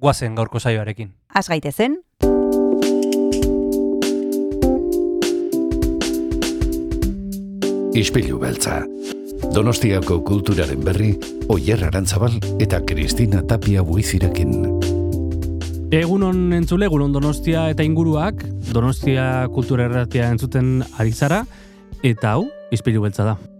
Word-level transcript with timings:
guazen 0.00 0.34
gaurko 0.34 0.58
saioarekin. 0.58 1.12
Az 1.34 1.48
gaitezen, 1.48 2.00
Ispilu 7.90 8.38
beltza. 8.38 8.84
Donostiako 9.50 10.20
kulturaren 10.22 10.84
berri, 10.86 11.10
Oyer 11.50 11.82
Arantzabal 11.88 12.36
eta 12.62 12.78
Kristina 12.86 13.42
Tapia 13.42 13.82
buizirekin. 13.82 14.54
Egunon 15.90 16.52
entzule, 16.54 16.86
egunon 16.86 17.12
Donostia 17.12 17.66
eta 17.74 17.82
inguruak, 17.82 18.44
Donostia 18.70 19.48
kultura 19.52 19.88
erratia 19.90 20.30
entzuten 20.30 20.84
ari 21.02 21.12
zara, 21.12 21.42
eta 22.06 22.36
hau, 22.36 22.46
izpilu 22.70 23.02
beltza 23.02 23.26
da. 23.26 23.59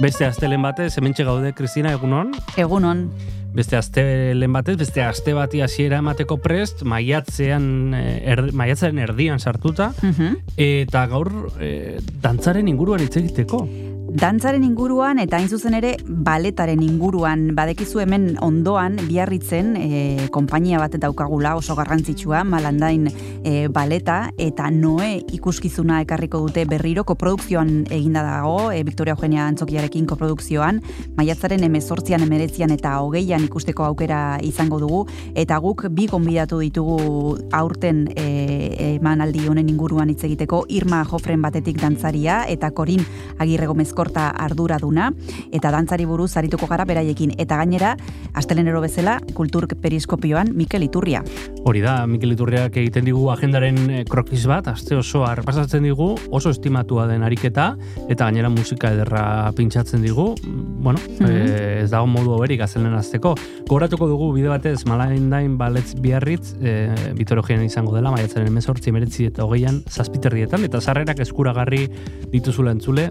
Beste 0.00 0.26
astelen 0.26 0.60
batez, 0.62 0.90
hementxe 0.98 1.24
gaude, 1.24 1.52
Kristina, 1.56 1.92
egunon? 1.96 2.34
egunon, 2.60 3.10
Beste 3.56 3.78
aste 3.78 4.02
lehen 4.36 4.52
batez, 4.52 4.74
beste 4.76 5.00
aste 5.00 5.32
bati 5.32 5.62
hasiera 5.64 6.02
emateko 6.02 6.36
prest, 6.44 6.82
maiatzean, 6.84 7.94
er, 7.96 8.42
maiatzaren 8.52 8.98
erdian 9.00 9.40
sartuta, 9.40 9.94
Mhm. 10.02 10.34
eta 10.60 11.06
gaur 11.06 11.30
eh, 11.58 11.96
dantzaren 12.20 12.68
inguruan 12.68 13.00
hitz 13.00 13.16
egiteko. 13.16 13.62
Dantzaren 14.06 14.62
inguruan 14.62 15.18
eta 15.18 15.34
hain 15.40 15.48
zuzen 15.50 15.74
ere 15.74 15.96
baletaren 16.06 16.78
inguruan. 16.84 17.48
Badekizu 17.58 17.98
hemen 18.04 18.36
ondoan 18.40 19.00
biarritzen 19.08 19.72
e, 19.76 20.28
konpainia 20.30 20.78
bat 20.78 20.94
daukagula 21.02 21.56
oso 21.58 21.74
garrantzitsua 21.74 22.44
malandain 22.46 23.08
e, 23.10 23.66
baleta 23.66 24.30
eta 24.38 24.68
noe 24.70 25.08
ikuskizuna 25.34 25.98
ekarriko 26.04 26.38
dute 26.44 26.64
berriro 26.70 27.02
koprodukzioan 27.04 27.88
eginda 27.90 28.22
dago 28.22 28.70
e, 28.70 28.84
Victoria 28.86 29.16
Eugenia 29.18 29.48
Antzokiarekin 29.50 30.06
koprodukzioan. 30.06 30.78
Maiatzaren 31.18 31.66
emezortzian 31.66 32.22
emeretzian 32.22 32.70
eta 32.76 32.94
hogeian 33.02 33.44
ikusteko 33.48 33.88
aukera 33.88 34.38
izango 34.46 34.78
dugu 34.78 35.02
eta 35.34 35.58
guk 35.58 35.88
bi 35.90 36.06
gonbidatu 36.06 36.60
ditugu 36.62 37.40
aurten 37.50 38.06
emanaldi 38.16 39.48
honen 39.50 39.68
inguruan 39.68 40.14
hitz 40.14 40.22
egiteko. 40.30 40.62
Irma 40.70 41.02
Jofren 41.10 41.42
batetik 41.42 41.82
dantzaria 41.82 42.44
eta 42.46 42.70
Korin 42.70 43.02
Agirre 43.42 43.66
Gomezkorta 43.96 44.28
arduraduna 44.44 45.10
eta 45.56 45.70
dantzari 45.72 46.04
buruz 46.04 46.36
arituko 46.36 46.66
gara 46.68 46.84
beraiekin 46.84 47.32
eta 47.38 47.56
gainera 47.56 47.94
astelenero 48.36 48.82
bezala 48.84 49.18
kultur 49.34 49.66
periskopioan 49.66 50.52
Mikel 50.54 50.84
Iturria. 50.84 51.22
Hori 51.64 51.80
da, 51.80 52.06
Mikel 52.06 52.32
Iturriak 52.36 52.76
egiten 52.76 53.06
digu 53.08 53.30
agendaren 53.32 53.78
eh, 53.90 54.04
krokis 54.04 54.44
bat, 54.46 54.68
aste 54.68 54.96
osoa 54.96 55.34
repasatzen 55.34 55.82
digu, 55.82 56.12
oso 56.30 56.52
estimatua 56.52 57.06
den 57.08 57.24
ariketa, 57.26 57.72
eta 58.08 58.28
gainera 58.28 58.50
musika 58.52 58.92
ederra 58.92 59.52
pintxatzen 59.56 60.04
digu, 60.04 60.34
Mm, 60.46 60.82
bueno, 60.82 60.98
eh, 61.26 61.80
ez 61.82 61.90
dago 61.90 62.06
modu 62.06 62.32
hoberik 62.36 62.60
azelen 62.62 62.94
azteko. 62.94 63.34
Gogoratuko 63.66 64.08
dugu 64.08 64.30
bide 64.34 64.48
batez 64.48 64.84
Malaindain 64.86 65.56
Baletz 65.58 65.94
Biarritz, 66.00 66.54
e, 66.60 66.88
Bitorogian 67.16 67.62
izango 67.64 67.94
dela, 67.96 68.12
maiatzaren 68.14 68.48
emezortzi, 68.48 68.90
emeretzi 68.90 69.26
eta 69.30 69.44
hogeian, 69.44 69.82
zazpiterrietan, 69.90 70.64
eta 70.68 70.80
sarrerak 70.80 71.20
eskuragarri 71.24 71.86
dituzula 72.32 72.74
entzule 72.76 73.10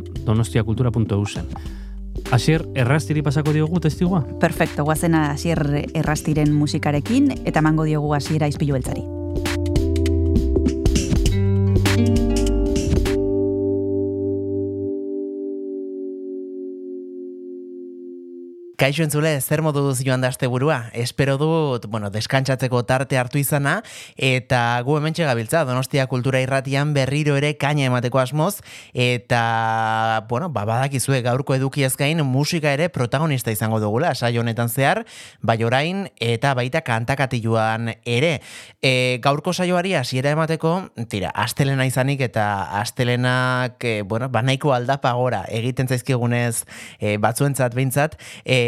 donostiakultura.eusen. 0.76 1.46
Asier, 2.32 2.66
errastiri 2.76 3.22
pasako 3.22 3.54
diogu 3.54 3.80
testigua? 3.80 4.24
Perfecto, 4.40 4.84
guazena 4.84 5.32
hasier 5.32 5.60
errastiren 5.94 6.54
musikarekin 6.54 7.32
eta 7.46 7.60
emango 7.60 7.84
diogu 7.84 8.14
hasiera 8.16 8.48
izpilu 8.48 8.74
beltzari. 8.74 9.04
Kaixo 18.76 19.06
entzule, 19.06 19.30
zer 19.40 19.62
moduz 19.64 20.02
joan 20.04 20.20
da 20.20 20.32
burua? 20.50 20.90
Espero 20.92 21.38
dut, 21.38 21.86
bueno, 21.88 22.10
deskantsatzeko 22.10 22.84
tarte 22.84 23.18
hartu 23.18 23.38
izana, 23.40 23.82
eta 24.18 24.82
gu 24.84 24.98
hemen 24.98 25.14
gabiltza, 25.14 25.64
Donostia 25.64 26.08
Kultura 26.08 26.42
Irratian 26.42 26.94
berriro 26.94 27.38
ere 27.38 27.56
kaina 27.56 27.86
emateko 27.86 28.20
asmoz, 28.20 28.60
eta, 28.94 30.26
bueno, 30.28 30.50
ba, 30.50 30.66
badakizue 30.66 31.22
gaurko 31.22 31.56
eduki 31.56 31.86
gain 31.98 32.22
musika 32.26 32.74
ere 32.74 32.90
protagonista 32.90 33.52
izango 33.52 33.80
dugula, 33.80 34.14
saio 34.14 34.42
honetan 34.42 34.68
zehar, 34.68 35.06
bai 35.42 35.64
orain, 35.64 36.10
eta 36.20 36.54
baita 36.54 36.82
kantakatiluan 36.82 37.94
ere. 38.04 38.42
E, 38.82 39.20
gaurko 39.22 39.54
saioari 39.54 39.94
hasiera 39.96 40.32
emateko, 40.32 40.90
tira, 41.08 41.30
astelena 41.30 41.86
izanik 41.86 42.20
eta 42.20 42.80
astelenak, 42.82 43.82
e, 43.84 44.02
bueno, 44.02 44.28
banaiko 44.30 44.74
aldapa 44.74 45.14
gora 45.14 45.46
egiten 45.48 45.88
zaizkigunez 45.88 46.66
e, 47.00 47.16
batzuentzat 47.18 47.74
behintzat, 47.74 48.20
e, 48.44 48.65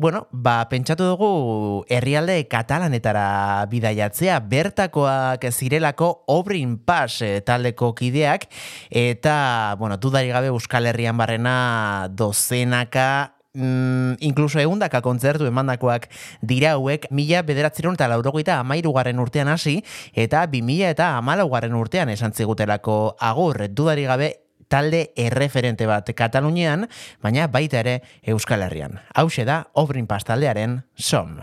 bueno, 0.00 0.26
ba, 0.30 0.68
pentsatu 0.68 1.04
dugu 1.04 1.84
herrialde 1.88 2.36
katalanetara 2.48 3.66
bidaiatzea, 3.70 4.40
bertakoak 4.40 5.46
zirelako 5.50 6.24
Obrin 6.32 6.78
Pass 6.78 7.22
e, 7.22 7.40
taldeko 7.40 7.94
kideak, 7.94 8.48
eta, 8.90 9.76
bueno, 9.78 9.98
dudari 9.98 10.34
gabe 10.34 10.52
Euskal 10.52 10.86
Herrian 10.86 11.16
barrena 11.16 12.08
dozenaka 12.10 13.34
mm, 13.54 14.20
inkluso 14.20 14.60
egundaka 14.60 15.00
kontzertu 15.02 15.46
emandakoak 15.48 16.08
dira 16.42 16.74
hauek. 16.74 17.08
Mila 17.10 17.42
bederatzeron 17.46 17.96
eta 17.98 18.08
laurogeita 18.10 18.58
amairugarren 18.60 19.20
urtean 19.22 19.48
hasi 19.48 19.80
eta 20.12 20.44
bi 20.50 20.62
mila 20.62 20.90
eta 20.92 21.14
amalaugarren 21.18 21.74
urtean 21.78 22.12
esan 22.12 22.34
zigutelako 22.34 23.16
agur. 23.20 23.62
Dudari 23.70 24.04
gabe 24.10 24.32
talde 24.68 25.12
erreferente 25.16 25.86
bat 25.86 26.10
Katalunian, 26.16 26.88
baina 27.22 27.48
baita 27.48 27.80
ere 27.82 28.00
Euskal 28.22 28.62
Herrian. 28.66 29.00
Hauxe 29.14 29.44
da 29.44 29.64
Obrin 29.74 30.06
Pas 30.06 30.24
taldearen 30.24 30.82
som. 30.96 31.36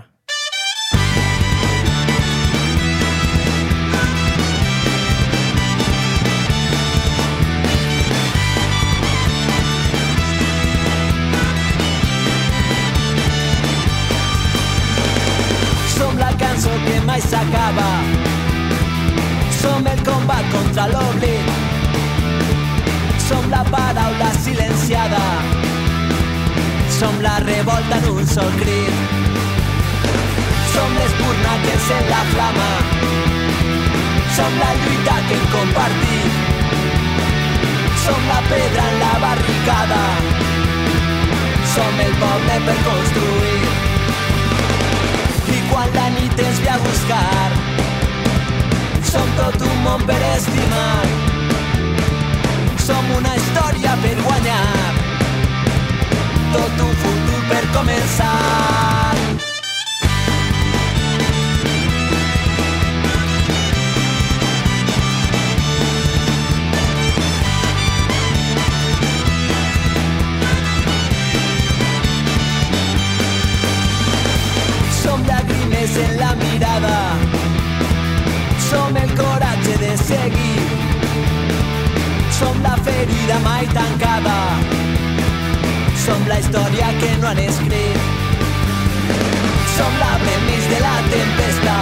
Som 15.96 16.18
la 16.18 16.32
cançó 16.38 16.72
que 16.86 17.02
mai 17.06 17.22
s'acaba. 17.22 17.90
Som 19.62 19.88
el 19.88 20.02
contra 23.52 23.64
l'oblit. 23.64 23.92
Som 24.02 24.20
la 24.20 24.32
silenciada. 24.44 25.24
Som 27.00 27.22
la 27.22 27.40
revolta 27.40 27.98
en 27.98 28.06
un 28.18 28.28
sol 28.28 28.52
crit. 28.60 28.96
Som 30.74 30.90
l'espurna 30.98 31.54
que 31.64 31.72
encén 31.74 32.06
la 32.10 32.24
flama. 32.32 32.72
Som 34.36 34.52
la 34.60 34.72
lluita 34.82 35.16
que 35.28 35.34
hem 35.36 35.46
compartit. 35.56 36.32
Som 38.04 38.22
la 38.32 38.40
pedra 38.50 38.84
en 38.92 39.00
la 39.04 39.14
barricada. 39.26 40.04
Som 41.74 42.00
el 42.06 42.14
poble 42.24 42.56
per 42.66 42.78
construir. 42.90 43.64
I 45.56 45.60
quan 45.70 45.90
la 45.94 46.08
nit 46.10 46.40
ens 46.40 46.60
a 46.68 46.78
buscar 46.86 47.52
Som 49.12 49.28
tot 49.36 49.62
un 49.68 49.84
món 49.84 50.02
per 50.08 50.22
estimar 50.38 51.31
Som 52.92 53.12
una 53.16 53.36
història 53.38 53.92
per 54.04 54.18
guanyar 54.20 54.64
Tot 56.52 56.82
un 56.86 56.92
futur 57.04 57.40
per 57.48 57.62
començar 57.78 58.34
Som 75.00 75.24
llàgrimes 75.32 75.98
en 76.04 76.16
la 76.20 76.36
mirada. 76.44 76.96
Som 78.70 79.04
el 79.08 79.20
coratge 79.24 79.80
de 79.80 79.98
seguir 80.08 80.91
Som 82.42 82.58
la 82.64 82.76
ferida 82.86 83.38
mai 83.46 83.66
tancada. 83.68 84.38
Som 86.04 86.22
la 86.28 86.40
història 86.42 86.88
que 87.00 87.12
no 87.22 87.28
han 87.28 87.38
escrit. 87.38 88.00
Som 89.76 89.92
la 90.02 90.14
bremis 90.24 90.66
de 90.72 90.80
la 90.86 90.96
tempesta. 91.14 91.76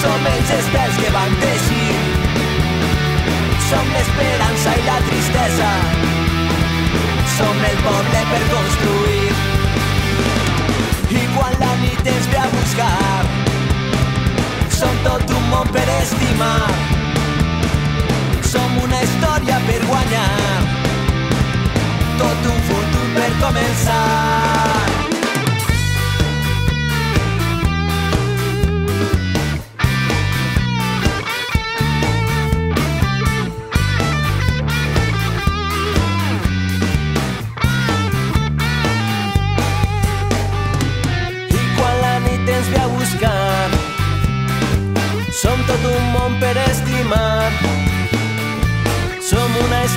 Som 0.00 0.26
els 0.32 0.50
estels 0.58 0.98
que 1.02 1.12
van 1.14 1.38
teixir. 1.44 1.94
Som 3.68 3.86
l'esperança 3.94 4.74
i 4.80 4.84
la 4.90 4.98
tristesa. 5.06 5.72
Som 7.36 7.64
el 7.70 7.80
poble 7.86 8.26
per 8.34 8.42
construir. 8.56 9.30
I 11.22 11.24
quan 11.36 11.54
la 11.62 11.72
nit 11.86 12.14
ens 12.16 12.26
ve 12.34 12.38
a 12.42 12.48
buscar 12.52 13.22
Som 14.78 15.02
tot 15.06 15.36
un 15.38 15.50
món 15.54 15.70
per 15.72 15.86
estimar 16.02 16.97
Som 18.48 18.78
una 18.80 19.02
història 19.04 19.58
per 19.66 19.80
guanyar. 19.84 20.28
Tot 22.22 22.48
un 22.54 22.64
futur 22.70 23.10
per 23.18 23.28
començar 23.42 25.07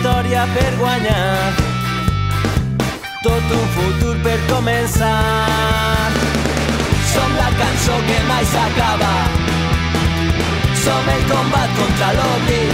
història 0.02 0.48
per 0.56 0.72
guanyar. 0.80 1.54
Tot 3.22 3.52
un 3.54 3.66
futur 3.76 4.16
per 4.26 4.38
començar. 4.50 6.10
Som 7.12 7.36
la 7.38 7.50
cançó 7.60 7.98
que 8.08 8.18
mai 8.30 8.46
s'acaba. 8.54 9.14
Som 10.84 11.10
el 11.16 11.22
combat 11.30 11.70
contra 11.78 12.10
l'oblit. 12.18 12.74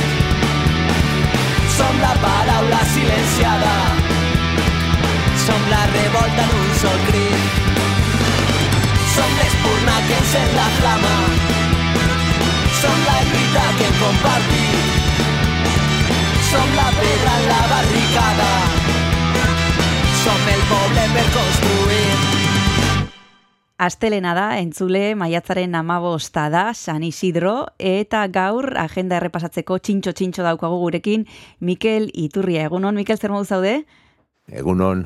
Som 1.75 1.99
la 1.99 2.13
paraula 2.23 2.81
silenciada. 2.93 3.75
Som 5.45 5.61
la 5.73 5.83
revolta 5.95 6.45
en 6.47 6.53
un 6.61 6.71
sol 6.81 6.99
crit. 7.09 7.41
Som 9.15 9.31
l'espurna 9.39 9.97
que 10.07 10.15
encén 10.21 10.55
la 10.55 10.69
flama. 10.77 11.17
Som 12.79 12.97
la 13.09 13.19
lluita 13.27 13.65
que 13.77 13.85
hem 13.89 13.99
compartit 14.05 14.96
Som 16.57 16.71
la 16.73 16.89
pedra 16.89 17.33
en 17.39 17.43
la 17.51 17.61
barricada 17.69 18.45
Som 20.23 20.47
el 20.53 20.61
poble 20.71 21.03
per 21.13 21.25
construir 21.35 22.15
Astelena 23.77 24.31
da, 24.33 24.47
entzule, 24.57 25.11
maiatzaren 25.13 25.75
amabosta 25.77 26.47
da, 26.49 26.71
San 26.73 27.03
Isidro, 27.05 27.67
eta 27.77 28.23
gaur 28.33 28.71
agenda 28.81 29.19
errepasatzeko 29.19 29.77
txintxo-txintxo 29.77 30.41
daukagu 30.47 30.79
gurekin, 30.81 31.27
Mikel 31.61 32.09
Iturria. 32.17 32.65
Egunon, 32.65 32.97
Mikel, 32.97 33.21
zer 33.21 33.29
modu 33.29 33.45
zaude? 33.45 33.75
Egunon, 34.47 35.01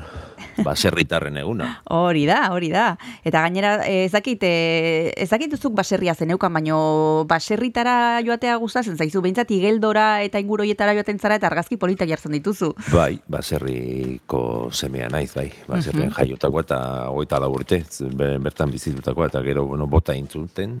baserritarren 0.62 1.34
eguna. 1.40 1.66
Hori 1.90 2.22
da, 2.28 2.52
hori 2.54 2.68
da. 2.70 2.92
Eta 3.26 3.40
gainera, 3.42 3.72
eh, 3.90 4.04
ez 4.04 4.12
dakit, 4.14 4.44
eh, 4.46 5.10
ez 5.18 5.26
dakit 5.32 5.50
duzuk 5.50 5.74
baserria 5.74 6.14
zeneukan, 6.14 6.52
baino 6.54 7.24
baserritara 7.26 8.20
joatea 8.22 8.54
gustatzen 8.62 8.94
zaizu, 8.94 9.18
behintzat 9.24 9.50
igeldora 9.50 10.22
eta 10.22 10.38
inguroietara 10.38 10.94
joaten 10.94 11.18
zara 11.18 11.40
eta 11.40 11.50
argazki 11.50 11.76
politak 11.76 12.12
jartzen 12.12 12.36
dituzu. 12.38 12.70
Bai, 12.92 13.18
baserriko 13.26 14.70
semea 14.70 15.10
naiz, 15.10 15.32
bai. 15.34 15.48
Baserrian 15.66 16.14
jaiotakoa 16.14 16.62
eta 16.62 16.80
hogeita 17.10 17.42
lau 17.42 17.50
urte, 17.56 17.82
be- 18.14 18.38
bertan 18.38 18.70
bizitutakoa 18.70 19.26
eta 19.32 19.42
gero, 19.42 19.66
bueno, 19.66 19.90
bota 19.90 20.14
intzuten, 20.14 20.78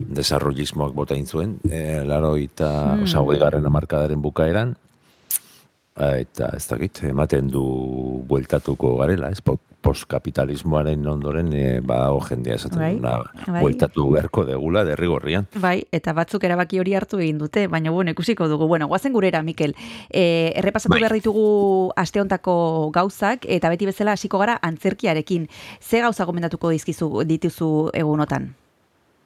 desarrollismoak 0.00 0.92
bota 0.92 1.16
intzuen, 1.16 1.56
e, 1.64 2.04
laro 2.04 2.36
eta, 2.36 2.70
mm. 3.00 3.16
hogei 3.24 3.40
garren 3.40 3.64
amarkadaren 3.72 4.20
bukaeran, 4.20 4.76
eta 5.96 6.52
ez 6.56 6.66
dakit, 6.68 7.02
ematen 7.10 7.48
du 7.50 8.22
bueltatuko 8.28 8.96
garela, 8.98 9.30
ez, 9.30 9.40
Po- 9.42 9.58
postkapitalismoaren 9.80 11.06
ondoren, 11.08 11.52
e, 11.56 11.80
ba, 11.80 12.10
jendea 12.28 12.54
esaten 12.58 12.78
Bai, 12.78 12.94
duna, 12.96 13.14
bai. 13.46 13.62
bueltatu 13.62 14.10
beharko 14.12 14.44
degula 14.44 14.84
derrigorrian. 14.84 15.46
Bai, 15.56 15.86
eta 15.90 16.12
batzuk 16.12 16.44
erabaki 16.44 16.78
hori 16.82 16.94
hartu 16.94 17.18
egin 17.18 17.38
dute, 17.38 17.66
baina 17.66 17.90
bueno, 17.90 18.10
ikusiko 18.10 18.48
dugu. 18.48 18.66
Bueno, 18.68 18.88
guazen 18.88 19.12
gurera, 19.12 19.42
Mikel. 19.42 19.74
E, 20.10 20.52
errepasatu 20.56 20.92
Bai. 20.92 21.00
behar 21.00 21.12
ditugu 21.16 21.92
asteontako 21.96 22.90
gauzak, 22.92 23.46
eta 23.48 23.70
beti 23.72 23.86
bezala 23.86 24.12
hasiko 24.12 24.38
gara 24.38 24.58
antzerkiarekin. 24.62 25.48
Ze 25.80 26.00
gauza 26.00 26.24
gomendatuko 26.24 26.70
dizkizu 26.70 27.24
dituzu 27.24 27.90
egunotan? 27.94 28.54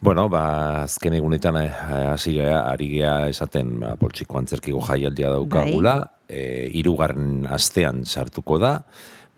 Bueno, 0.05 0.29
ba, 0.29 0.83
azken 0.85 1.15
egunetan 1.15 1.57
eh, 1.65 1.71
hasi 2.13 2.35
gea, 2.35 2.61
ari 2.69 2.91
gea 2.91 3.29
esaten 3.29 3.81
ba, 3.81 3.97
poltsiko 3.97 4.39
antzerkiko 4.39 4.81
jaialdia 4.85 5.31
daukagula, 5.31 6.13
e, 6.29 6.71
irugarren 6.73 7.47
astean 7.51 8.05
sartuko 8.05 8.59
da, 8.59 8.79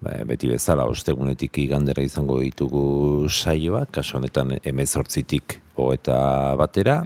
ba, 0.00 0.17
beti 0.29 0.50
bezala 0.50 0.87
ostegunetik 0.91 1.59
igandera 1.62 2.05
izango 2.05 2.41
ditugu 2.41 3.29
saioak, 3.31 3.93
kasu 3.99 4.19
honetan 4.21 4.56
emezortzitik 4.62 5.61
eta 5.93 6.55
batera, 6.56 7.03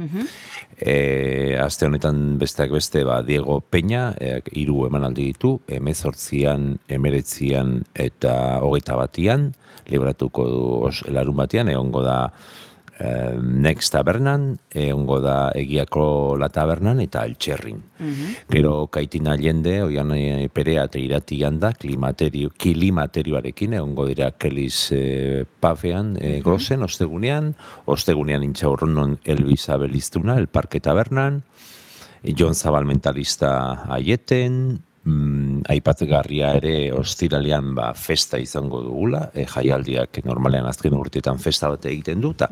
e, 0.78 1.56
aste 1.58 1.88
honetan 1.88 2.38
besteak 2.38 2.70
beste 2.70 3.02
ba, 3.04 3.20
Diego 3.26 3.58
Peña, 3.60 4.12
e, 4.20 4.38
hiru 4.54 4.84
emanaldi 4.86 5.26
ditu, 5.32 5.56
emezortzian, 5.66 6.76
emeretzian 6.88 7.80
eta 7.94 8.60
hogeita 8.62 8.96
batian, 9.00 9.50
libratuko 9.90 10.46
du 10.46 10.64
os, 10.86 11.02
larun 11.10 11.40
batean, 11.42 11.68
egongo 11.72 12.04
da 12.06 12.20
Next 13.00 13.94
Tabernan, 13.94 14.58
egongo 14.76 15.20
da 15.24 15.50
Egiako 15.56 16.36
La 16.36 16.50
Tabernan 16.52 17.00
eta 17.00 17.22
Altxerrin. 17.24 17.78
Gero 18.50 18.88
Kaitin 18.92 19.28
Allende, 19.32 19.78
oian 19.82 20.12
perea 20.52 20.84
eta 20.84 21.00
iratian 21.00 21.58
da, 21.60 21.72
klimaterio, 21.72 22.50
kilimaterioarekin, 22.50 23.78
egongo 23.78 24.04
dira 24.10 24.30
Kelis 24.36 24.90
eh, 24.92 25.46
Pafean, 25.60 26.16
eh, 26.20 26.40
Grosen, 26.44 26.84
ostegunean, 26.84 27.54
ostegunean 27.86 28.44
intxaurronon 28.44 29.18
Elbisa 29.24 29.78
Beliztuna, 29.80 30.36
El 30.36 30.48
Parque 30.48 30.80
Tabernan, 30.80 31.42
Jon 32.36 32.54
Zabal 32.54 32.84
mentalista 32.84 33.86
aieten, 33.88 34.80
mm, 35.04 35.64
aipatgarria 35.72 36.52
ere 36.60 36.92
ostiralean 36.92 37.74
ba, 37.74 37.92
festa 37.94 38.38
izango 38.38 38.82
dugula, 38.84 39.30
e, 39.34 39.46
jaialdiak 39.48 40.22
normalean 40.26 40.68
azken 40.68 40.96
urteetan 40.98 41.40
festa 41.40 41.70
bat 41.72 41.86
egiten 41.88 42.20
du, 42.20 42.34
eta 42.36 42.50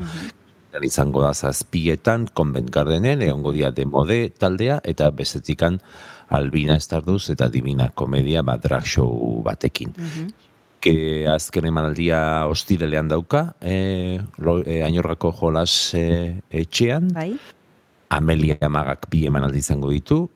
izango 0.82 1.22
da 1.22 1.32
zazpietan, 1.34 2.28
Convent 2.34 2.70
Gardenen, 2.70 3.22
egongo 3.22 3.52
dia 3.52 3.70
demode 3.70 4.30
taldea, 4.30 4.80
eta 4.84 5.10
bestetikan 5.10 5.80
Albina 6.28 6.76
Estarduz 6.76 7.30
eta 7.30 7.48
Divina 7.48 7.88
Komedia 7.90 8.42
ba, 8.42 8.58
drag 8.58 8.84
show 8.84 9.42
batekin. 9.44 9.94
que 10.80 11.26
azken 11.26 11.66
emanaldia 11.66 12.46
ostiralean 12.46 13.08
dauka, 13.08 13.56
e, 13.60 14.20
lo, 14.38 14.60
e, 14.62 14.82
ainorrako 14.86 15.32
jolas 15.32 15.94
e, 15.94 16.38
etxean, 16.50 17.08
Bai? 17.14 17.32
Amelia 18.14 18.68
Magak 18.70 19.08
bi 19.10 19.26
emanaldi 19.26 19.58
izango 19.58 19.90
ditu, 19.90 20.28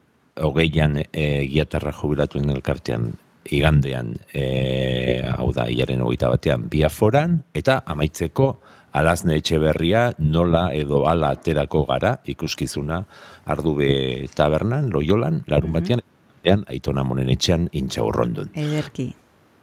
hogeian 0.42 0.98
e, 0.98 1.46
giatarra 1.46 1.92
jubilatuen 1.94 2.50
elkartean 2.50 3.12
igandean, 3.54 4.16
e, 4.34 5.22
hau 5.30 5.52
da, 5.54 5.68
iaren 5.70 6.02
hogeita 6.02 6.30
batean, 6.32 6.66
biaforan, 6.72 7.40
eta 7.54 7.80
amaitzeko 7.86 8.56
alazne 8.92 9.36
etxe 9.40 9.58
berria 9.58 10.12
nola 10.18 10.70
edo 10.74 11.06
ala 11.08 11.30
aterako 11.36 11.84
gara 11.88 12.18
ikuskizuna 12.26 13.04
ardube 13.46 14.28
tabernan, 14.34 14.90
loiolan, 14.92 15.42
larun 15.48 15.72
batean, 15.72 16.00
mm 16.00 16.08
aitona 16.66 17.04
monen 17.06 17.28
etxean 17.30 17.68
intxaurrondun. 17.70 18.48
Ederki. 18.58 19.12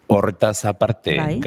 Horretaz 0.07 0.63
aparte, 0.63 1.17
Bai. 1.17 1.41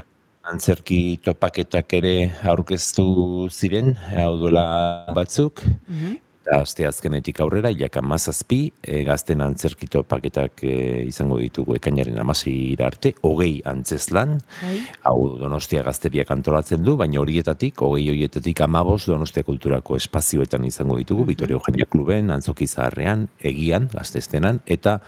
antzerki 0.45 1.19
topaketak 1.25 1.95
ere 1.97 2.13
aurkeztu 2.45 3.49
ziren, 3.49 3.95
hau 4.13 4.37
duela 4.37 5.07
batzuk, 5.15 5.63
Mhm. 5.89 6.19
Eta 6.43 6.59
aste 6.65 6.87
azkenetik 6.87 7.39
aurrera, 7.41 7.71
jak 7.71 7.97
amazazpi, 8.01 8.73
e, 8.83 9.03
gazten 9.07 9.41
antzerki 9.45 9.87
topaketak 9.91 10.65
e, 10.67 10.75
izango 11.07 11.39
ditugu 11.39 11.77
ekainaren 11.79 12.19
amazira 12.19 12.89
arte, 12.91 13.15
hogei 13.23 13.61
antzeslan, 13.65 14.41
Bai? 14.59 14.81
hau 15.07 15.37
Donostia 15.39 15.85
gazteriak 15.87 16.31
antolatzen 16.35 16.83
du, 16.83 16.97
baina 16.99 17.21
horietatik, 17.23 17.83
hogei 17.87 18.09
horietatik 18.11 18.65
amabos 18.67 19.05
Donostia 19.07 19.47
kulturako 19.47 19.97
espazioetan 20.01 20.67
izango 20.67 20.99
ditugu, 20.99 21.29
Vitoria 21.31 21.61
Eugenia 21.61 21.87
Kluben, 21.87 22.35
Antzoki 22.35 22.67
Zaharrean, 22.67 23.29
Egian, 23.39 23.87
gaztestenan, 23.93 24.61
eta 24.67 24.99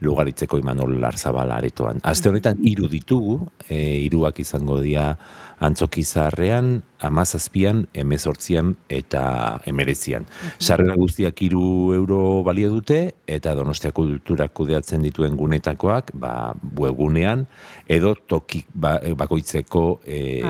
lugaritzeko 0.00 0.58
Imanol 0.58 0.96
Larzabal 1.00 1.52
aretoan. 1.52 2.00
Aste 2.08 2.30
honetan 2.32 2.58
hiru 2.66 2.88
ditugu, 2.90 3.36
e, 3.68 3.78
hiruak 4.06 4.40
izango 4.42 4.80
dira 4.82 5.12
antzoki 5.60 6.02
zaharrean, 6.04 6.82
amazazpian, 7.04 7.84
emezortzian 7.94 8.74
eta 8.88 9.22
emerezian. 9.68 10.26
Sarrera 10.58 10.96
guztiak 10.98 11.42
iru 11.44 11.92
euro 11.96 12.20
balio 12.46 12.70
dute, 12.72 13.00
eta 13.28 13.54
donostia 13.58 13.92
kulturak 13.96 14.54
kudeatzen 14.56 15.04
dituen 15.04 15.36
gunetakoak, 15.40 16.14
ba, 16.20 16.54
webgunean, 16.80 17.46
edo 17.88 18.14
toki 18.28 18.64
ba, 18.74 18.98
bakoitzeko 19.20 19.84
e, 20.06 20.40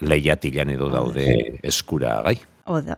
lehiatilan 0.00 0.76
edo 0.76 0.92
daude 0.94 1.26
eskura 1.62 2.20
gai. 2.26 2.38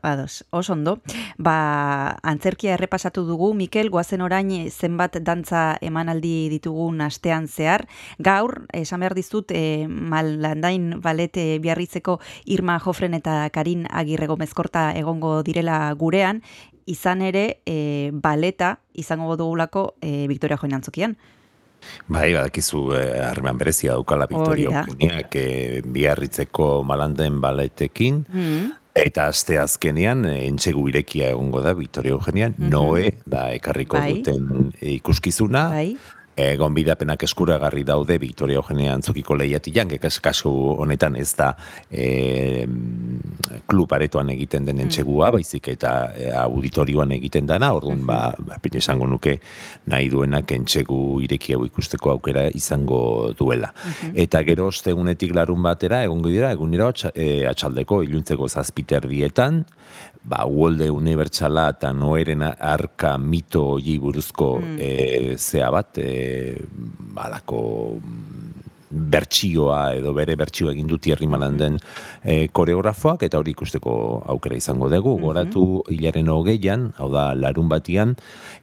Ados, 0.03 0.45
oso 0.51 0.73
ondo. 0.73 1.01
Ba, 1.39 2.19
antzerkia 2.23 2.75
errepasatu 2.75 3.25
dugu, 3.25 3.53
Mikel, 3.55 3.91
guazen 3.91 4.21
orain 4.21 4.51
zenbat 4.71 5.17
dantza 5.23 5.79
emanaldi 5.81 6.49
ditugun 6.51 7.01
astean 7.01 7.47
zehar. 7.49 7.87
Gaur, 8.19 8.67
esan 8.75 9.01
behar 9.01 9.15
dizut, 9.15 9.53
e, 9.55 9.87
malandain 9.89 11.01
balete 11.01 11.59
biarritzeko 11.63 12.19
Irma 12.47 12.81
Jofren 12.81 13.15
eta 13.15 13.49
Karin 13.55 13.87
Agirrego 13.91 14.37
mezkorta 14.37 14.91
egongo 14.99 15.43
direla 15.47 15.93
gurean, 15.95 16.43
izan 16.87 17.23
ere 17.23 17.61
e, 17.67 18.11
baleta 18.13 18.81
izango 18.93 19.37
dugulako 19.37 19.95
e, 20.01 20.27
Victoria 20.27 20.59
Join 20.59 20.75
antzokian. 20.75 21.17
Bai, 22.11 22.33
badakizu 22.35 22.83
harreman 22.93 23.57
eh, 23.57 23.61
berezia 23.63 23.95
daukala 23.97 24.27
Victoria 24.31 24.83
Eugeniak 24.83 25.37
eh, 25.41 25.81
biarritzeko 25.87 26.83
malandain 26.87 27.41
baletekin, 27.41 28.25
mm. 28.29 28.80
Eta 28.95 29.29
azte 29.31 29.59
azkenean, 29.59 30.25
eh, 30.27 30.47
entxegu 30.49 30.89
irekia 30.89 31.31
egongo 31.31 31.61
da, 31.63 31.75
Victoria 31.75 32.11
Eugenian, 32.13 32.55
mm 32.57 32.65
-hmm. 32.65 32.71
Noe, 32.71 33.13
da, 33.27 33.53
ekarriko 33.55 33.97
bai. 33.97 34.15
duten 34.15 34.73
ikuskizuna, 34.81 35.69
bai 35.71 35.97
egon 36.41 36.75
bidapenak 36.75 37.23
eskuragarri 37.27 37.85
daude 37.85 38.19
Victoria 38.19 38.61
Eugenia 38.61 38.95
antzokiko 38.95 39.37
lehiatian, 39.39 39.89
gekaz 39.95 40.19
kasu 40.23 40.51
honetan 40.81 41.17
ez 41.21 41.33
da 41.37 41.53
e, 41.91 42.67
klub 43.71 43.93
aretoan 43.93 44.31
egiten 44.35 44.67
den 44.67 44.83
mm. 44.87 45.19
baizik 45.37 45.69
eta 45.69 46.13
e, 46.17 46.31
auditorioan 46.33 47.13
egiten 47.13 47.47
dana, 47.47 47.73
orduan 47.75 48.05
ba, 48.07 48.35
ba 48.39 48.59
esango 48.73 49.07
nuke 49.07 49.39
nahi 49.87 50.09
duenak 50.09 50.53
entxegu 50.53 51.21
ireki 51.23 51.55
hau 51.55 51.65
ikusteko 51.67 52.11
aukera 52.11 52.49
izango 52.55 53.33
duela. 53.39 53.73
Eta 54.15 54.43
gero 54.43 54.67
ostegunetik 54.71 55.35
larun 55.35 55.63
batera, 55.63 56.05
egongo 56.05 56.29
dira, 56.29 56.53
egunero 56.53 56.93
e, 57.15 57.47
atxaldeko 57.51 58.03
iluntzeko 58.07 58.49
zazpiter 58.49 59.09
dietan, 59.09 59.65
ba, 60.23 60.45
Uolde 60.47 60.91
Unibertsala 60.91 61.69
eta 61.75 61.93
Noeren 61.97 62.45
arka 62.45 63.17
mito 63.19 63.65
hori 63.77 63.99
buruzko 64.03 64.51
mm. 64.61 64.77
e, 64.79 65.37
zea 65.39 65.71
bat, 65.73 65.99
e, 65.99 66.57
balako 67.17 67.63
bertsioa 68.91 69.95
edo 69.95 70.13
bere 70.17 70.35
bertsioa 70.37 70.73
egin 70.75 70.89
du 70.91 70.99
Thierry 70.99 71.29
Malanden 71.31 71.79
e, 72.23 72.49
koreografoak 72.53 73.23
eta 73.23 73.39
hori 73.39 73.55
ikusteko 73.55 73.93
aukera 74.35 74.59
izango 74.59 74.91
dugu. 74.91 75.17
Mm 75.17 75.29
Goratu 75.31 75.63
hilaren 75.93 76.29
hogeian, 76.33 76.89
hau 76.99 77.07
da 77.13 77.31
larun 77.39 77.69
batian, 77.71 78.17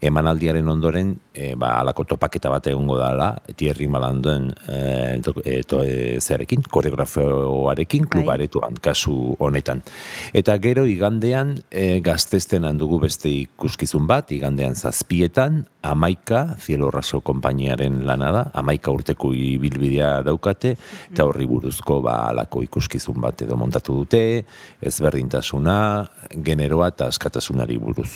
emanaldiaren 0.03 0.67
ondoren 0.67 1.13
e, 1.33 1.53
ba, 1.55 1.77
alako 1.79 2.03
topaketa 2.11 2.51
bat 2.51 2.67
egongo 2.67 2.97
dala 2.99 3.29
Thierry 3.55 3.87
Malanden 3.87 4.49
e, 4.67 5.21
to, 5.23 5.81
e, 5.83 6.17
zerekin, 6.19 6.65
koreografoarekin 6.67 8.03
bai. 8.07 8.11
klubaretuan 8.17 8.81
kasu 8.83 9.37
honetan. 9.39 9.83
Eta 10.35 10.57
gero 10.59 10.83
igandean 10.89 11.55
e, 11.71 12.01
gaztesten 12.03 12.67
handugu 12.67 12.99
beste 13.05 13.31
ikuskizun 13.31 14.07
bat, 14.09 14.31
igandean 14.35 14.75
zazpietan, 14.75 15.63
amaika, 15.81 16.55
Cielo 16.59 16.89
Raso 16.91 17.21
kompainiaren 17.21 18.01
lana 18.05 18.31
da, 18.33 18.43
amaika 18.57 18.91
urteko 18.91 19.31
ibilbidea 19.33 20.21
daukate, 20.25 20.73
eta 21.11 21.25
horri 21.27 21.45
buruzko 21.47 21.99
ba, 22.05 22.17
alako 22.31 22.63
ikuskizun 22.65 23.19
bat 23.21 23.41
edo 23.45 23.57
montatu 23.59 23.95
dute, 24.01 24.21
ezberdintasuna, 24.81 25.77
generoa 26.43 26.89
eta 26.93 27.07
askatasunari 27.11 27.77
buruz. 27.81 28.09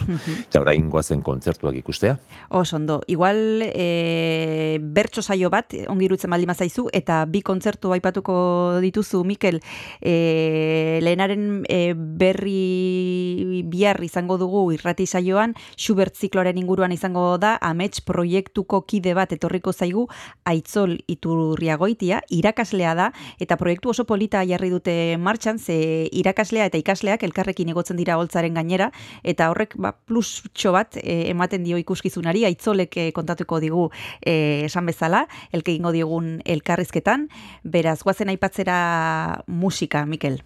Eta 0.48 0.62
orain 0.64 0.90
goazen 0.92 1.22
kontzertuak 1.26 1.78
ikustea? 1.80 2.18
Os, 2.50 2.74
ondo. 2.74 3.02
Igual, 3.08 3.38
e, 3.68 4.80
bertso 4.82 5.22
saio 5.22 5.50
bat, 5.54 5.76
ongirutzen 5.90 6.32
maldi 6.32 6.50
mazaizu, 6.50 6.88
eta 6.94 7.24
bi 7.30 7.44
kontzertu 7.46 7.94
aipatuko 7.96 8.80
dituzu, 8.84 9.24
Mikel, 9.28 9.62
e, 10.02 11.00
lehenaren 11.04 11.64
e, 11.70 11.94
berri 11.96 13.64
bihar 13.72 14.02
izango 14.04 14.38
dugu 14.42 14.66
irrati 14.76 15.06
saioan, 15.06 15.56
Schubert 15.78 16.18
zikloaren 16.18 16.58
inguruan 16.58 16.92
izango 16.92 17.38
da, 17.42 17.51
amets 17.62 18.02
proiektuko 18.02 18.82
kide 18.88 19.14
bat 19.18 19.32
etorriko 19.32 19.74
zaigu, 19.74 20.08
aitzol 20.46 20.98
iturriagoitia, 21.12 22.22
irakaslea 22.30 22.96
da, 22.96 23.12
eta 23.40 23.58
proiektu 23.58 23.92
oso 23.92 24.06
polita 24.06 24.44
jarri 24.48 24.70
dute 24.70 25.18
martxan, 25.18 25.60
ze 25.60 26.10
irakaslea 26.12 26.68
eta 26.70 26.80
ikasleak 26.82 27.24
elkarrekin 27.24 27.72
egotzen 27.74 28.00
dira 28.00 28.18
holtzaren 28.20 28.58
gainera 28.58 28.92
eta 29.24 29.50
horrek 29.52 29.76
ba 29.78 29.94
plus 29.94 30.42
bat 30.72 30.98
e, 30.98 31.30
ematen 31.32 31.64
dio 31.64 31.80
ikuskizunari 31.82 32.46
aitzolek 32.50 32.98
e, 32.98 33.10
kontatuko 33.16 33.60
digu 33.60 33.90
e, 34.22 34.66
esan 34.66 34.86
bezala 34.86 35.26
elke 35.52 35.72
egingo 35.74 35.92
diogun 35.92 36.40
elkarrizketan. 36.46 37.28
Beraz 37.64 38.02
goazen 38.04 38.30
aipatzera 38.30 39.44
musika 39.48 40.06
Mikel 40.06 40.42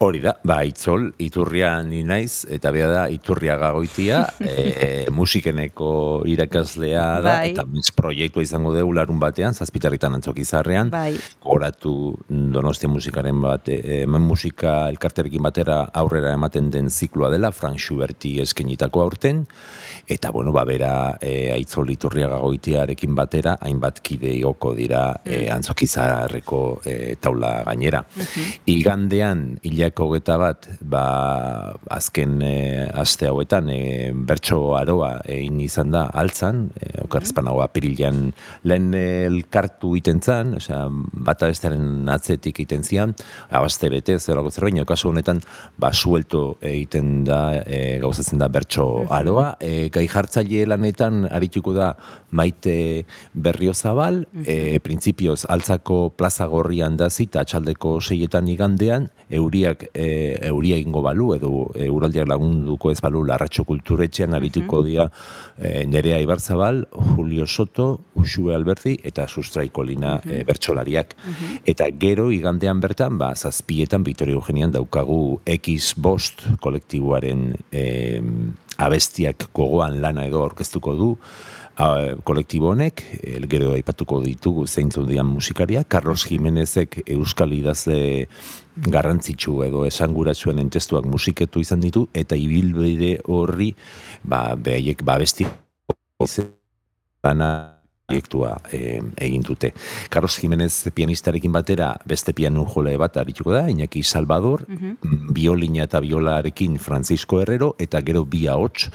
Hori 0.00 0.22
da, 0.24 0.32
ba, 0.48 0.62
itzol, 0.64 1.10
iturria 1.20 1.74
ni 1.84 2.00
naiz, 2.08 2.46
eta 2.48 2.70
bea 2.72 2.86
da, 2.88 3.02
iturria 3.12 3.58
gagoitia, 3.60 4.22
e, 4.40 5.04
musikeneko 5.12 5.90
irakaslea 6.32 7.04
da, 7.20 7.34
bai. 7.42 7.50
eta 7.52 7.66
mis 7.68 7.92
proiektua 7.92 8.46
izango 8.46 8.72
dugu 8.72 8.94
larun 8.96 9.20
batean, 9.20 9.52
zazpitarritan 9.52 10.16
antzok 10.16 10.40
izarrean, 10.40 10.88
bai. 10.94 11.12
goratu 11.44 11.92
donostia 12.28 12.88
musikaren 12.88 13.42
bat, 13.44 13.68
e, 13.68 14.06
musika 14.08 14.88
elkarterekin 14.88 15.44
batera 15.44 15.82
aurrera 15.92 16.32
ematen 16.32 16.72
den 16.72 16.88
zikloa 16.88 17.28
dela, 17.34 17.52
Frank 17.52 17.78
Schuberti 17.78 18.38
eskenitako 18.40 19.04
aurten, 19.04 19.44
eta 20.08 20.32
bueno, 20.32 20.56
ba, 20.56 20.64
bera 20.64 20.92
e, 21.20 21.50
aitzol 21.52 21.92
iturria 21.92 22.32
gagoitiarekin 22.32 23.12
batera, 23.14 23.58
hainbat 23.60 24.00
kide 24.00 24.32
ioko 24.40 24.72
dira 24.78 25.04
e, 25.20 25.44
mm. 25.44 25.52
antzokizarreko 25.58 26.64
e, 26.88 26.98
taula 27.20 27.58
gainera. 27.68 28.00
Igandean, 28.70 29.49
hilako 29.66 30.10
geta 30.14 30.36
bat, 30.40 30.66
ba, 30.80 31.04
azken 31.90 32.40
e, 32.42 32.54
aste 33.02 33.28
hauetan, 33.28 33.70
e, 33.72 34.10
bertso 34.12 34.74
aroa 34.78 35.12
egin 35.24 35.60
izan 35.64 35.92
da 35.94 36.06
altzan, 36.22 36.68
e, 36.78 36.90
okarrezpan 37.04 37.50
hau 37.50 37.58
apirilean 37.64 38.30
lehen 38.64 38.94
elkartu 38.94 39.94
iten 39.98 40.22
zan, 40.22 40.54
osea, 40.60 40.84
bata 41.26 41.50
bestaren 41.50 42.08
atzetik 42.12 42.62
iten 42.64 42.84
zian, 42.86 43.14
abaste 43.50 43.90
bete, 43.92 44.18
zerako 44.18 44.52
zerbaino, 44.54 44.86
kasu 44.88 45.10
honetan, 45.10 45.42
ba, 45.80 45.92
suelto 45.92 46.58
egiten 46.60 47.24
da, 47.28 47.40
e, 47.64 47.98
gauzatzen 48.02 48.40
da 48.40 48.50
bertso 48.52 48.86
aroa, 49.10 49.54
e, 49.60 49.88
gai 49.92 50.06
jartzaile 50.10 50.66
lanetan 50.70 51.24
arituko 51.30 51.74
da 51.76 51.94
maite 52.30 53.06
berriozabal, 53.34 54.24
e, 54.44 54.78
printzipioz 54.84 55.44
altzako 55.50 56.10
plaza 56.16 56.46
gorrian 56.50 56.96
da 57.00 57.10
zita 57.10 57.44
atxaldeko 57.44 57.98
seietan 58.04 58.48
igandean, 58.50 59.10
euriak 59.40 59.86
e, 59.94 60.06
euria 60.50 60.78
ingo 60.80 61.02
balu, 61.04 61.32
edo 61.36 61.50
euraldiak 61.74 62.28
lagunduko 62.30 62.92
ez 62.92 63.00
balu 63.02 63.24
larratxo 63.26 63.64
kulturetxean 63.68 64.36
arituko 64.38 64.82
mm 64.82 64.88
dira 64.90 65.06
e, 65.58 65.84
Nerea 65.86 66.20
Ibarzabal, 66.22 66.86
Julio 66.90 67.46
Soto, 67.46 68.00
Usue 68.14 68.54
Alberti 68.54 68.96
eta 69.04 69.26
Sustraiko 69.28 69.84
Lina 69.84 70.16
mm 70.18 70.46
bertsolariak. 70.50 71.14
Eta 71.68 71.90
gero 72.00 72.30
igandean 72.32 72.80
bertan, 72.80 73.18
ba, 73.18 73.34
zazpietan, 73.34 74.04
Vitorio 74.06 74.40
Eugenian 74.40 74.72
daukagu 74.72 75.40
X 75.44 75.94
Bost 75.96 76.46
kolektiboaren 76.60 77.54
e, 77.70 77.84
abestiak 78.80 79.50
gogoan 79.54 80.00
lana 80.00 80.26
edo 80.28 80.44
orkestuko 80.48 80.96
du. 80.96 81.14
A, 81.80 82.16
kolektibo 82.26 82.74
honek, 82.74 83.02
gero 83.48 83.70
aipatuko 83.72 84.18
ditugu 84.24 84.66
zeintzun 84.68 85.06
dian 85.08 85.28
musikaria, 85.30 85.84
Carlos 85.88 86.26
Jimenezek 86.28 86.98
euskal 87.06 87.54
idazle 87.56 88.26
garrantzitsu 88.76 89.62
edo 89.66 89.84
esanguratsuen 89.88 90.58
entestuak 90.62 91.04
musiketu 91.04 91.60
izan 91.60 91.80
ditu, 91.80 92.06
eta 92.14 92.36
ibilbide 92.36 93.18
horri, 93.28 93.74
ba, 94.22 94.54
behaiek, 94.56 95.02
ba, 95.04 95.18
besti 95.18 95.46
bana 97.22 97.80
proiektua 98.10 98.58
e, 98.72 98.98
egin 99.22 99.42
dute. 99.46 99.72
Carlos 100.10 100.36
Jimenez 100.40 100.90
pianistarekin 100.94 101.52
batera 101.54 101.94
beste 102.04 102.34
piano 102.34 102.66
jole 102.66 102.96
bat 102.98 103.16
arituko 103.22 103.54
da, 103.54 103.68
Iñaki 103.70 104.02
Salvador, 104.02 104.66
mm 104.68 104.96
biolina 105.30 105.84
eta 105.86 106.00
biolarekin 106.02 106.78
Francisco 106.78 107.40
Herrero, 107.40 107.74
eta 107.78 108.00
gero 108.02 108.24
bi 108.26 108.46
ahots, 108.50 108.90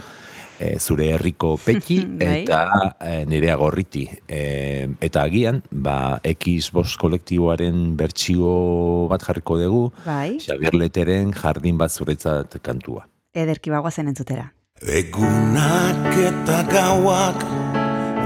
e, 0.60 0.76
zure 0.80 1.12
herriko 1.14 1.56
peki 1.62 2.00
bai. 2.20 2.44
eta 2.44 2.96
e, 3.00 3.26
nerea 3.30 3.56
gorriti. 3.60 4.06
E, 4.28 4.88
eta 5.02 5.24
agian, 5.24 5.62
ba, 5.72 6.20
X 6.24 6.72
bost 6.76 7.00
kolektiboaren 7.02 7.96
bertsio 7.98 9.08
bat 9.12 9.24
jarriko 9.26 9.60
dugu, 9.62 9.84
bai. 10.06 10.38
Xavier 10.44 10.76
Leteren 10.76 11.34
jardin 11.36 11.78
bat 11.78 11.92
zuretzat 11.92 12.60
kantua. 12.62 13.08
Ederki 13.36 13.74
bagoazen 13.74 14.08
entzutera. 14.12 14.52
Egunak 14.84 16.18
eta 16.20 16.60
gauak 16.68 17.44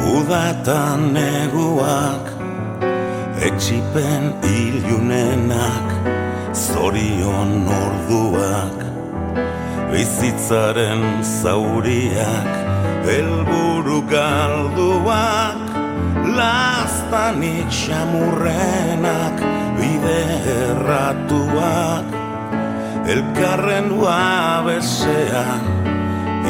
Udatan 0.10 1.12
neguak 1.14 2.32
Etxipen 3.46 4.32
ilunenak 4.42 5.94
Zorion 6.58 7.68
orduak 7.70 8.80
Bizitzaren 9.90 11.24
zauriak 11.24 12.52
Elburu 13.10 14.06
galduak 14.06 15.58
Laztanik 16.38 17.74
xamurrenak 17.74 19.38
Bide 19.80 20.22
erratuak. 20.62 22.06
Elkarren 23.10 23.90
uabesean 23.98 25.64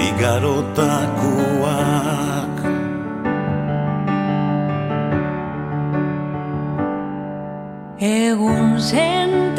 Igarotakuak 0.08 2.56
Egun 8.00 8.80
sentiko 8.80 9.59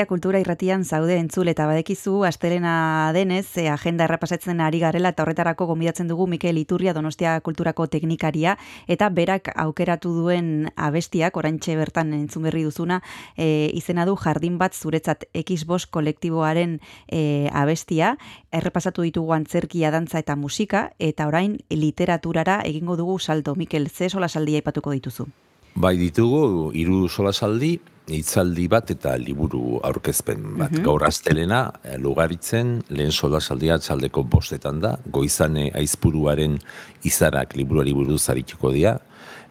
Donostia 0.00 0.16
Kultura 0.16 0.40
Irratian 0.40 0.84
zaude 0.88 1.18
entzule 1.20 1.52
eta 1.52 1.66
badekizu 1.68 2.22
astelena 2.24 3.12
denez 3.12 3.58
e, 3.60 3.66
agenda 3.68 4.06
errapasatzen 4.06 4.62
ari 4.64 4.78
garela 4.80 5.10
eta 5.12 5.26
horretarako 5.26 5.66
gonbidatzen 5.68 6.08
dugu 6.08 6.24
Mikel 6.26 6.56
Iturria 6.56 6.94
Donostia 6.96 7.34
Kulturako 7.44 7.84
teknikaria 7.86 8.54
eta 8.88 9.10
berak 9.10 9.50
aukeratu 9.52 10.14
duen 10.14 10.70
abestiak 10.76 11.36
oraintxe 11.36 11.76
bertan 11.76 12.14
entzun 12.16 12.48
berri 12.48 12.62
duzuna 12.64 13.02
e, 13.36 13.68
izena 13.76 14.06
du 14.08 14.16
jardin 14.16 14.56
bat 14.56 14.72
zuretzat 14.72 15.28
Xbox 15.34 15.84
kolektiboaren 15.84 16.80
e, 17.12 17.50
abestia. 17.52 18.16
Errepasatu 18.56 19.04
ditugu 19.04 19.36
antzerkia 19.36 19.92
dantza 19.92 20.24
eta 20.24 20.34
musika 20.34 20.94
eta 20.98 21.28
orain 21.28 21.58
literaturara 21.68 22.62
egingo 22.64 22.96
dugu 22.96 23.18
salto. 23.18 23.54
Mikel 23.54 23.90
ze 23.90 24.08
sola 24.08 24.32
saldia 24.32 24.64
aipatuko 24.64 24.96
dituzu? 24.96 25.28
Bai 25.74 25.98
ditugu, 26.00 26.72
hiru 26.74 27.06
solasaldi, 27.08 27.78
hitzaldi 28.16 28.66
bat 28.70 28.90
eta 28.92 29.16
liburu 29.20 29.80
aurkezpen 29.86 30.56
bat. 30.58 30.74
Gaur 30.84 31.04
astelena, 31.06 31.60
eh, 31.84 31.96
lugaritzen, 31.98 32.80
lehen 32.90 33.12
solasaldia 33.12 33.78
txaldeko 33.78 34.24
bostetan 34.24 34.80
da, 34.80 34.96
goizane 35.06 35.70
aizpuruaren 35.74 36.58
izarak 37.04 37.56
liburuari 37.56 37.94
buruz 37.94 38.28
arituko 38.28 38.72
dira, 38.72 38.98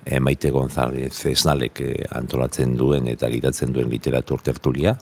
e, 0.06 0.20
Maite 0.20 0.52
González 0.52 1.26
Esnalek 1.26 1.82
eh, 1.82 2.06
antolatzen 2.16 2.76
duen 2.78 3.08
eta 3.08 3.30
gidatzen 3.30 3.74
duen 3.74 3.90
literatur 3.90 4.42
tertulia. 4.42 4.98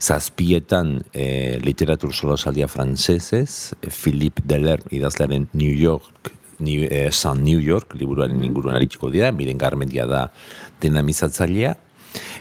Zazpietan 0.00 0.98
e, 1.12 1.58
literatur 1.62 2.12
solasaldia 2.12 2.68
frantsesez, 2.68 3.74
Philippe 3.88 4.42
Deler 4.44 4.82
idazlearen 4.90 5.48
New 5.52 5.72
York 5.72 6.32
New, 6.62 6.86
eh, 6.88 7.10
San 7.10 7.42
New 7.44 7.60
York, 7.60 7.94
liburuaren 7.98 8.42
inguruan 8.44 8.76
arituko 8.78 9.10
dira, 9.10 9.32
miren 9.34 9.58
garmendia 9.58 10.06
da 10.06 10.28
dinamizatzailea. 10.80 11.74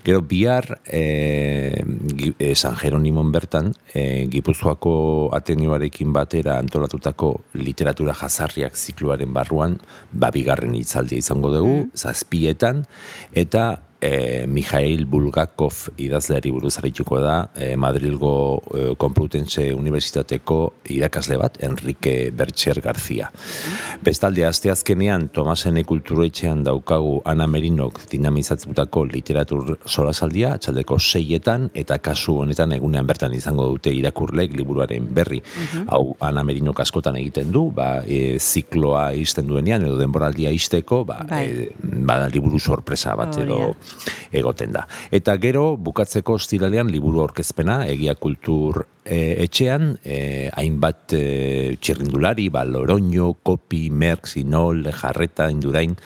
Gero 0.03 0.21
bihar 0.21 0.79
Gi- 0.85 2.35
eh, 2.39 2.55
San 2.55 2.75
Jeronimon 2.75 3.31
bertan, 3.31 3.73
eh, 3.93 4.27
Gipuzkoako 4.29 5.29
Atenioarekin 5.33 6.11
batera 6.13 6.57
antolatutako 6.59 7.41
literatura 7.53 8.13
jazarriak 8.13 8.75
zikluaren 8.75 9.33
barruan, 9.33 9.79
ba 10.11 10.31
bigarren 10.31 10.73
hitzaldia 10.75 11.17
izango 11.21 11.51
dugu, 11.53 11.89
zazpietan, 11.95 12.85
eta 13.33 13.81
eh, 14.01 14.45
Mijail 14.47 15.05
Bulgakov 15.05 15.91
idazleari 16.01 16.51
buruz 16.51 16.73
arituko 16.81 17.19
da, 17.21 17.51
eh, 17.55 17.75
Madrilgo 17.77 18.61
eh, 18.73 18.95
Complutense 18.97 19.73
Unibertsitateko 19.73 20.57
irakasle 20.89 21.37
bat, 21.37 21.57
Enrique 21.63 22.31
Bertxer 22.35 22.81
Garzia. 22.81 23.31
Bestalde, 24.03 24.45
asteazkenean, 24.45 25.29
Tomasene 25.29 25.83
kulturetxean 25.85 26.63
daukagu 26.65 27.21
Ana 27.25 27.47
Merinok 27.47 28.01
dinamizatzutako 28.11 29.05
literatur 29.05 29.77
solasaldia, 29.85 30.55
atxaldeko 30.57 30.97
seietan, 30.99 31.69
eta 31.77 31.99
kasu 32.01 32.39
honetan 32.41 32.73
egunean 32.73 33.07
bertan 33.07 33.33
izango 33.37 33.67
dute 33.69 33.93
irakurlek 33.93 34.57
liburuaren 34.57 35.07
berri. 35.13 35.41
Hau, 35.87 36.15
Ana 36.19 36.43
Merinok 36.43 36.81
askotan 36.81 37.19
egiten 37.21 37.51
du, 37.53 37.67
ba, 37.75 38.01
e, 38.05 38.39
zikloa 38.39 39.11
izten 39.13 39.47
duenean, 39.47 39.85
edo 39.85 39.99
denboraldia 39.99 40.51
izteko, 40.51 41.03
ba, 41.05 41.21
Bai. 41.29 41.45
e, 41.45 41.69
ba, 41.81 42.25
liburu 42.33 42.59
sorpresa 42.59 43.15
bat 43.15 43.37
edo 43.41 43.75
egoten 44.31 44.71
da. 44.75 44.85
Eta 45.11 45.35
gero, 45.41 45.75
bukatzeko 45.77 46.37
ostiralean 46.39 46.91
liburu 46.91 47.21
aurkezpena, 47.25 47.81
egia 47.91 48.15
kultur 48.15 48.85
e, 49.03 49.43
etxean, 49.45 49.95
e, 50.03 50.49
hainbat 50.55 51.15
e, 51.17 51.23
txirrindulari, 51.81 52.49
ba, 52.53 52.63
Loroño, 52.65 53.33
Kopi, 53.43 53.89
Merck, 53.89 54.29
Sinol, 54.31 54.85
Jarreta, 54.95 55.49
Indurain, 55.51 55.97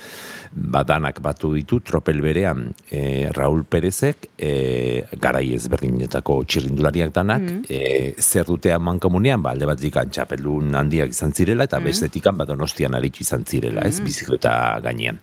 badanak 0.55 1.19
batu 1.19 1.51
ditu 1.51 1.81
tropel 1.83 2.21
berean 2.23 2.69
e, 2.87 3.27
Raul 3.35 3.65
Perezek 3.67 4.29
e, 4.39 5.03
garai 5.19 5.49
ezberdinetako 5.57 6.37
txirrindulariak 6.47 7.11
danak 7.15 7.43
mm. 7.43 7.65
e, 7.67 7.79
zer 8.23 8.47
dute 8.47 8.71
aman 8.71 9.01
komunean 9.03 9.43
ba, 9.43 9.51
alde 9.51 9.67
bat 9.67 9.81
dikan 9.81 10.07
txapelun 10.09 10.71
handiak 10.79 11.11
izan 11.11 11.35
zirela 11.35 11.67
eta 11.67 11.81
mm. 11.81 11.89
bestetikan 11.89 12.39
bat 12.39 12.47
donostian 12.53 12.95
aritzu 12.95 13.25
izan 13.25 13.43
zirela 13.43 13.83
ez 13.83 13.99
mm. 13.99 14.07
bizikleta 14.07 14.53
gainean 14.85 15.19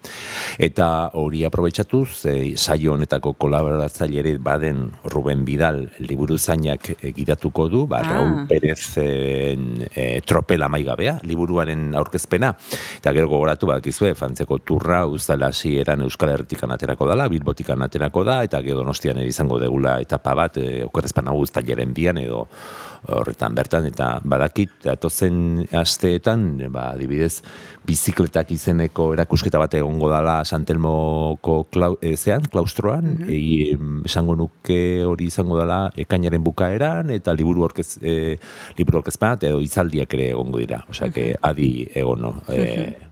eta 0.61 0.89
hori 1.17 1.47
aprobetsatuz 1.49 2.27
e, 2.29 2.37
saio 2.61 2.93
honetako 2.93 3.33
kolaboratzaile 3.41 4.21
ere 4.21 4.37
baden 4.37 4.85
Ruben 5.15 5.47
Bidal 5.49 5.87
liburu 6.05 6.37
zainak 6.37 6.93
egitatuko 7.01 7.71
du 7.73 7.87
ba, 7.89 8.03
ah. 8.05 8.13
Raul 8.13 8.45
Perez 8.53 8.99
e, 9.01 10.21
tropela 10.29 10.69
maigabea 10.69 11.17
liburuaren 11.25 11.89
aurkezpena 11.97 12.53
eta 13.01 13.17
gero 13.17 13.33
gogoratu 13.33 13.73
bat 13.73 13.89
izue 13.89 14.13
fantzeko 14.19 14.61
turra 14.61 15.07
uztala 15.23 15.53
hasi 15.55 15.77
eran 15.79 16.03
Euskal 16.03 16.35
Herritikan 16.35 16.75
aterako 16.75 17.07
dala, 17.07 17.29
Bilbotikan 17.31 17.83
aterako 17.87 18.25
da, 18.27 18.43
eta 18.43 18.61
gero 18.65 18.83
donostian 18.83 19.21
ere 19.23 19.31
izango 19.31 19.61
degula 19.63 20.01
etapa 20.03 20.35
bat, 20.35 20.59
e, 20.59 20.83
okerrezpan 20.89 21.31
hau 21.31 21.39
jeren 21.63 21.95
bian, 21.95 22.19
edo 22.19 22.49
horretan 23.13 23.55
bertan, 23.55 23.87
eta 23.87 24.21
badakit, 24.25 24.87
atozen 24.91 25.67
asteetan, 25.75 26.45
ba, 26.71 26.93
dibidez, 26.99 27.43
bizikletak 27.87 28.51
izeneko 28.55 29.09
erakusketa 29.15 29.59
bat 29.59 29.75
egongo 29.75 30.11
dala 30.11 30.43
Santelmoko 30.45 31.65
klau, 31.71 31.97
e, 32.01 32.17
zean, 32.17 32.47
klaustroan, 32.51 33.17
mm 33.19 33.29
-hmm. 33.29 34.03
esango 34.07 34.37
nuke 34.37 35.05
hori 35.05 35.27
izango 35.27 35.59
dala 35.59 35.91
ekainaren 35.97 36.43
bukaeran, 36.43 37.11
eta 37.11 37.35
liburu 37.35 37.65
orkez, 37.71 37.99
e, 38.03 38.39
liburu 38.79 39.03
orkezpan, 39.03 39.39
edo 39.43 39.61
izaldiak 39.61 40.15
ere 40.15 40.31
egongo 40.31 40.59
dira, 40.59 40.85
osea, 40.89 41.09
mm 41.09 41.13
-hmm. 41.13 41.39
adi 41.43 41.89
egono, 41.95 42.43
e, 42.49 43.12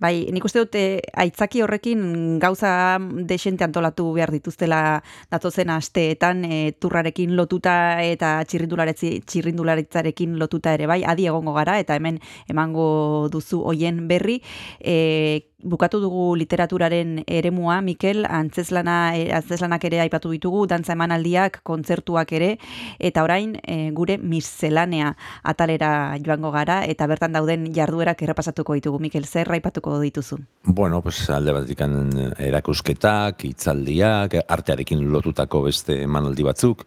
Bai, 0.00 0.26
nik 0.32 0.44
uste 0.44 0.58
dute 0.64 1.00
aitzaki 1.12 1.62
horrekin 1.64 2.38
gauza 2.42 2.98
desente 3.28 3.64
antolatu 3.64 4.12
behar 4.16 4.30
dituztela 4.34 5.02
datozen 5.32 5.70
asteetan 5.70 6.44
e, 6.44 6.72
turrarekin 6.80 7.36
lotuta 7.36 8.02
eta 8.02 8.44
txirrindularitzarekin 8.48 10.38
lotuta 10.38 10.74
ere 10.74 10.86
bai, 10.90 11.02
adi 11.04 11.26
egongo 11.30 11.52
gara 11.56 11.78
eta 11.82 11.96
hemen 11.98 12.20
emango 12.48 13.28
duzu 13.32 13.62
hoien 13.64 14.08
berri. 14.08 14.40
E, 14.80 15.53
bukatu 15.64 15.98
dugu 16.00 16.34
literaturaren 16.36 17.22
eremua, 17.26 17.80
Mikel, 17.80 18.24
antzeslana, 18.28 19.16
e, 19.16 19.30
antzeslanak 19.34 19.84
ere 19.88 20.02
aipatu 20.04 20.30
ditugu, 20.34 20.66
dantza 20.68 20.92
emanaldiak, 20.94 21.60
kontzertuak 21.66 22.32
ere, 22.36 22.50
eta 23.00 23.24
orain 23.24 23.56
e, 23.62 23.90
gure 23.96 24.18
miszelanea 24.20 25.14
atalera 25.42 25.90
joango 26.24 26.52
gara, 26.54 26.82
eta 26.84 27.08
bertan 27.10 27.34
dauden 27.34 27.70
jarduerak 27.74 28.22
errepasatuko 28.22 28.76
ditugu, 28.78 29.00
Mikel, 29.00 29.24
zer 29.24 29.50
aipatuko 29.56 29.96
dituzu? 30.02 30.38
Bueno, 30.64 31.00
pues 31.02 31.28
alde 31.30 31.54
bat 31.56 31.72
erakusketak, 32.44 33.44
itzaldiak, 33.48 34.36
artearekin 34.48 35.02
lotutako 35.12 35.64
beste 35.66 36.02
emanaldi 36.04 36.44
batzuk, 36.44 36.84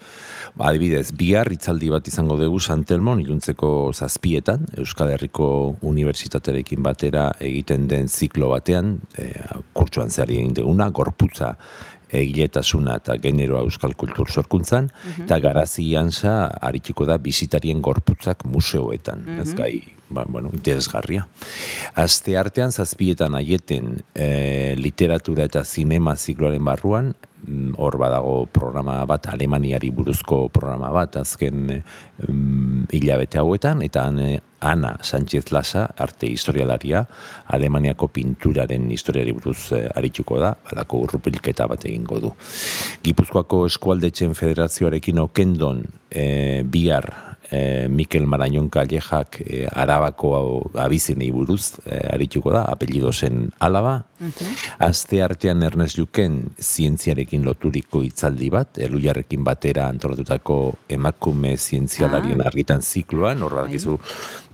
ba, 0.55 0.69
adibidez, 0.69 1.11
bihar 1.17 1.51
itzaldi 1.53 1.89
bat 1.89 2.07
izango 2.07 2.37
dugu 2.37 2.59
Santelmon, 2.59 3.21
iluntzeko 3.25 3.91
zazpietan, 3.93 4.67
Euskal 4.77 5.11
Herriko 5.15 5.49
Unibertsitaterekin 5.81 6.83
batera 6.83 7.31
egiten 7.41 7.87
den 7.89 8.07
ziklo 8.07 8.51
bat 8.53 8.66
batean, 8.67 8.99
e, 9.17 9.32
kurtsuan 9.73 10.12
zehari 10.12 10.41
egin 10.41 10.56
duguna, 10.58 10.89
gorputza 10.91 11.56
egiletasuna 12.08 12.97
eta 13.01 13.17
generoa 13.19 13.65
euskal 13.67 13.93
kultur 13.95 14.30
sorkuntzan, 14.32 14.89
mhm. 14.91 15.25
eta 15.25 15.39
garazi 15.43 15.89
jansa 15.91 16.47
haritiko 16.62 17.06
da 17.06 17.17
bizitarien 17.17 17.82
gorputzak 17.82 18.45
museoetan. 18.45 19.25
Mm 19.25 19.41
Ez 19.41 19.53
gai, 19.56 19.84
ba, 20.10 20.23
bueno, 20.27 20.49
interesgarria. 20.53 21.27
Azte 21.95 22.38
artean, 22.38 22.71
zazpietan 22.71 23.36
aieten 23.36 24.01
e, 24.15 24.75
literatura 24.80 25.47
eta 25.47 25.63
zinema 25.65 26.15
zikloaren 26.15 26.63
barruan, 26.63 27.12
mm, 27.12 27.26
hor 27.78 27.97
badago 28.02 28.45
programa 28.52 29.06
bat, 29.08 29.28
Alemaniari 29.32 29.91
buruzko 29.93 30.47
programa 30.54 30.89
bat, 30.91 31.19
azken 31.21 31.69
mm, 31.69 32.88
hilabete 32.91 33.39
hauetan, 33.39 33.84
eta 33.86 34.08
Ana 34.60 34.95
Sánchez 35.06 35.52
Lasa, 35.52 35.86
arte 35.97 36.28
historialaria, 36.28 37.04
Alemaniako 37.54 38.10
pinturaren 38.10 38.89
historiari 38.91 39.36
buruz 39.38 39.71
e, 39.78 39.84
arituko 39.95 40.39
da, 40.41 40.56
balako 40.71 41.04
urrupilketa 41.06 41.67
bat 41.69 41.86
egingo 41.86 42.19
du. 42.19 42.34
Gipuzkoako 43.06 43.65
eskualdetzen 43.69 44.34
federazioarekin 44.36 45.21
okendon 45.28 45.86
e, 46.10 46.63
bihar 46.65 47.12
e, 47.51 47.88
Mikel 47.89 48.27
Marañon 48.27 48.69
Kallejak 48.69 49.41
e, 49.41 49.67
arabako 49.71 50.71
abizenei 50.75 51.31
buruz 51.31 51.79
e, 51.86 51.99
arituko 52.13 52.51
da, 52.51 52.63
apellido 52.65 53.12
zen 53.13 53.51
alaba. 53.60 54.05
Azte 54.79 55.21
artean 55.21 55.62
Ernest 55.63 55.97
Juken 55.97 56.39
zientziarekin 56.57 57.45
loturiko 57.45 58.01
hitzaldi 58.01 58.49
bat, 58.49 58.79
elujarrekin 58.81 59.43
batera 59.45 59.88
antolatutako 59.91 60.57
emakume 60.89 61.55
zientzialarien 61.57 62.41
ah. 62.41 62.49
argitan 62.49 62.81
zikloan, 62.81 63.43
horra 63.45 63.67
dakizu 63.67 63.99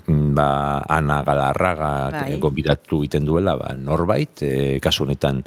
ba, 0.07 0.83
ana 0.89 1.21
galarraga 1.23 1.91
bai. 2.11 2.37
gombidatu 2.39 3.03
iten 3.05 3.25
duela 3.25 3.55
ba, 3.55 3.73
norbait, 3.73 4.41
e, 4.43 4.79
kasu 4.83 5.05
honetan 5.05 5.43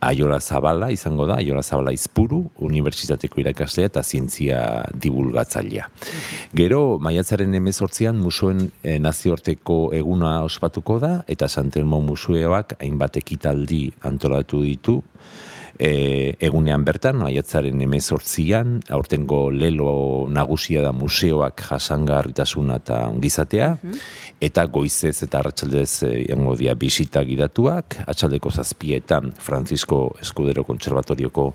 Aiola 0.00 0.40
Zabala 0.40 0.90
izango 0.90 1.26
da, 1.26 1.36
Aiola 1.38 1.62
Zabala 1.62 1.92
izpuru, 1.92 2.42
unibertsitateko 2.58 3.40
irakaslea 3.40 3.90
eta 3.90 4.02
zientzia 4.02 4.62
divulgatzailea. 4.94 5.88
Gero, 6.56 6.98
maiatzaren 6.98 7.54
emezortzian 7.54 8.18
musoen 8.18 8.66
e, 8.82 8.98
nazioarteko 8.98 9.92
eguna 9.94 10.40
ospatuko 10.44 10.98
da, 10.98 11.12
eta 11.28 11.48
Santelmo 11.48 12.00
musueoak 12.02 12.78
hainbat 12.80 13.20
ekitaldi 13.22 13.86
antolatu 14.10 14.64
ditu, 14.66 15.00
e, 15.80 16.36
egunean 16.44 16.84
bertan, 16.84 17.18
maiatzaren 17.24 17.80
emezortzian, 17.80 18.78
aurtengo 18.92 19.48
lelo 19.50 20.28
nagusia 20.30 20.84
da 20.84 20.92
museoak 20.92 21.64
jasangarritasuna 21.70 22.76
eta 22.82 23.00
ongizatea, 23.08 23.70
mhm. 23.80 24.02
eta 24.44 24.66
goizez 24.72 25.16
eta 25.24 25.40
arratsaldez 25.40 26.02
egongo 26.10 26.54
dia 26.60 26.74
bisita 26.78 27.22
gidatuak, 27.24 28.02
atxaldeko 28.10 28.52
zazpietan 28.52 29.32
Francisco 29.40 30.02
Escudero 30.20 30.64
Konservatorioko 30.68 31.46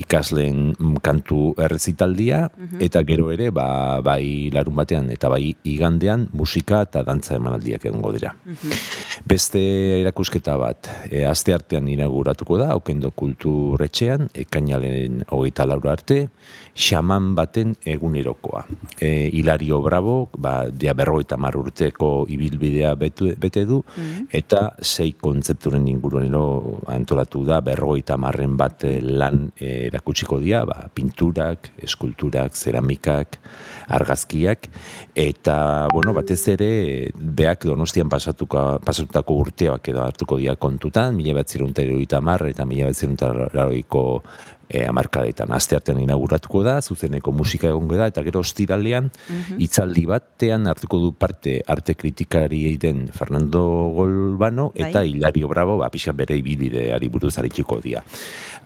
ikasleen 0.00 0.72
kantu 1.04 1.52
errezitaldia, 1.60 2.46
mhm. 2.48 2.80
eta 2.88 3.04
gero 3.08 3.30
ere, 3.34 3.50
ba, 3.54 4.00
bai 4.04 4.48
larun 4.54 4.76
batean 4.80 5.12
eta 5.12 5.28
bai 5.32 5.52
igandean 5.68 6.28
musika 6.32 6.82
eta 6.88 7.04
dantza 7.04 7.36
emanaldiak 7.36 7.84
egongo 7.92 8.14
dira. 8.16 8.32
Mhm. 8.44 8.80
Beste 9.26 9.60
erakusketa 10.00 10.56
bat, 10.60 10.88
e, 11.10 11.26
aste 11.28 11.52
artean 11.52 11.88
inauguratuko 11.92 12.56
da, 12.60 12.72
aukendo 12.72 13.12
kultu 13.12 13.65
retxean, 13.74 14.28
ekainalen 14.34 15.24
hogeita 15.34 15.66
laura 15.66 15.96
arte, 15.96 16.28
xaman 16.76 17.32
baten 17.34 17.74
egunerokoa. 17.84 18.62
E, 19.00 19.30
Hilario 19.32 19.80
Bravo, 19.82 20.28
ba, 20.38 20.68
dia 20.70 20.94
berroita 20.94 21.36
urteko 21.36 22.26
ibilbidea 22.28 22.94
betu, 22.94 23.32
bete 23.36 23.64
du, 23.64 23.80
mm-hmm. 23.82 24.28
eta 24.30 24.76
sei 24.80 25.12
kontzepturen 25.12 25.88
inguruenero 25.88 26.82
antolatu 26.86 27.44
da, 27.44 27.60
berroita 27.60 28.16
marren 28.16 28.56
bat 28.56 28.84
lan 29.02 29.50
e, 29.58 29.88
erakutsiko 29.88 30.38
dia, 30.38 30.64
ba, 30.64 30.86
pinturak, 30.92 31.72
eskulturak, 31.82 32.52
ceramikak, 32.52 33.40
argazkiak, 33.88 34.68
eta, 35.14 35.88
bueno, 35.92 36.14
batez 36.16 36.40
ere, 36.54 36.70
beak 37.14 37.68
donostian 37.70 38.10
pasatuko, 38.10 38.80
pasatutako 38.84 39.38
urteak 39.44 39.88
edo 39.92 40.02
hartuko 40.04 40.40
dia 40.42 40.56
kontutan, 40.56 41.16
mila 41.16 41.38
bat 41.40 41.48
ziruntario 41.48 41.98
eta 42.00 42.20
mila 42.66 42.90
bat 42.90 43.52
laroiko 43.54 44.22
e, 44.68 44.84
amarkadetan. 44.86 45.52
Aste 45.54 45.76
artean 45.78 46.00
inauguratuko 46.02 46.62
da, 46.66 46.80
zuzeneko 46.82 47.32
musika 47.32 47.68
egongo 47.70 47.98
da, 47.98 48.08
eta 48.10 48.24
gero 48.26 48.42
ostiralean, 48.44 49.10
mm 49.28 49.44
itzaldi 49.66 50.02
batean 50.06 50.66
hartuko 50.68 50.98
du 51.00 51.12
parte 51.16 51.60
arte 51.66 51.94
kritikari 51.96 52.66
egiten 52.68 53.06
Fernando 53.14 53.62
Golbano, 53.94 54.70
bai. 54.74 54.90
eta 54.90 55.04
Hilario 55.06 55.48
Bravo, 55.48 55.78
ba, 55.78 55.88
pixan 55.90 56.16
bere 56.16 56.36
ibidide 56.36 56.90
ari 56.94 57.08
buruz 57.08 57.36
haritxiko 57.38 57.80
dia. 57.80 58.02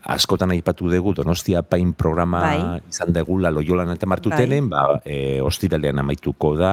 Askotan 0.00 0.54
aipatu 0.54 0.88
dugu, 0.88 1.12
Donostia 1.12 1.60
Pain 1.62 1.92
programa 1.92 2.40
bai. 2.40 2.80
izan 2.88 3.12
dugu, 3.12 3.36
la 3.38 3.50
loiolan 3.52 3.90
eta 3.92 4.08
martutenen, 4.08 4.70
bai. 4.70 4.80
ba, 4.80 5.00
e, 5.04 5.40
ostiralean 5.44 6.00
amaituko 6.00 6.54
da, 6.56 6.72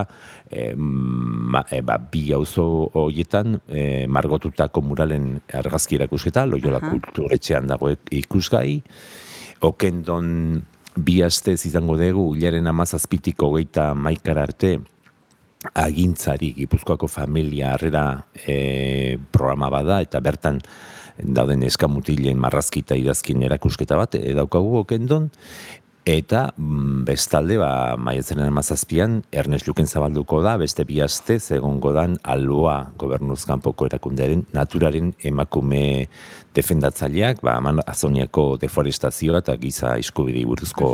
e, 0.49 0.71
ma, 0.77 1.65
e, 1.69 1.81
ba, 1.83 1.97
bi 1.99 2.29
gauzo 2.29 2.65
horietan, 2.95 3.59
e, 3.67 4.07
margotutako 4.07 4.81
muralen 4.81 5.41
argazki 5.59 5.99
erakusketa, 5.99 6.45
loiola 6.47 6.79
uh 6.79 6.87
kulturetxean 6.87 7.67
dago 7.67 7.91
ikusgai, 8.15 8.81
okendon 9.67 10.61
bi 10.95 11.21
astez 11.21 11.65
izango 11.67 11.97
dugu, 11.99 12.29
hilaren 12.37 12.67
amazazpitiko 12.71 13.51
geita 13.57 13.91
maikara 13.93 14.47
arte, 14.47 14.77
agintzari, 15.73 16.53
Gipuzkoako 16.53 17.07
familia 17.07 17.73
harrera 17.73 18.05
e, 18.45 19.17
programa 19.31 19.69
bada, 19.73 20.01
eta 20.05 20.21
bertan 20.23 20.61
dauden 21.23 21.63
eskamutilen 21.63 22.39
marrazkita 22.39 22.95
idazkin 22.95 23.43
erakusketa 23.43 23.97
bat, 23.99 24.15
edaukagu 24.15 24.77
okendon, 24.83 25.29
Eta 26.07 26.53
mm, 26.55 27.01
bestalde, 27.03 27.57
ba, 27.59 27.97
maietzen 27.99 28.39
amazazpian, 28.39 29.17
Ernest 29.35 29.67
Luken 29.67 29.89
zabalduko 29.91 30.39
da, 30.45 30.53
beste 30.55 30.85
bi 30.87 31.01
aste, 31.03 31.35
zegongo 31.35 31.91
dan 31.91 32.15
alboa 32.23 32.93
gobernuzkanpoko 32.95 33.89
erakundearen 33.89 34.45
naturaren 34.55 35.11
emakume 35.27 35.81
defendatzaileak, 36.55 37.41
ba, 37.43 37.57
aman 37.59 37.81
azoniako 37.83 38.45
deforestazioa 38.61 39.41
eta 39.43 39.57
giza 39.59 39.97
iskubidi 39.99 40.45
buruzko, 40.47 40.87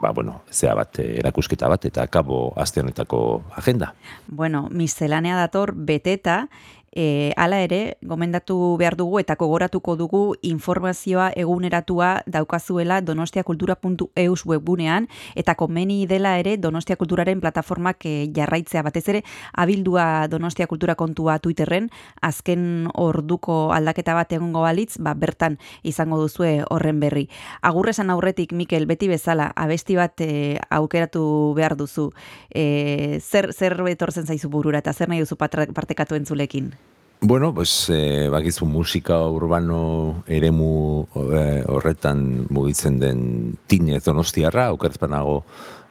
ba, 0.00 0.14
bueno, 0.16 0.40
zea 0.48 0.72
bat, 0.78 0.96
eh, 1.04 1.18
erakusketa 1.20 1.68
bat, 1.68 1.84
eta 1.84 2.08
akabo 2.08 2.46
aste 2.56 2.80
honetako 2.80 3.20
agenda. 3.60 3.92
Bueno, 4.32 4.70
miscelanea 4.72 5.36
dator 5.44 5.74
beteta, 5.76 6.46
E, 6.94 7.32
ala 7.36 7.58
ere, 7.60 7.98
gomendatu 8.06 8.76
behar 8.78 8.94
dugu 8.94 9.18
eta 9.18 9.34
kogoratuko 9.34 9.96
dugu 9.98 10.22
informazioa 10.46 11.32
eguneratua 11.34 12.22
daukazuela 12.30 13.00
donostiakultura.eus 13.02 14.46
webgunean 14.46 15.08
eta 15.34 15.56
komeni 15.58 16.06
dela 16.06 16.38
ere 16.38 16.56
Donostia 16.56 16.96
Kulturaren 16.96 17.40
plataformak 17.42 18.06
e, 18.06 18.14
jarraitzea 18.34 18.84
batez 18.86 19.08
ere 19.10 19.24
abildua 19.52 20.28
Donostia 20.30 20.68
Kultura 20.70 20.94
kontua 20.94 21.40
Twitterren 21.42 21.90
azken 22.22 22.86
orduko 22.94 23.72
aldaketa 23.74 24.14
bat 24.14 24.32
egongo 24.32 24.62
balitz, 24.62 24.98
ba, 25.02 25.16
bertan 25.18 25.58
izango 25.82 26.20
duzue 26.22 26.62
horren 26.70 27.00
berri. 27.02 27.26
Agurrezan 27.62 28.10
aurretik, 28.14 28.54
Mikel, 28.54 28.86
beti 28.86 29.10
bezala, 29.10 29.50
abesti 29.56 29.98
bat 29.98 30.20
e, 30.22 30.60
aukeratu 30.70 31.24
behar 31.58 31.74
duzu. 31.80 32.10
E, 32.54 33.18
zer, 33.20 33.50
zer 33.52 33.80
betortzen 33.82 34.30
zaizu 34.30 34.50
burura 34.50 34.78
eta 34.84 34.94
zer 34.94 35.10
nahi 35.10 35.24
duzu 35.24 35.40
partekatu 35.40 36.14
entzulekin? 36.14 36.74
Bueno, 37.20 37.54
pues, 37.54 37.88
eh, 37.88 38.28
bakizu 38.28 38.66
musika 38.66 39.22
urbano 39.26 40.24
eremu 40.26 41.06
eh, 41.32 41.64
horretan 41.66 42.46
mugitzen 42.50 42.98
den 43.00 43.56
tine 43.66 44.00
donostiarra, 44.04 44.72
okertzpanago 44.72 45.44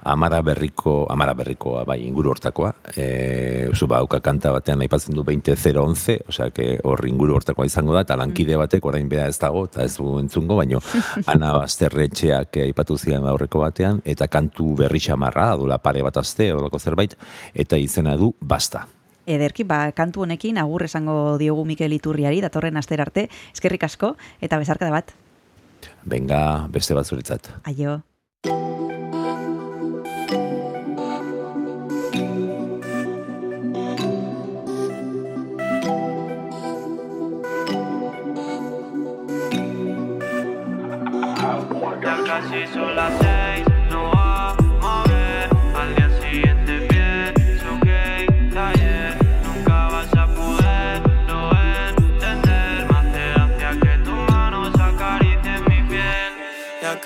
amara 0.04 0.42
berriko, 0.42 1.08
amara 1.10 1.34
berrikoa, 1.34 1.84
bai, 1.88 2.02
inguru 2.06 2.34
hortakoa, 2.34 2.74
e, 2.96 3.70
zu 3.74 3.88
ba, 3.88 4.02
kanta 4.22 4.52
batean 4.52 4.84
aipatzen 4.84 5.16
du 5.16 5.24
20.011, 5.24 6.18
osea, 6.28 6.50
que 6.52 6.80
hor 6.84 7.06
inguru 7.08 7.38
hortakoa 7.38 7.66
izango 7.66 7.96
da, 7.96 8.04
eta 8.04 8.18
lankide 8.20 8.58
batek 8.60 8.86
orain 8.86 9.08
bera 9.10 9.28
ez 9.32 9.40
dago, 9.40 9.66
eta 9.72 9.84
ez 9.84 9.96
du 9.98 10.18
entzungo, 10.20 10.58
baino, 10.60 10.82
ana 11.34 11.54
bazterretxeak 11.58 12.60
aipatu 12.68 12.98
ziren 12.98 13.28
aurreko 13.30 13.64
batean, 13.64 14.02
eta 14.06 14.28
kantu 14.28 14.74
berri 14.84 15.00
xamarra, 15.04 15.54
adula 15.54 15.80
pare 15.80 16.04
bat 16.04 16.20
azte, 16.20 16.52
zerbait, 16.84 17.16
eta 17.54 17.80
izena 17.80 18.18
du, 18.20 18.34
basta. 18.42 18.86
Ederki, 19.26 19.64
ba, 19.64 19.92
kantu 19.96 20.26
honekin 20.26 20.58
agur 20.60 20.84
esango 20.84 21.38
diogu 21.40 21.66
Mikel 21.66 21.94
Iturriari, 21.96 22.42
datorren 22.44 22.78
aster 22.78 23.02
arte, 23.02 23.30
eskerrik 23.54 23.84
asko, 23.88 24.16
eta 24.42 24.60
bezarka 24.60 24.90
da 24.90 24.92
bat. 24.92 25.14
Benga, 26.04 26.68
beste 26.72 26.94
bat 26.94 27.08
zuretzat. 27.08 27.52
Aio. 27.64 28.02
Ya 42.04 42.18
casi 42.26 42.68
son 42.74 42.98
las 42.98 43.33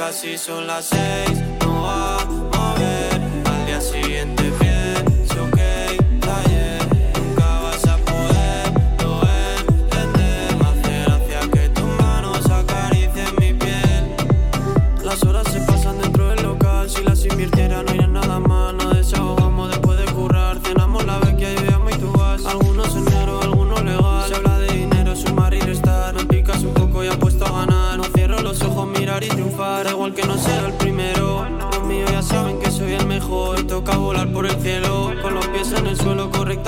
casi 0.08 0.38
son 0.38 0.66
las 0.68 0.86
seis, 0.86 1.44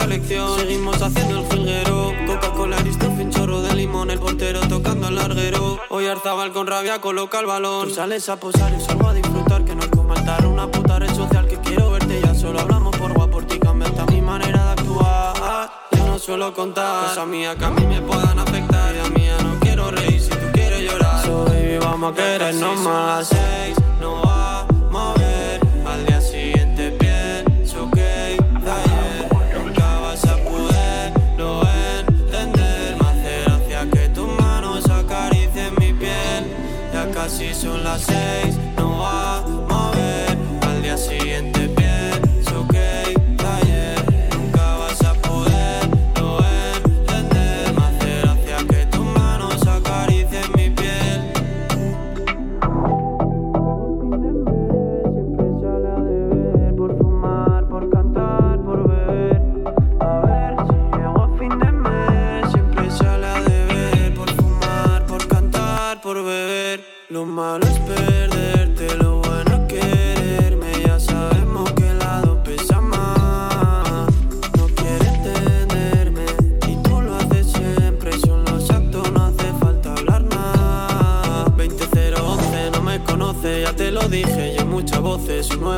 Seguimos 0.09 0.99
haciendo 1.03 1.39
el 1.39 1.45
jilguero. 1.51 2.11
Coca-Cola, 2.25 2.77
Aristof, 2.77 3.19
un 3.19 3.29
chorro 3.29 3.61
de 3.61 3.75
limón. 3.75 4.09
El 4.09 4.17
portero 4.17 4.59
tocando 4.67 5.07
el 5.07 5.15
larguero. 5.15 5.77
Hoy 5.89 6.07
Arzabal 6.07 6.51
con 6.51 6.65
rabia 6.65 6.99
coloca 6.99 7.39
el 7.39 7.45
balón. 7.45 7.89
Tú 7.89 7.93
sales 7.93 8.27
a 8.27 8.39
posar 8.39 8.73
y 8.73 8.81
salgo 8.81 9.07
a 9.07 9.13
disfrutar. 9.13 9.63
Que 9.63 9.75
no 9.75 9.83
es 9.83 9.89
comentar 9.89 10.47
una 10.47 10.69
puta 10.69 10.97
red 10.97 11.13
social 11.13 11.47
que 11.47 11.57
quiero 11.57 11.91
verte. 11.91 12.21
Ya 12.25 12.33
solo 12.33 12.59
hablamos 12.59 12.97
por 12.97 13.13
guapo. 13.13 13.43
Ti 13.43 13.59
cambiaste 13.59 14.11
mi 14.11 14.19
manera 14.21 14.65
de 14.65 14.71
actuar. 14.81 15.69
Yo 15.91 16.05
no 16.07 16.17
suelo 16.17 16.55
contar 16.55 17.09
cosas 17.09 17.27
mías 17.27 17.55
que 17.55 17.65
a 17.65 17.69
mí 17.69 17.85
me 17.85 18.01
puedan 18.01 18.39
afectar. 18.39 18.95
Y 18.95 18.99
a 18.99 19.09
mía 19.11 19.37
no 19.43 19.59
quiero 19.59 19.91
reír 19.91 20.19
si 20.19 20.29
tú 20.31 20.47
quieres 20.53 20.91
llorar. 20.91 21.23
So 21.23 21.45
baby, 21.45 21.77
vamos 21.77 22.13
a 22.13 22.15
querernos 22.15 22.79
más. 22.79 23.27
Seis, 23.27 23.77
la 37.89 37.97
sei 37.97 38.48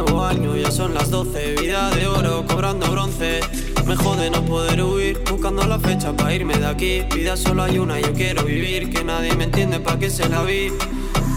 nuevo 0.01 0.23
año, 0.23 0.55
ya 0.55 0.71
son 0.71 0.93
las 0.93 1.09
12. 1.09 1.55
Vida 1.61 1.89
de 1.91 2.07
oro, 2.07 2.45
cobrando 2.47 2.89
bronce. 2.91 3.41
Me 3.85 3.95
jode 3.95 4.29
no 4.29 4.43
poder 4.43 4.81
huir, 4.81 5.21
buscando 5.29 5.63
la 5.65 5.79
fecha 5.79 6.13
para 6.13 6.33
irme 6.33 6.57
de 6.57 6.67
aquí. 6.67 7.01
Vida 7.13 7.37
solo 7.37 7.63
hay 7.63 7.77
una, 7.77 7.99
yo 7.99 8.13
quiero 8.13 8.43
vivir. 8.43 8.89
Que 8.89 9.03
nadie 9.03 9.35
me 9.35 9.45
entiende 9.45 9.79
pa' 9.79 9.99
qué 9.99 10.09
se 10.09 10.27
la 10.29 10.41
vi. 10.43 10.71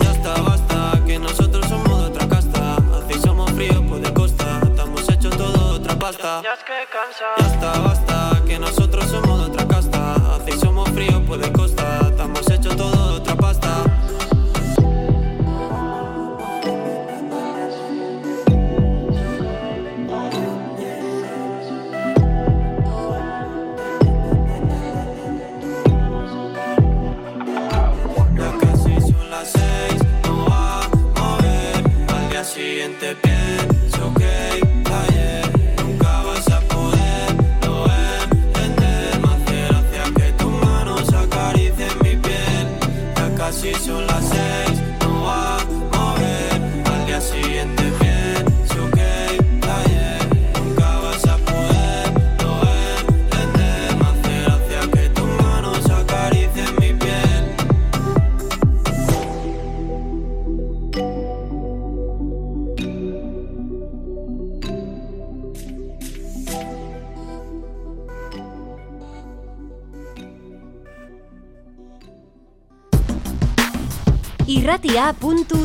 Ya 0.02 0.12
está, 0.12 0.40
basta, 0.42 1.02
que 1.06 1.18
nosotros 1.18 1.66
somos 1.68 1.98
de 1.98 2.04
otra 2.06 2.28
casta. 2.28 2.76
Así 2.76 3.20
somos 3.20 3.50
fríos, 3.52 3.82
pues 3.88 4.02
de 4.02 4.12
costa. 4.14 4.60
Estamos 4.62 5.08
hechos 5.08 5.36
todo 5.36 5.74
otra 5.74 5.98
pasta. 5.98 6.40
Ya 6.42 6.54
es 6.54 6.64
que 6.64 6.78
cansa. 6.90 7.26
Ya 7.38 7.46
está, 7.54 7.80
basta, 7.80 8.42
que 8.46 8.58
nosotros 8.58 9.04
somos 9.06 9.23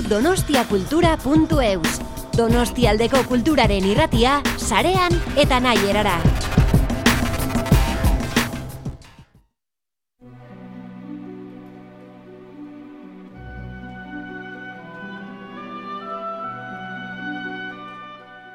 irratia.donostiakultura.eus 0.09 2.01
Donostialdeko 2.35 3.23
kulturaren 3.27 3.85
irratia, 3.85 4.41
sarean 4.57 5.13
eta 5.37 5.59
nahi 5.59 5.89
erara. 5.89 6.17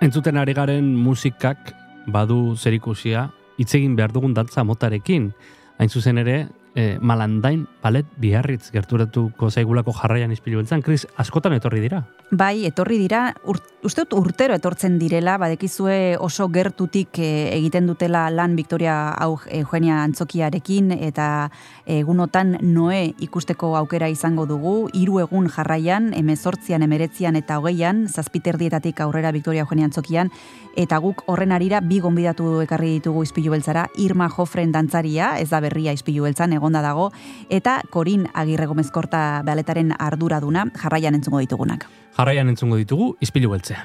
Entzuten 0.01 0.37
ari 0.37 0.53
garen 0.55 0.95
musikak 0.97 1.75
badu 2.07 2.57
zerikusia 2.57 3.31
hitz 3.59 3.75
egin 3.75 3.97
behar 3.97 4.13
dugun 4.13 4.35
dantza 4.35 4.65
motarekin. 4.65 5.33
Hain 5.79 5.89
zuzen 5.89 6.19
ere, 6.19 6.49
eh, 6.75 6.99
malandain 7.01 7.67
balet 7.83 8.07
biarritz 8.19 8.71
gerturatuko 8.73 9.51
zaigulako 9.51 9.93
jarraian 9.93 10.33
izpilu 10.33 10.59
beltzan. 10.59 10.83
Kris, 10.83 11.07
askotan 11.17 11.53
etorri 11.55 11.81
dira? 11.81 12.03
Bai, 12.31 12.65
etorri 12.67 12.99
dira, 12.99 13.35
ur, 13.47 13.61
uste 13.85 14.03
dut 14.05 14.15
urtero 14.19 14.55
etortzen 14.57 14.99
direla, 14.99 15.37
badekizue 15.39 16.17
oso 16.19 16.49
gertutik 16.49 17.19
eh, 17.19 17.55
egiten 17.57 17.87
dutela 17.87 18.29
lan 18.31 18.57
Victoria 18.57 19.11
Au- 19.13 19.39
Eugenia 19.51 20.03
Antzokiarekin, 20.03 20.91
eta 20.93 21.51
egunotan 21.87 22.57
Noe 22.63 23.13
ikusteko 23.23 23.77
aukera 23.77 24.09
izango 24.09 24.47
dugu, 24.47 24.89
hiru 24.93 25.21
egun 25.21 25.49
jarraian, 25.53 26.13
emezortzian, 26.17 26.83
emeretzian 26.83 27.37
eta 27.37 27.59
hogeian, 27.61 28.07
zazpiterdietatik 28.09 29.01
aurrera 29.05 29.31
Victoria 29.33 29.63
Eugenia 29.63 29.85
Antzokian, 29.91 30.33
eta 30.77 30.99
guk 30.99 31.23
horren 31.31 31.53
arira 31.53 31.81
bi 31.85 32.01
gonbidatu 32.03 32.61
ekarri 32.65 32.97
ditugu 32.99 33.23
izpilu 33.23 33.53
beltzara, 33.55 33.87
Irma 34.03 34.29
Jofren 34.33 34.73
dantzaria, 34.73 35.35
ez 35.39 35.51
da 35.51 35.61
berria 35.61 35.93
izpilu 35.95 36.25
beltzan, 36.27 36.53
egonda 36.65 36.83
dago, 36.85 37.11
eta 37.53 37.81
Korin 37.93 38.27
Agirre 38.33 38.67
Gomezkorta 38.71 39.43
baletaren 39.45 39.93
arduraduna 39.99 40.67
jarraian 40.81 41.21
entzungo 41.21 41.45
ditugunak. 41.45 41.87
Jarraian 42.17 42.49
entzungo 42.49 42.81
ditugu 42.81 43.15
izpilu 43.21 43.53
beltzean. 43.53 43.85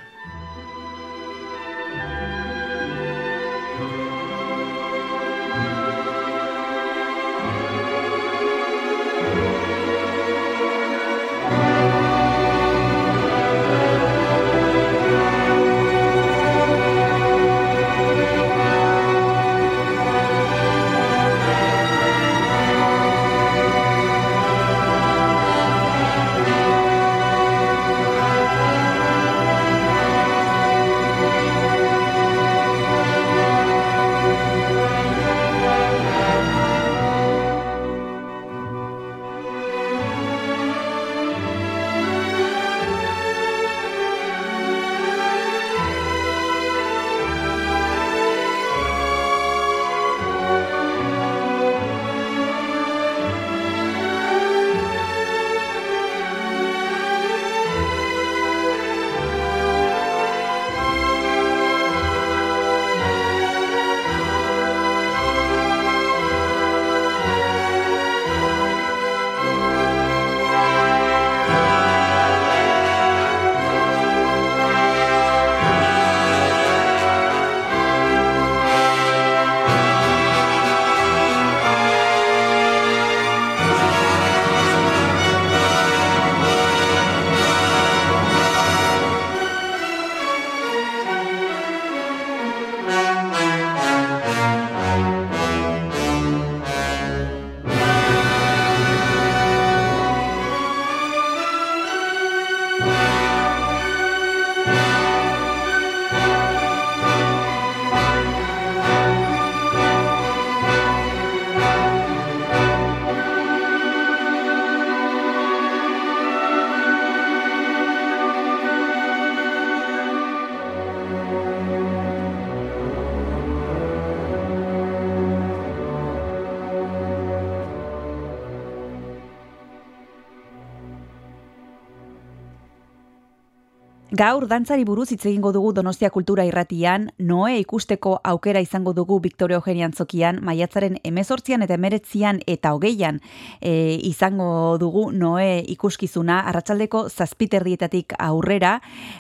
Gaur 134.20 134.50
dantzari 134.52 134.84
buruz 134.84 135.14
hitz 135.14 135.22
egingo 135.30 135.54
dugu 135.56 135.70
Donostia 135.72 136.10
Kultura 136.12 136.44
Irratian, 136.44 137.06
Noe 137.24 137.54
ikusteko 137.62 138.18
aukera 138.28 138.60
izango 138.60 138.92
dugu 138.92 139.22
Victoria 139.24 139.56
Eugenia 139.56 139.86
Antzokian, 139.88 140.42
maiatzaren 140.44 140.98
emezortzian 141.08 141.64
eta 141.64 141.78
emeretzian 141.78 142.42
eta 142.44 142.74
hogeian 142.76 143.22
e, 143.62 143.96
izango 144.10 144.76
dugu 144.82 145.06
Noe 145.16 145.62
ikuskizuna, 145.72 146.42
arratsaldeko 146.52 147.06
zazpiterdietatik 147.08 148.18
aurrera, 148.20 148.74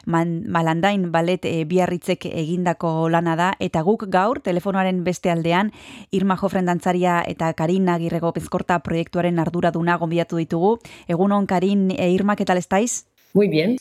man, 0.05 0.41
malandain 0.51 1.05
balet 1.13 1.47
e, 1.47 1.63
biarritzek 1.63 2.27
egindako 2.33 3.07
lana 3.07 3.37
da, 3.39 3.53
eta 3.63 3.85
guk 3.87 4.03
gaur, 4.11 4.41
telefonoaren 4.43 5.05
beste 5.07 5.31
aldean, 5.31 5.71
Irma 6.11 6.35
Jofren 6.35 6.67
dantzaria 6.67 7.21
eta 7.23 7.53
Karin 7.53 7.87
Agirrego 7.87 8.33
Pezkorta 8.35 8.81
proiektuaren 8.83 9.39
arduraduna 9.39 9.95
gonbidatu 9.95 10.43
ditugu. 10.43 10.75
Egunon, 11.07 11.47
Karin, 11.47 11.87
e, 11.95 12.11
Irma, 12.11 12.35
¿qué 12.35 12.43
tal 12.43 12.59
estáis? 12.59 13.05
Muy 13.33 13.47
bien. 13.47 13.77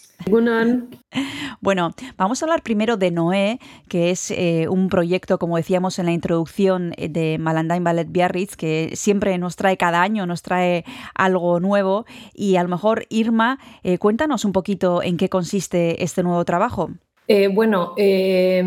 Bueno, 1.60 1.94
vamos 2.16 2.42
a 2.42 2.44
hablar 2.44 2.62
primero 2.62 2.96
de 2.96 3.10
Noé, 3.10 3.58
que 3.88 4.10
es 4.10 4.30
eh, 4.30 4.68
un 4.68 4.88
proyecto, 4.88 5.38
como 5.38 5.56
decíamos 5.56 5.98
en 5.98 6.06
la 6.06 6.12
introducción, 6.12 6.92
eh, 6.96 7.08
de 7.08 7.38
Malandain 7.38 7.82
Ballet 7.82 8.10
Biarritz, 8.10 8.56
que 8.56 8.90
siempre 8.94 9.36
nos 9.38 9.56
trae 9.56 9.76
cada 9.76 10.02
año, 10.02 10.26
nos 10.26 10.42
trae 10.42 10.84
algo 11.14 11.60
nuevo. 11.60 12.04
Y 12.34 12.56
a 12.56 12.62
lo 12.62 12.68
mejor, 12.68 13.06
Irma, 13.08 13.58
eh, 13.82 13.98
cuéntanos 13.98 14.44
un 14.44 14.52
poquito 14.52 15.02
en 15.02 15.16
qué 15.16 15.28
consiste 15.28 16.02
este 16.04 16.22
nuevo 16.22 16.44
trabajo. 16.44 16.90
Eh, 17.30 17.48
bueno, 17.48 17.92
eh, 17.98 18.64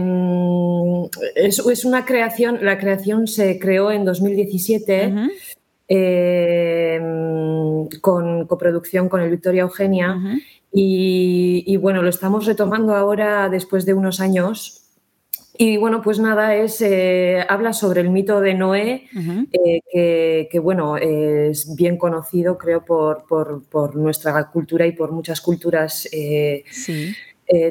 es, 1.35 1.57
es, 1.59 1.83
una 1.83 2.05
creación, 2.05 2.59
la 2.61 2.77
creación 2.77 3.25
se 3.25 3.57
creó 3.57 3.91
en 3.91 4.05
2017 4.05 5.07
uh 5.07 5.09
-huh. 5.09 5.31
eh, 5.87 6.99
con 8.01 8.45
coproducción 8.45 9.09
con 9.09 9.21
el 9.21 9.31
Victoria 9.31 9.63
Eugenia. 9.63 10.15
Uh 10.15 10.19
-huh. 10.19 10.41
Y, 10.73 11.63
y, 11.67 11.77
bueno, 11.77 12.01
lo 12.01 12.09
estamos 12.09 12.45
retomando 12.45 12.95
ahora 12.95 13.49
después 13.49 13.85
de 13.85 13.93
unos 13.93 14.19
años. 14.19 14.77
Y 15.57 15.77
bueno, 15.77 16.01
pues 16.01 16.17
nada, 16.17 16.55
es, 16.55 16.81
eh, 16.81 17.45
habla 17.47 17.73
sobre 17.73 18.01
el 18.01 18.09
mito 18.09 18.39
de 18.39 18.53
Noé, 18.53 19.03
uh 19.13 19.19
-huh. 19.19 19.47
eh, 19.51 19.81
que, 19.91 20.47
que, 20.49 20.59
bueno, 20.59 20.97
es 20.97 21.75
bien 21.75 21.97
conocido, 21.97 22.57
creo, 22.57 22.83
por, 22.83 23.25
por, 23.27 23.63
por, 23.69 23.95
nuestra 23.95 24.49
cultura 24.49 24.87
y 24.87 24.93
por 24.93 25.11
muchas 25.11 25.41
culturas. 25.41 26.07
Eh, 26.11 26.63
sí. 26.71 27.13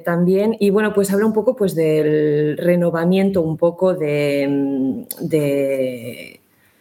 También. 0.05 0.57
Y 0.61 0.68
bueno, 0.68 0.92
pues 0.92 1.11
habla 1.11 1.24
un 1.24 1.32
poco 1.32 1.57
pues, 1.57 1.74
del 1.74 2.59
renovamiento, 2.59 3.40
un 3.40 3.57
poco 3.57 3.94
de, 3.94 5.07
de 5.20 6.39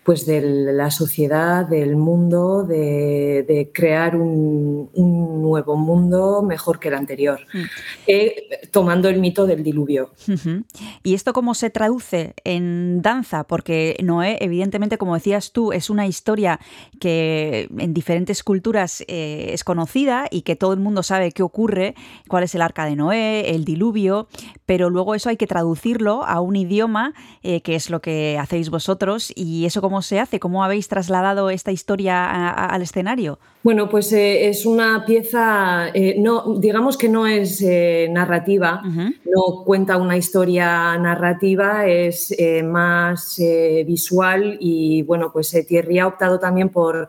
pues 0.10 0.26
de 0.26 0.42
la 0.42 0.90
sociedad, 0.90 1.68
del 1.68 1.96
mundo, 1.96 2.64
de, 2.64 3.46
de 3.48 3.70
crear 3.72 4.16
un, 4.16 4.90
un, 4.92 5.44
nuevo 5.44 5.78
mundo 5.78 6.42
mejor 6.42 6.80
que 6.80 6.88
el 6.88 6.96
anterior, 6.96 7.40
mm. 7.54 7.64
eh, 8.08 8.36
tomando 8.72 9.08
el 9.08 9.20
mito 9.20 9.46
del 9.46 9.62
diluvio. 9.64 10.10
Uh 10.28 10.32
-huh. 10.32 10.64
¿Y 11.04 11.14
esto 11.14 11.32
cómo 11.32 11.54
se 11.54 11.70
traduce 11.70 12.34
en 12.44 13.04
danza? 13.04 13.44
Porque 13.44 13.98
Noé, 14.04 14.40
evidentemente, 14.42 14.98
como 14.98 15.14
decías 15.14 15.52
tú, 15.52 15.74
es 15.74 15.92
una 15.92 16.08
historia 16.08 16.60
que 17.00 17.70
en 17.78 17.94
diferentes 17.94 18.42
culturas 18.44 19.04
eh, 19.08 19.52
es 19.54 19.64
conocida 19.64 20.28
y 20.32 20.42
que 20.42 20.56
todo 20.56 20.74
el 20.74 20.80
mundo 20.80 21.04
sabe 21.04 21.32
qué 21.32 21.44
ocurre, 21.44 21.94
cuál 22.28 22.44
es 22.44 22.56
el 22.56 22.64
arca 22.64 22.86
de 22.86 22.96
Noé, 22.96 23.52
el 23.52 23.64
diluvio, 23.64 24.28
pero 24.66 24.90
luego 24.90 25.14
eso 25.14 25.30
hay 25.30 25.38
que 25.38 25.46
traducirlo 25.46 26.24
a 26.24 26.42
un 26.42 26.56
idioma, 26.56 27.14
eh, 27.44 27.62
que 27.62 27.76
es 27.76 27.92
lo 27.92 28.02
que 28.02 28.40
hacéis 28.40 28.72
vosotros, 28.72 29.32
y 29.36 29.66
eso 29.66 29.82
cómo 29.82 29.99
se 30.02 30.20
hace, 30.20 30.40
cómo 30.40 30.64
habéis 30.64 30.88
trasladado 30.88 31.50
esta 31.50 31.72
historia 31.72 32.26
a, 32.26 32.50
a, 32.50 32.66
al 32.66 32.82
escenario. 32.82 33.40
Bueno, 33.62 33.90
pues 33.90 34.14
eh, 34.14 34.48
es 34.48 34.66
una 34.66 35.06
pieza, 35.06 35.90
eh, 35.94 36.16
no, 36.18 36.56
digamos 36.60 36.98
que 36.98 37.10
no 37.10 37.28
es 37.28 37.62
eh, 37.62 38.08
narrativa, 38.10 38.82
uh 38.86 38.88
-huh. 38.88 39.16
no 39.26 39.64
cuenta 39.66 39.98
una 39.98 40.16
historia 40.16 40.98
narrativa, 40.98 41.86
es 41.86 42.34
más 42.64 43.42
visual 43.86 44.58
y 44.60 45.04
bueno, 45.04 45.32
pues 45.34 45.52
Thierry 45.68 46.00
ha 46.00 46.08
optado 46.08 46.40
también 46.40 46.70
por 46.70 47.08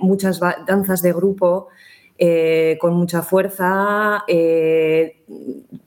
muchas 0.00 0.40
danzas 0.66 1.00
de 1.02 1.12
grupo 1.12 1.68
con 2.78 2.94
mucha 2.94 3.22
fuerza 3.22 4.24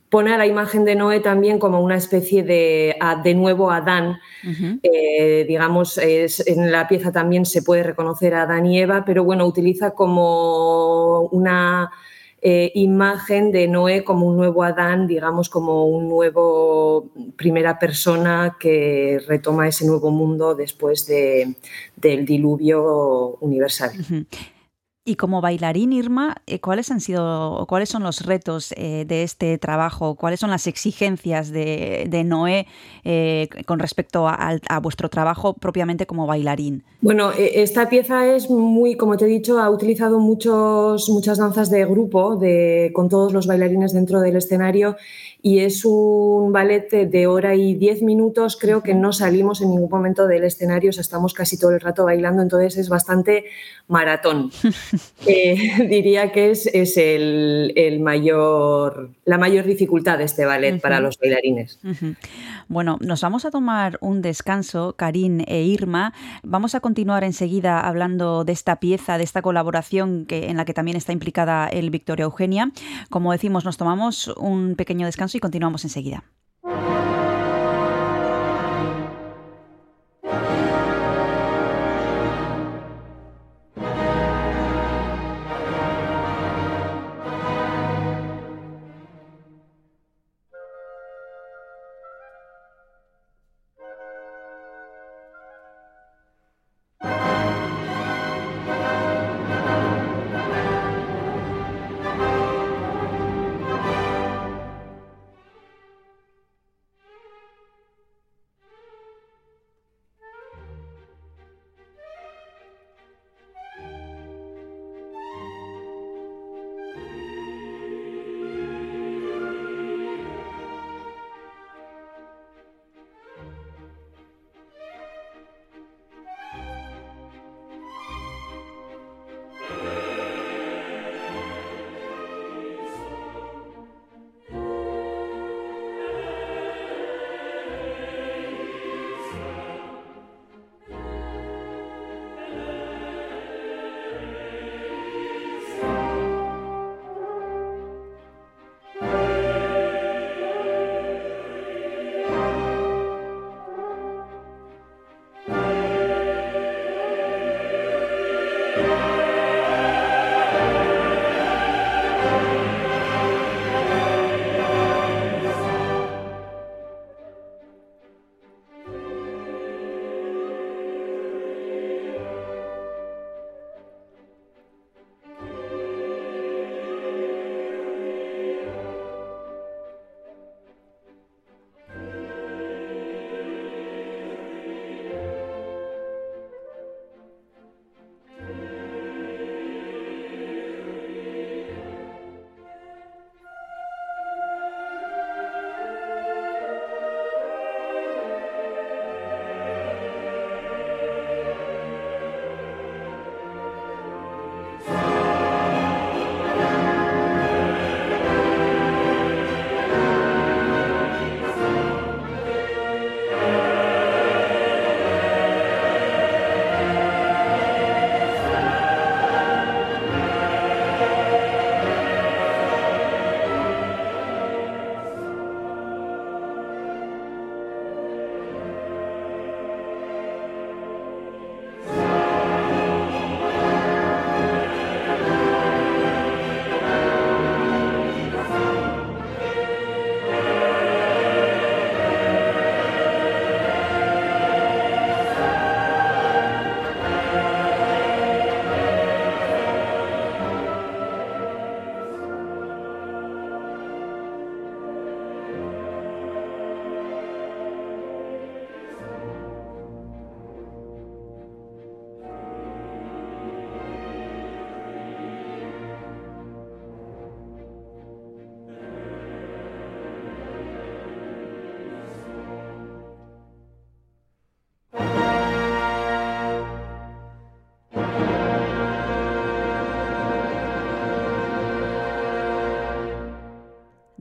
pone 0.10 0.34
a 0.34 0.38
la 0.38 0.46
imagen 0.46 0.86
de 0.86 0.96
Noé 0.96 1.20
también 1.20 1.60
como 1.60 1.82
una 1.82 1.96
especie 1.98 2.44
de, 2.44 2.96
de 3.24 3.34
nuevo 3.34 3.72
Adán. 3.72 4.20
Uh 4.44 4.48
-huh. 4.48 4.80
eh, 4.84 5.46
digamos, 5.48 5.98
es, 5.98 6.46
en 6.48 6.72
la 6.72 6.88
pieza 6.88 7.12
también 7.12 7.46
se 7.46 7.62
puede 7.62 7.84
reconocer 7.84 8.34
a 8.34 8.44
Adán 8.44 8.66
y 8.66 8.80
Eva, 8.80 9.04
pero 9.06 9.24
bueno, 9.24 9.46
utiliza 9.46 9.92
como 9.92 11.24
una 11.32 11.92
eh, 12.42 12.72
imagen 12.76 13.52
de 13.52 13.68
Noé 13.68 14.04
como 14.04 14.28
un 14.28 14.38
nuevo 14.38 14.64
Adán, 14.64 15.08
digamos, 15.08 15.50
como 15.50 15.86
un 15.88 16.08
nuevo 16.08 17.10
primera 17.36 17.78
persona 17.78 18.56
que 18.60 19.20
retoma 19.28 19.68
ese 19.68 19.86
nuevo 19.86 20.12
mundo 20.12 20.56
después 20.56 21.06
de, 21.08 21.56
del 21.96 22.26
diluvio 22.26 23.38
universal. 23.42 23.92
Uh 24.00 24.04
-huh. 24.04 24.26
Y 25.10 25.16
como 25.16 25.40
bailarín, 25.40 25.94
Irma, 25.94 26.36
eh, 26.48 26.60
¿cuáles 26.60 26.92
han 26.92 27.00
sido, 27.00 27.66
cuáles 27.70 27.88
son 27.88 28.04
los 28.04 28.26
retos 28.26 28.74
eh, 28.76 29.06
de 29.08 29.24
este 29.24 29.58
trabajo? 29.58 30.16
¿Cuáles 30.16 30.42
son 30.42 30.50
las 30.50 30.68
exigencias 30.68 31.50
de, 31.50 32.24
Noé 32.26 32.68
eh, 33.06 33.48
con 33.66 33.80
respecto 33.80 34.28
a, 34.28 34.58
a, 34.68 34.80
vuestro 34.82 35.08
trabajo 35.08 35.54
propiamente 35.54 36.06
como 36.06 36.28
bailarín? 36.28 36.84
Bueno, 37.00 37.32
e, 37.32 37.62
esta 37.62 37.88
pieza 37.88 38.28
es 38.28 38.50
muy, 38.50 38.98
como 38.98 39.16
te 39.16 39.24
he 39.24 39.28
dicho, 39.30 39.60
ha 39.60 39.70
utilizado 39.70 40.20
muchos, 40.20 41.08
muchas 41.08 41.38
danzas 41.38 41.70
de 41.70 41.86
grupo 41.86 42.36
de, 42.36 42.92
con 42.94 43.08
todos 43.08 43.32
los 43.32 43.48
bailarines 43.48 43.94
dentro 43.94 44.20
del 44.20 44.36
escenario 44.36 44.98
y 45.42 45.60
es 45.60 45.86
un 45.86 46.52
ballet 46.52 46.90
de 46.90 47.28
hora 47.28 47.56
y 47.56 47.76
diez 47.76 48.02
minutos. 48.02 48.58
Creo 48.60 48.82
que 48.82 48.94
no 48.94 49.14
salimos 49.14 49.62
en 49.62 49.70
ningún 49.70 49.90
momento 49.90 50.28
del 50.28 50.44
escenario, 50.44 50.90
o 50.90 50.94
sea, 50.94 51.02
estamos 51.02 51.34
casi 51.34 51.58
todo 51.58 51.72
el 51.72 51.80
rato 51.80 52.06
bailando, 52.06 52.42
entonces 52.42 52.78
es 52.78 52.90
bastante 52.90 53.46
maratón. 53.88 54.52
eh, 55.28 55.88
diría 55.90 56.32
que 56.32 56.52
es, 56.52 56.68
es 56.68 56.98
el, 56.98 57.74
el, 57.76 58.00
mayor, 58.00 59.12
la 59.26 59.38
mayor 59.38 59.66
dificultad 59.66 60.18
de 60.18 60.24
este 60.26 60.46
ballet 60.46 60.74
uh 60.74 60.78
-huh. 60.78 60.82
para 60.82 61.00
los 61.00 61.18
bailarines. 61.20 61.80
Uh 61.84 61.90
-huh. 61.90 62.16
Bueno, 62.68 62.98
nos 63.00 63.22
vamos 63.22 63.46
a 63.46 63.52
tomar 63.52 63.98
un 64.02 64.22
descanso, 64.22 64.96
Karin 64.98 65.44
e 65.48 65.64
Irma. 65.64 66.14
Vamos 66.44 66.76
a 66.76 66.80
continuar 66.80 67.24
enseguida 67.24 67.80
hablando 67.80 68.44
de 68.44 68.52
esta 68.52 68.78
pieza, 68.78 69.18
de 69.18 69.24
esta 69.24 69.42
colaboración 69.42 70.26
que, 70.26 70.50
en 70.50 70.58
la 70.58 70.66
que 70.66 70.74
también 70.74 70.98
está 70.98 71.14
implicada 71.14 71.68
el 71.68 71.90
Victoria 71.90 72.24
Eugenia. 72.24 72.72
Como 73.10 73.32
decimos, 73.32 73.64
nos 73.64 73.78
tomamos 73.78 74.28
un 74.38 74.76
pequeño 74.76 75.06
descanso 75.06 75.27
y 75.36 75.40
continuamos 75.40 75.84
enseguida. 75.84 76.24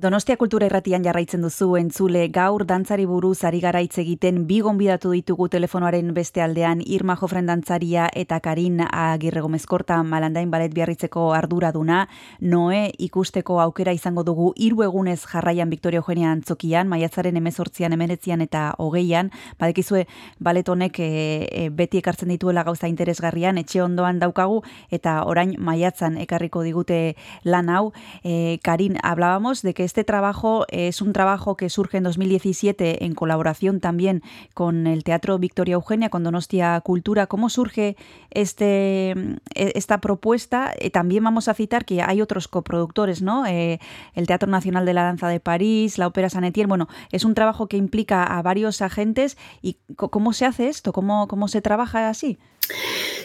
Donostia 0.07 0.37
Kultura 0.39 0.69
Irratian 0.69 1.03
jarraitzen 1.03 1.43
duzu 1.43 1.67
entzule 1.81 2.21
gaur 2.31 2.63
dantzari 2.63 3.09
buruz 3.11 3.41
ari 3.49 3.59
gara 3.59 3.81
hitz 3.83 3.99
egiten 3.99 4.45
bi 4.47 4.61
gonbidatu 4.63 5.11
ditugu 5.11 5.49
telefonoaren 5.51 6.13
beste 6.15 6.45
aldean 6.45 6.79
Irma 6.79 7.17
Jofren 7.19 7.49
dantzaria 7.51 8.05
eta 8.15 8.39
Karin 8.39 8.85
Agirre 8.87 9.43
Gomezkorta 9.43 9.97
Malandain 10.07 10.53
Balet 10.53 10.71
Biarritzeko 10.77 11.25
arduraduna. 11.35 12.05
Noe 12.39 12.93
ikusteko 13.03 13.57
aukera 13.65 13.97
izango 13.99 14.23
dugu 14.23 14.53
hiru 14.55 14.85
egunez 14.87 15.25
jarraian 15.27 15.75
Victoria 15.75 15.99
Eugenia 16.05 16.31
Antzokian 16.31 16.87
maiatzaren 16.87 17.43
18an 17.43 17.99
19an 17.99 18.47
eta 18.47 18.63
20an 18.79 19.33
badekizue 19.59 20.05
balet 20.39 20.69
honek 20.69 21.01
e, 21.01 21.11
e, 21.51 21.69
beti 21.71 21.99
ekartzen 21.99 22.31
dituela 22.31 22.63
gauza 22.63 22.87
interesgarrian 22.87 23.59
etxe 23.59 23.83
ondoan 23.83 24.23
daukagu 24.23 24.63
eta 24.89 25.25
orain 25.27 25.57
maiatzan 25.59 26.23
ekarriko 26.29 26.63
digute 26.63 27.17
lan 27.43 27.75
hau. 27.75 27.91
E, 28.23 28.61
Karin 28.63 29.01
hablábamos 29.03 29.63
de 29.63 29.75
que 29.75 29.96
este 29.97 30.05
trabajo 30.05 30.67
es 30.69 31.01
un 31.01 31.15
trabajo 31.15 31.57
que 31.57 31.71
surge 31.71 31.97
en 31.97 32.05
2017 32.05 33.07
en 33.07 33.15
colaboración 33.15 33.81
también 33.81 34.23
con 34.53 34.87
el 34.87 35.05
Teatro 35.05 35.39
Victoria 35.39 35.73
Eugenia, 35.73 36.11
con 36.11 36.23
Donostia 36.23 36.79
Cultura. 36.83 37.29
¿Cómo 37.29 37.49
surge 37.49 37.97
este, 38.31 39.15
esta 39.55 40.03
propuesta? 40.03 40.71
Eh, 40.79 40.91
también 40.91 41.25
vamos 41.25 41.49
a 41.49 41.55
citar 41.55 41.87
que 41.87 42.03
hay 42.03 42.21
otros 42.21 42.47
coproductores, 42.47 43.23
¿no? 43.23 43.47
Eh, 43.47 43.81
el 44.13 44.27
Teatro 44.27 44.51
Nacional 44.51 44.85
de 44.85 44.93
la 44.93 45.05
Danza 45.05 45.29
de 45.29 45.41
París, 45.41 45.97
la 45.97 46.09
Ópera 46.09 46.29
San 46.29 46.45
Etienne. 46.45 46.69
Bueno, 46.69 46.89
es 47.11 47.25
un 47.25 47.33
trabajo 47.33 47.67
que 47.67 47.79
implica 47.79 48.23
a 48.23 48.43
varios 48.43 48.83
agentes. 48.83 49.39
¿Y 49.63 49.79
cómo 49.97 50.35
se 50.35 50.45
hace 50.45 50.69
esto? 50.69 50.93
¿Cómo, 50.93 51.27
cómo 51.27 51.49
se 51.49 51.63
trabaja 51.63 52.11
así? 52.11 52.39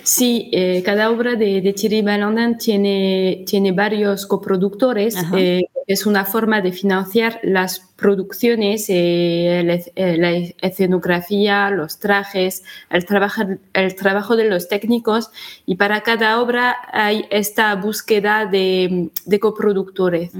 Sí, 0.03 0.49
eh, 0.51 0.81
cada 0.83 1.11
obra 1.11 1.35
de, 1.35 1.61
de 1.61 1.73
Thierry 1.73 2.01
Balandin 2.01 2.57
tiene, 2.57 3.43
tiene 3.45 3.71
varios 3.71 4.25
coproductores. 4.25 5.15
Eh, 5.35 5.61
es 5.87 6.05
una 6.05 6.25
forma 6.25 6.61
de 6.61 6.71
financiar 6.71 7.39
las 7.43 7.79
producciones, 7.95 8.85
eh, 8.89 9.81
el, 9.95 10.21
la 10.21 10.31
escenografía, 10.61 11.69
los 11.69 11.99
trajes, 11.99 12.63
el 12.89 13.05
trabajo, 13.05 13.43
el 13.73 13.95
trabajo 13.95 14.35
de 14.35 14.45
los 14.45 14.67
técnicos. 14.67 15.29
Y 15.65 15.75
para 15.75 16.01
cada 16.01 16.41
obra 16.41 16.77
hay 16.91 17.25
esta 17.29 17.75
búsqueda 17.75 18.45
de, 18.45 19.09
de 19.25 19.39
coproductores. 19.39 20.31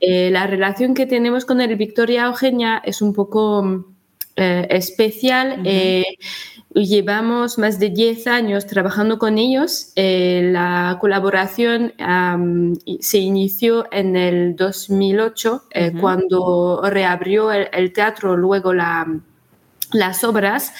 La 0.00 0.46
relación 0.46 0.94
que 0.94 1.06
tenemos 1.06 1.44
con 1.44 1.60
el 1.60 1.76
Victoria 1.76 2.24
Eugenia 2.24 2.82
es 2.84 3.00
un 3.02 3.12
poco 3.12 3.86
especial. 4.36 5.62
Llevamos 6.72 7.58
más 7.58 7.80
de 7.80 7.90
10 7.90 8.28
años 8.28 8.66
trabajando 8.66 9.18
con 9.18 9.38
ellos. 9.38 9.92
Eh, 9.96 10.50
la 10.52 10.98
colaboración 11.00 11.92
um, 11.98 12.76
se 13.00 13.18
inició 13.18 13.86
en 13.90 14.14
el 14.14 14.54
2008, 14.54 15.64
eh, 15.70 15.90
uh 15.90 15.96
-huh. 15.96 16.00
cuando 16.00 16.80
reabrió 16.84 17.50
el, 17.50 17.68
el, 17.72 17.92
teatro, 17.92 18.36
luego 18.36 18.72
la, 18.72 19.04
las 19.92 20.22
obras. 20.22 20.72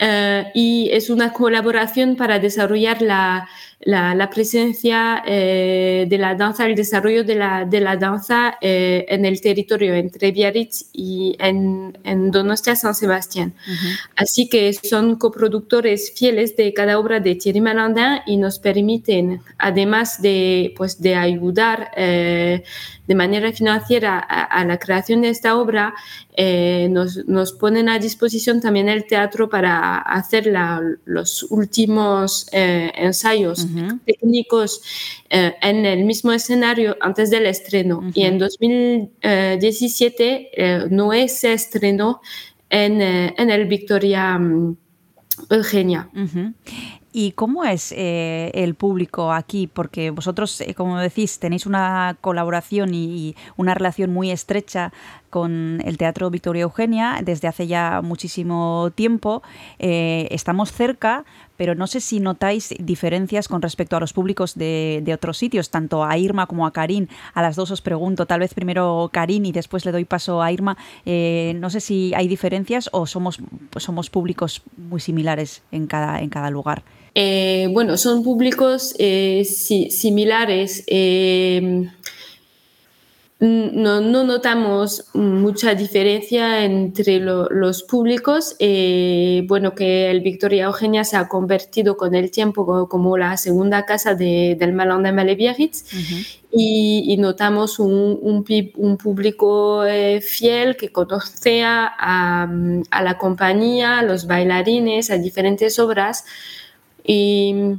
Uh, 0.00 0.48
y 0.54 0.90
es 0.90 1.08
una 1.10 1.32
colaboración 1.32 2.16
para 2.16 2.40
desarrollar 2.40 3.00
la, 3.00 3.48
la, 3.84 4.14
la 4.14 4.30
presencia 4.30 5.22
eh, 5.26 6.06
de 6.08 6.18
la 6.18 6.34
danza, 6.34 6.66
el 6.66 6.76
desarrollo 6.76 7.24
de 7.24 7.34
la, 7.34 7.64
de 7.64 7.80
la 7.80 7.96
danza 7.96 8.56
eh, 8.60 9.04
en 9.08 9.24
el 9.24 9.40
territorio 9.40 9.94
entre 9.94 10.30
Biarritz 10.30 10.86
y 10.92 11.34
en, 11.38 11.98
en 12.04 12.30
Donostia 12.30 12.76
San 12.76 12.94
Sebastián. 12.94 13.54
Uh 13.66 13.70
-huh. 13.70 13.98
Así 14.16 14.48
que 14.48 14.72
son 14.72 15.16
coproductores 15.16 16.12
fieles 16.16 16.56
de 16.56 16.72
cada 16.72 16.98
obra 16.98 17.18
de 17.18 17.34
Thierry 17.34 17.60
Malandin 17.60 18.20
y 18.26 18.36
nos 18.36 18.58
permiten, 18.58 19.40
además 19.58 20.22
de, 20.22 20.72
pues, 20.76 21.00
de 21.00 21.16
ayudar 21.16 21.90
eh, 21.96 22.62
de 23.08 23.14
manera 23.14 23.52
financiera 23.52 24.18
a, 24.18 24.44
a, 24.44 24.64
la 24.64 24.78
creación 24.78 25.22
de 25.22 25.28
esta 25.28 25.56
obra, 25.56 25.92
nos, 26.88 27.26
nos, 27.26 27.52
ponen 27.52 27.88
a 27.88 27.98
disposición 27.98 28.60
también 28.60 28.88
el 28.88 29.04
teatro 29.04 29.48
para 29.48 29.98
hacer 29.98 30.46
la, 30.46 30.80
los 31.04 31.42
últimos 31.50 32.46
ensayos 32.52 33.64
uh 33.64 33.68
-huh. 33.68 33.71
Técnicos 34.04 34.82
eh, 35.30 35.54
en 35.62 35.86
el 35.86 36.04
mismo 36.04 36.32
escenario 36.32 36.96
antes 37.00 37.30
del 37.30 37.46
estreno. 37.46 37.98
Uh 37.98 38.04
-huh. 38.04 38.12
Y 38.14 38.22
en 38.22 38.38
2017 38.38 40.88
Noé 40.90 41.28
se 41.28 41.52
estrenó 41.52 42.20
en, 42.70 43.00
en 43.00 43.50
el 43.50 43.66
Victoria 43.66 44.36
um, 44.38 44.76
Eugenia. 45.50 46.08
Uh 46.14 46.20
-huh. 46.20 46.54
¿Y 47.14 47.32
cómo 47.32 47.64
es 47.64 47.92
eh, 47.92 48.50
el 48.54 48.74
público 48.74 49.32
aquí? 49.32 49.66
Porque 49.66 50.10
vosotros, 50.10 50.62
eh, 50.62 50.74
como 50.74 50.98
decís, 50.98 51.38
tenéis 51.38 51.66
una 51.66 52.16
colaboración 52.22 52.94
y, 52.94 53.04
y, 53.04 53.36
una 53.58 53.74
relación 53.74 54.10
muy 54.10 54.30
estrecha 54.30 54.92
con 55.28 55.82
el 55.84 55.98
Teatro 55.98 56.30
Victoria 56.30 56.62
Eugenia 56.62 57.20
desde 57.22 57.48
hace 57.48 57.66
ya 57.66 58.00
muchísimo 58.02 58.90
tiempo. 58.94 59.42
Eh, 59.78 60.26
estamos 60.30 60.72
cerca, 60.72 61.26
pero 61.62 61.76
no 61.76 61.86
sé 61.86 62.00
si 62.00 62.18
notáis 62.18 62.74
diferencias 62.80 63.46
con 63.46 63.62
respecto 63.62 63.96
a 63.96 64.00
los 64.00 64.12
públicos 64.12 64.56
de, 64.56 65.08
otros 65.14 65.38
sitios, 65.38 65.70
tanto 65.70 66.02
a 66.02 66.18
Irma 66.18 66.48
como 66.48 66.66
a 66.66 66.72
Karin. 66.72 67.08
A 67.34 67.40
las 67.40 67.54
dos 67.54 67.70
os 67.70 67.80
pregunto, 67.80 68.26
tal 68.26 68.40
vez 68.40 68.52
primero 68.52 69.08
Karin 69.12 69.46
y 69.46 69.52
después 69.52 69.84
le 69.84 69.92
doy 69.92 70.04
paso 70.04 70.42
a 70.42 70.50
Irma. 70.50 70.76
Eh, 71.06 71.54
no 71.60 71.70
sé 71.70 71.78
si 71.78 72.12
hay 72.16 72.26
diferencias 72.26 72.90
o 72.90 73.06
somos, 73.06 73.38
pues 73.70 73.84
somos 73.84 74.10
públicos 74.10 74.62
muy 74.76 74.98
similares 74.98 75.62
en 75.70 75.86
cada, 75.86 76.20
en 76.20 76.30
cada 76.30 76.50
lugar. 76.50 76.82
Eh, 77.14 77.68
bueno, 77.70 77.96
son 77.96 78.24
públicos 78.24 78.96
eh, 78.98 79.44
si, 79.44 79.88
similares. 79.92 80.84
No, 83.44 84.00
no, 84.00 84.22
notamos 84.22 85.06
mucha 85.14 85.74
diferencia 85.74 86.64
entre 86.64 87.18
lo, 87.18 87.48
los 87.48 87.82
públicos. 87.82 88.54
Eh, 88.60 89.42
bueno, 89.48 89.74
que 89.74 90.12
el 90.12 90.20
Victoria 90.20 90.66
Eugenia 90.66 91.02
se 91.02 91.16
ha 91.16 91.26
convertido 91.26 91.96
con 91.96 92.14
el 92.14 92.30
tiempo 92.30 92.64
como, 92.64 92.88
como 92.88 93.18
la 93.18 93.36
segunda 93.36 93.84
casa 93.84 94.14
de, 94.14 94.56
del 94.56 94.72
Malón 94.72 95.02
de 95.02 95.10
Malebiarritz 95.10 95.92
uh 95.92 95.96
-huh. 95.96 96.26
y, 96.52 97.04
y, 97.08 97.16
notamos 97.16 97.80
un, 97.80 98.16
un, 98.22 98.44
un 98.76 98.96
público 98.96 99.84
eh, 99.86 100.20
fiel 100.20 100.76
que 100.76 100.92
conoce 100.92 101.64
a, 101.64 101.86
a, 101.98 103.02
la 103.02 103.18
compañía, 103.18 103.98
a 103.98 104.02
los 104.04 104.28
bailarines, 104.28 105.10
a 105.10 105.18
diferentes 105.18 105.80
obras. 105.80 106.24
Y 107.04 107.74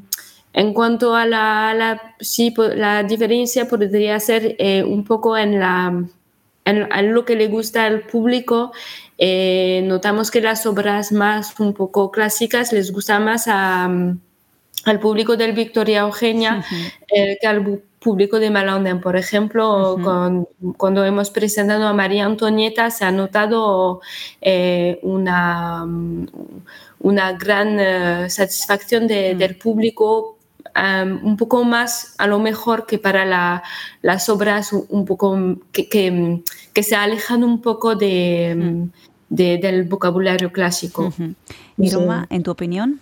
en 0.54 0.74
cuanto 0.74 1.16
a 1.16 1.26
la, 1.26 1.74
la, 1.74 2.16
sí, 2.20 2.54
la 2.76 3.04
diferencia 3.04 3.68
podría 3.68 4.20
ser 4.20 4.56
eh, 4.60 4.84
un 4.84 5.04
poco 5.04 5.36
en, 5.36 5.60
la, 5.60 5.92
en, 6.66 6.90
en, 6.92 7.14
lo 7.14 7.26
que 7.26 7.36
le 7.36 7.48
gusta 7.48 7.86
al 7.86 8.02
público. 8.02 8.72
Eh, 9.18 9.82
notamos 9.86 10.30
que 10.32 10.42
las 10.42 10.66
obras 10.66 11.12
más 11.12 11.60
un 11.60 11.74
poco 11.74 12.12
clásicas 12.12 12.72
les 12.72 12.92
gusta 12.92 13.20
más 13.20 13.46
a, 13.48 13.86
al 14.86 15.00
público 15.00 15.38
del 15.38 15.54
Victoria 15.54 16.02
Eugenia 16.02 16.58
uh 16.58 16.62
-huh. 16.62 16.92
eh, 17.16 17.38
que 17.40 17.48
al 17.48 17.82
público 18.00 18.40
de 18.40 18.50
Malanden. 18.50 19.00
Por 19.02 19.16
ejemplo, 19.16 19.96
uh 19.96 19.98
-huh. 19.98 20.04
con, 20.04 20.48
cuando 20.78 21.04
hemos 21.06 21.30
presentado 21.32 21.88
a 21.88 21.94
María 21.94 22.26
Antonieta 22.26 22.92
se 22.92 23.06
ha 23.06 23.12
notado 23.12 24.02
eh, 24.42 25.00
una, 25.04 25.86
una 27.00 27.34
gran 27.34 27.80
uh, 27.80 28.30
satisfacción 28.30 29.08
de, 29.08 29.32
uh 29.32 29.34
-huh. 29.34 29.38
del 29.38 29.56
público 29.56 30.33
Um, 30.76 31.24
un 31.24 31.38
poco 31.38 31.64
más 31.64 32.16
a 32.18 32.26
lo 32.26 32.40
mejor 32.40 32.88
que 32.88 32.98
para 32.98 33.26
la, 33.26 33.62
las 34.02 34.28
obras 34.28 34.74
un 34.74 35.06
poco 35.06 35.38
que, 35.72 35.88
que, 35.88 36.42
que, 36.74 36.82
se 36.82 36.96
alejan 36.96 37.44
un 37.44 37.62
poco 37.62 37.96
de, 37.96 38.56
mm. 38.58 38.90
de 39.30 39.58
del 39.60 39.84
vocabulario 39.84 40.52
clásico. 40.52 41.14
Uh 41.20 41.34
-huh. 41.78 42.28
¿en 42.32 42.42
tu 42.42 42.50
opinión? 42.50 43.00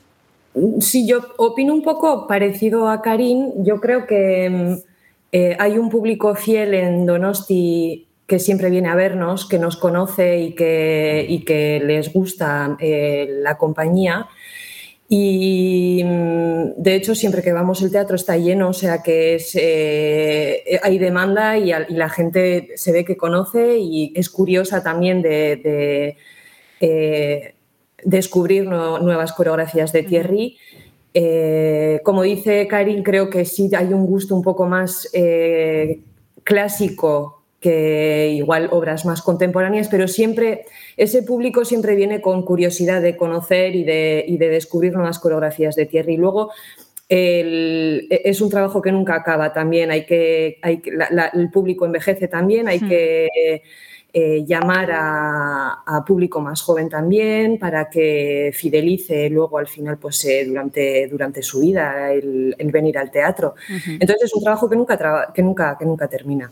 Sí, 0.81 1.07
yo 1.07 1.19
opino 1.37 1.73
un 1.73 1.81
poco 1.81 2.27
parecido 2.27 2.89
a 2.89 3.01
Karin. 3.01 3.63
Yo 3.63 3.79
creo 3.79 4.05
que 4.05 4.81
eh, 5.31 5.55
hay 5.57 5.77
un 5.77 5.89
público 5.89 6.35
fiel 6.35 6.73
en 6.73 7.05
Donosti 7.05 8.07
que 8.27 8.39
siempre 8.39 8.69
viene 8.69 8.89
a 8.89 8.95
vernos, 8.95 9.47
que 9.47 9.59
nos 9.59 9.77
conoce 9.77 10.39
y 10.39 10.55
que, 10.55 11.25
y 11.27 11.43
que 11.43 11.81
les 11.85 12.11
gusta 12.13 12.77
eh, 12.79 13.27
la 13.41 13.57
compañía. 13.57 14.27
Y 15.13 16.03
de 16.05 16.95
hecho, 16.95 17.15
siempre 17.15 17.41
que 17.41 17.51
vamos 17.51 17.81
el 17.81 17.91
teatro 17.91 18.15
está 18.15 18.37
lleno, 18.37 18.69
o 18.69 18.73
sea 18.73 19.03
que 19.03 19.35
es, 19.35 19.51
eh, 19.59 20.79
hay 20.81 20.99
demanda 20.99 21.57
y, 21.57 21.73
a, 21.73 21.85
y, 21.89 21.95
la 21.95 22.07
gente 22.07 22.69
se 22.75 22.93
ve 22.93 23.03
que 23.03 23.17
conoce 23.17 23.77
y 23.77 24.13
es 24.15 24.29
curiosa 24.29 24.81
también 24.81 25.21
de, 25.21 25.57
de 25.57 26.17
eh, 26.79 27.55
descubrir 28.05 28.63
no, 28.63 28.99
nuevas 28.99 29.33
coreografías 29.33 29.91
de 29.91 30.03
Thierry. 30.03 30.57
Eh, 31.13 31.99
como 32.05 32.21
dice 32.21 32.65
Karin, 32.69 33.03
creo 33.03 33.29
que 33.29 33.43
sí 33.43 33.69
hay 33.75 33.87
un 33.87 34.05
gusto 34.05 34.33
un 34.33 34.41
poco 34.41 34.65
más 34.65 35.09
clásico 36.45 37.40
que 37.61 38.29
igual 38.35 38.67
obras 38.71 39.05
más 39.05 39.21
contemporáneas, 39.21 39.87
pero 39.87 40.07
siempre 40.09 40.65
ese 40.97 41.21
público 41.23 41.63
siempre 41.63 41.95
viene 41.95 42.19
con 42.19 42.43
curiosidad 42.43 43.01
de 43.01 43.15
conocer 43.15 43.75
y 43.75 43.83
de, 43.85 44.25
y 44.27 44.37
de 44.37 44.49
descubrir 44.49 44.91
nuevas 44.93 45.19
coreografías 45.19 45.75
de 45.75 45.85
Thierry. 45.85 46.15
Y 46.15 46.17
luego 46.17 46.49
el- 47.07 48.07
es 48.09 48.41
un 48.41 48.49
trabajo 48.49 48.81
que 48.81 48.91
nunca 48.91 49.15
acaba 49.15 49.53
también. 49.53 49.91
Hay 49.91 50.05
que, 50.05 50.57
hay 50.61 50.79
que- 50.79 50.91
la- 50.91 51.09
la- 51.11 51.27
el 51.33 51.49
público 51.51 51.85
envejece 51.85 52.27
también, 52.27 52.67
hay 52.67 52.79
Hmm. 52.79 52.89
que 52.89 53.61
eh, 54.13 54.43
llamar 54.45 54.89
a, 54.91 55.83
a 55.85 56.03
público 56.03 56.41
más 56.41 56.61
joven 56.61 56.89
también 56.89 57.57
para 57.57 57.89
que 57.89 58.51
fidelice 58.53 59.29
luego 59.29 59.57
al 59.57 59.67
final 59.67 59.97
pues 59.99 60.25
eh, 60.25 60.43
durante, 60.45 61.07
durante 61.07 61.41
su 61.41 61.61
vida 61.61 62.11
el, 62.11 62.53
el 62.57 62.71
venir 62.71 62.97
al 62.97 63.09
teatro. 63.09 63.55
Entonces 63.87 64.23
es 64.25 64.35
un 64.35 64.43
trabajo 64.43 64.69
que 64.69 64.75
nunca, 64.75 64.97
traba- 64.97 65.31
que 65.33 65.41
nunca, 65.41 65.77
que 65.79 65.85
nunca 65.85 66.09
termina. 66.09 66.51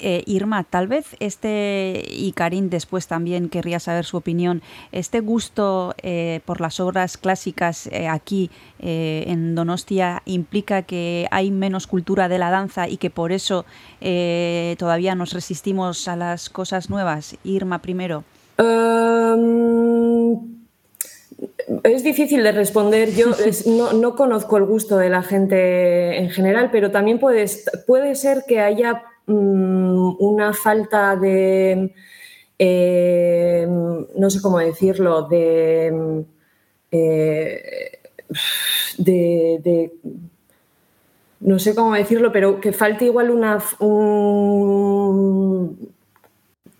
Eh, 0.00 0.22
Irma, 0.26 0.64
tal 0.64 0.88
vez 0.88 1.16
este, 1.20 2.04
y 2.08 2.32
Karin 2.32 2.70
después 2.70 3.06
también 3.06 3.48
querría 3.48 3.80
saber 3.80 4.04
su 4.04 4.16
opinión, 4.16 4.62
este 4.92 5.20
gusto 5.20 5.94
eh, 6.02 6.40
por 6.44 6.60
las 6.60 6.80
obras 6.80 7.16
clásicas 7.16 7.86
eh, 7.88 8.08
aquí 8.08 8.50
en 8.80 9.54
Donostia 9.54 10.22
implica 10.24 10.82
que 10.82 11.26
hay 11.30 11.50
menos 11.50 11.86
cultura 11.86 12.28
de 12.28 12.38
la 12.38 12.50
danza 12.50 12.88
y 12.88 12.96
que 12.96 13.10
por 13.10 13.32
eso 13.32 13.64
todavía 14.78 15.16
nos 15.16 15.32
resistimos 15.32 16.06
a 16.06 16.14
las 16.16 16.48
cosas 16.48 16.88
nuevas. 16.88 17.36
Irma 17.42 17.80
primero. 17.80 18.22
Um, 18.58 20.58
es 21.84 22.02
difícil 22.02 22.42
de 22.42 22.52
responder. 22.52 23.14
Yo 23.14 23.30
es- 23.46 23.66
no, 23.66 23.92
no 23.92 24.16
conozco 24.16 24.56
el 24.56 24.64
gusto 24.64 24.96
de 24.96 25.10
la 25.10 25.22
gente 25.22 26.18
en 26.18 26.30
general, 26.30 26.70
pero 26.70 26.90
también 26.90 27.18
puede, 27.18 27.46
puede 27.86 28.14
ser 28.14 28.44
que 28.46 28.60
haya 28.60 29.02
mm, 29.28 30.16
una 30.20 30.52
falta 30.54 31.16
de, 31.16 31.94
eh, 32.58 33.66
no 33.68 34.30
sé 34.30 34.40
cómo 34.42 34.58
decirlo, 34.58 35.22
de, 35.28 36.24
eh, 36.92 37.92
de, 38.98 39.60
de- 39.62 39.92
no 41.40 41.58
sé 41.58 41.74
cómo 41.74 41.94
decirlo, 41.94 42.32
pero 42.32 42.60
que 42.60 42.72
falte 42.72 43.04
igual 43.04 43.30
una, 43.30 43.62
un, 43.78 45.88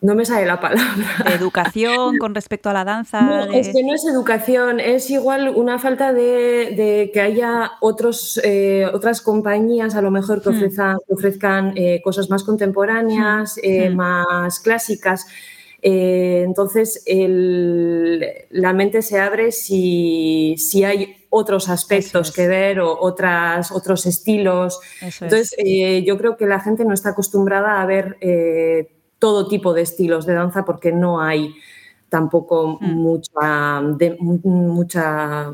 no 0.01 0.15
me 0.15 0.25
sale 0.25 0.47
la 0.47 0.61
palabra. 0.61 0.95
De 1.27 1.35
educación 1.35 2.19
con 2.19 2.35
respecto 2.35 2.71
a 2.71 2.73
la 2.73 2.85
danza. 2.85 3.21
No, 3.21 3.47
de- 3.47 3.59
es 3.61 3.69
que 3.69 3.83
no 3.83 3.95
es 3.95 4.05
educación, 4.07 4.79
es 4.81 5.11
igual 5.11 5.49
una 5.57 5.79
falta 5.79 6.13
de, 6.13 6.73
de 6.77 7.11
que 7.13 7.21
haya 7.21 7.73
otros, 7.81 8.41
eh, 8.45 8.87
otras 8.93 9.21
compañías 9.21 9.95
a 9.97 10.03
lo 10.03 10.11
mejor 10.11 10.41
que 10.43 10.51
Hmm. 10.51 10.55
ofrezcan, 10.57 10.97
que 11.07 11.15
ofrezcan 11.15 11.73
eh, 11.77 12.01
cosas 12.05 12.31
más 12.31 12.45
contemporáneas, 12.45 13.59
eh, 13.63 13.91
Hmm. 13.91 13.97
más 13.97 14.61
clásicas. 14.61 15.27
Entonces, 15.81 17.03
el- 17.07 18.25
la 18.51 18.73
mente 18.73 19.03
se 19.03 19.21
abre 19.21 19.53
si, 19.53 20.57
si 20.59 20.85
hay 20.85 21.17
otros 21.31 21.69
aspectos 21.69 22.31
es. 22.31 22.35
que 22.35 22.49
ver 22.49 22.81
o 22.81 22.99
otras, 23.01 23.71
otros 23.71 24.07
estilos. 24.07 24.81
Eso. 25.01 25.25
Entonces, 25.25 25.55
yo 26.05 26.19
creo 26.19 26.37
que 26.37 26.47
la 26.47 26.61
gente 26.61 26.85
no 26.85 26.95
está 26.95 27.11
acostumbrada 27.11 27.81
a 27.81 27.87
ver 27.87 28.17
todo 29.19 29.49
tipo 29.49 29.75
de 29.75 29.83
estilos 29.83 30.27
de 30.27 30.35
danza 30.35 30.65
porque 30.65 30.93
no 30.93 31.21
hay 31.21 31.55
tampoco 32.09 32.79
Mm. 32.81 32.93
mucha, 32.95 33.83
de- 33.99 34.17
mucha 34.19 35.51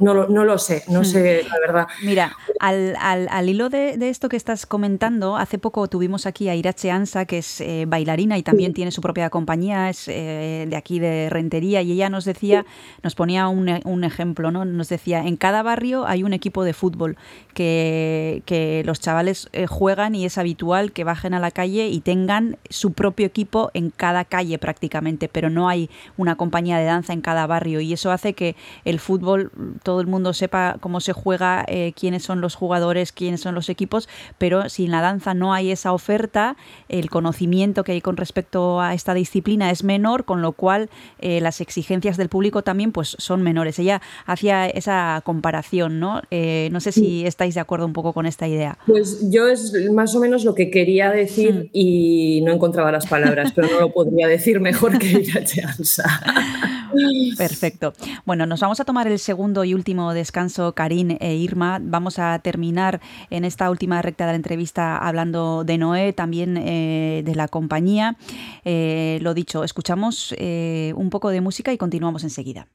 no, 0.00 0.14
lo- 0.14 0.28
no 0.28 0.44
lo 0.44 0.58
sé, 0.58 0.84
no 0.88 1.00
Mm. 1.00 1.04
sé 1.04 1.42
la 1.48 1.58
verdad. 1.60 1.86
Mira, 2.04 2.32
al, 2.60 2.94
al- 3.00 3.28
al 3.30 3.48
hilo 3.48 3.68
de, 3.68 3.96
de 3.96 4.08
esto 4.08 4.28
que 4.28 4.36
estás 4.36 4.64
comentando, 4.66 5.36
hace 5.36 5.58
poco 5.58 5.88
tuvimos 5.88 6.26
aquí 6.26 6.48
a 6.48 6.54
Irache 6.54 6.90
Ansa, 6.90 7.24
que 7.24 7.38
es 7.38 7.60
eh, 7.60 7.84
bailarina 7.88 8.38
y 8.38 8.42
también 8.42 8.74
tiene 8.74 8.90
su 8.92 9.00
propia 9.00 9.28
compañía, 9.30 9.88
es 9.90 10.06
eh, 10.08 10.66
de 10.68 10.76
aquí 10.76 10.98
de 11.00 11.28
Rentería, 11.30 11.82
y 11.82 11.92
ella 11.92 12.08
nos 12.10 12.24
decía, 12.24 12.64
nos 13.02 13.14
ponía 13.14 13.48
un, 13.48 13.68
un 13.84 14.04
ejemplo, 14.04 14.50
¿no? 14.50 14.64
Nos 14.64 14.88
decía, 14.88 15.26
en 15.26 15.36
cada 15.36 15.62
barrio 15.62 16.06
hay 16.06 16.22
un 16.22 16.32
equipo 16.32 16.62
de 16.64 16.74
fútbol 16.74 17.16
que, 17.54 18.42
que 18.46 18.82
los 18.86 19.00
chavales 19.00 19.48
eh, 19.52 19.66
juegan 19.66 20.14
y 20.14 20.24
es 20.24 20.38
habitual 20.38 20.92
que 20.92 21.02
bajen 21.04 21.34
a 21.34 21.40
la 21.40 21.50
calle 21.50 21.88
y 21.88 22.00
tengan 22.00 22.56
su 22.70 22.92
propio 22.92 23.26
equipo 23.26 23.70
en 23.74 23.90
cada 23.90 24.24
calle 24.24 24.58
prácticamente, 24.58 25.28
pero 25.28 25.50
no 25.50 25.68
hay 25.68 25.87
una 26.16 26.36
compañía 26.36 26.78
de 26.78 26.84
danza 26.84 27.12
en 27.12 27.20
cada 27.20 27.46
barrio 27.46 27.80
y 27.80 27.92
eso 27.92 28.10
hace 28.10 28.34
que 28.34 28.56
el 28.84 29.00
fútbol 29.00 29.50
todo 29.82 30.00
el 30.00 30.06
mundo 30.06 30.32
sepa 30.32 30.76
cómo 30.80 31.00
se 31.00 31.12
juega, 31.12 31.64
eh, 31.68 31.92
quiénes 31.94 32.22
son 32.22 32.40
los 32.40 32.54
jugadores, 32.54 33.12
quiénes 33.12 33.40
son 33.40 33.54
los 33.54 33.68
equipos, 33.68 34.08
pero 34.38 34.68
si 34.68 34.84
en 34.84 34.90
la 34.90 35.00
danza 35.00 35.34
no 35.34 35.52
hay 35.52 35.70
esa 35.70 35.92
oferta, 35.92 36.56
el 36.88 37.10
conocimiento 37.10 37.84
que 37.84 37.92
hay 37.92 38.00
con 38.00 38.16
respecto 38.16 38.80
a 38.80 38.94
esta 38.94 39.14
disciplina 39.14 39.70
es 39.70 39.84
menor, 39.84 40.24
con 40.24 40.42
lo 40.42 40.52
cual 40.52 40.90
eh, 41.18 41.40
las 41.40 41.60
exigencias 41.60 42.16
del 42.16 42.28
público 42.28 42.62
también 42.62 42.92
pues 42.92 43.16
son 43.18 43.42
menores. 43.42 43.78
Ella 43.78 44.00
hacía 44.26 44.66
esa 44.66 45.22
comparación, 45.24 46.00
¿no? 46.00 46.22
Eh, 46.30 46.68
no 46.72 46.80
sé 46.80 46.92
si 46.92 47.26
estáis 47.26 47.54
de 47.54 47.60
acuerdo 47.60 47.86
un 47.86 47.92
poco 47.92 48.12
con 48.12 48.26
esta 48.26 48.48
idea. 48.48 48.78
Pues 48.86 49.30
yo 49.30 49.48
es 49.48 49.72
más 49.92 50.14
o 50.14 50.20
menos 50.20 50.44
lo 50.44 50.54
que 50.54 50.70
quería 50.70 51.10
decir 51.10 51.70
y 51.72 52.40
no 52.44 52.52
encontraba 52.52 52.92
las 52.92 53.06
palabras, 53.06 53.52
pero 53.54 53.68
no 53.68 53.80
lo 53.80 53.92
podría 53.92 54.26
decir 54.28 54.60
mejor 54.60 54.98
que 54.98 55.06
Irache 55.22 55.62
Perfecto. 57.36 57.92
Bueno, 58.24 58.46
nos 58.46 58.60
vamos 58.60 58.80
a 58.80 58.84
tomar 58.84 59.06
el 59.06 59.18
segundo 59.18 59.64
y 59.64 59.74
último 59.74 60.12
descanso, 60.14 60.74
Karin 60.74 61.16
e 61.20 61.34
Irma. 61.36 61.78
Vamos 61.80 62.18
a 62.18 62.38
terminar 62.40 63.00
en 63.30 63.44
esta 63.44 63.70
última 63.70 64.02
recta 64.02 64.26
de 64.26 64.32
la 64.32 64.36
entrevista 64.36 64.98
hablando 64.98 65.64
de 65.64 65.78
Noé, 65.78 66.12
también 66.12 66.56
eh, 66.56 67.22
de 67.24 67.34
la 67.34 67.48
compañía. 67.48 68.16
Eh, 68.64 69.18
lo 69.22 69.34
dicho, 69.34 69.64
escuchamos 69.64 70.34
eh, 70.38 70.92
un 70.96 71.10
poco 71.10 71.30
de 71.30 71.40
música 71.40 71.72
y 71.72 71.78
continuamos 71.78 72.24
enseguida. 72.24 72.68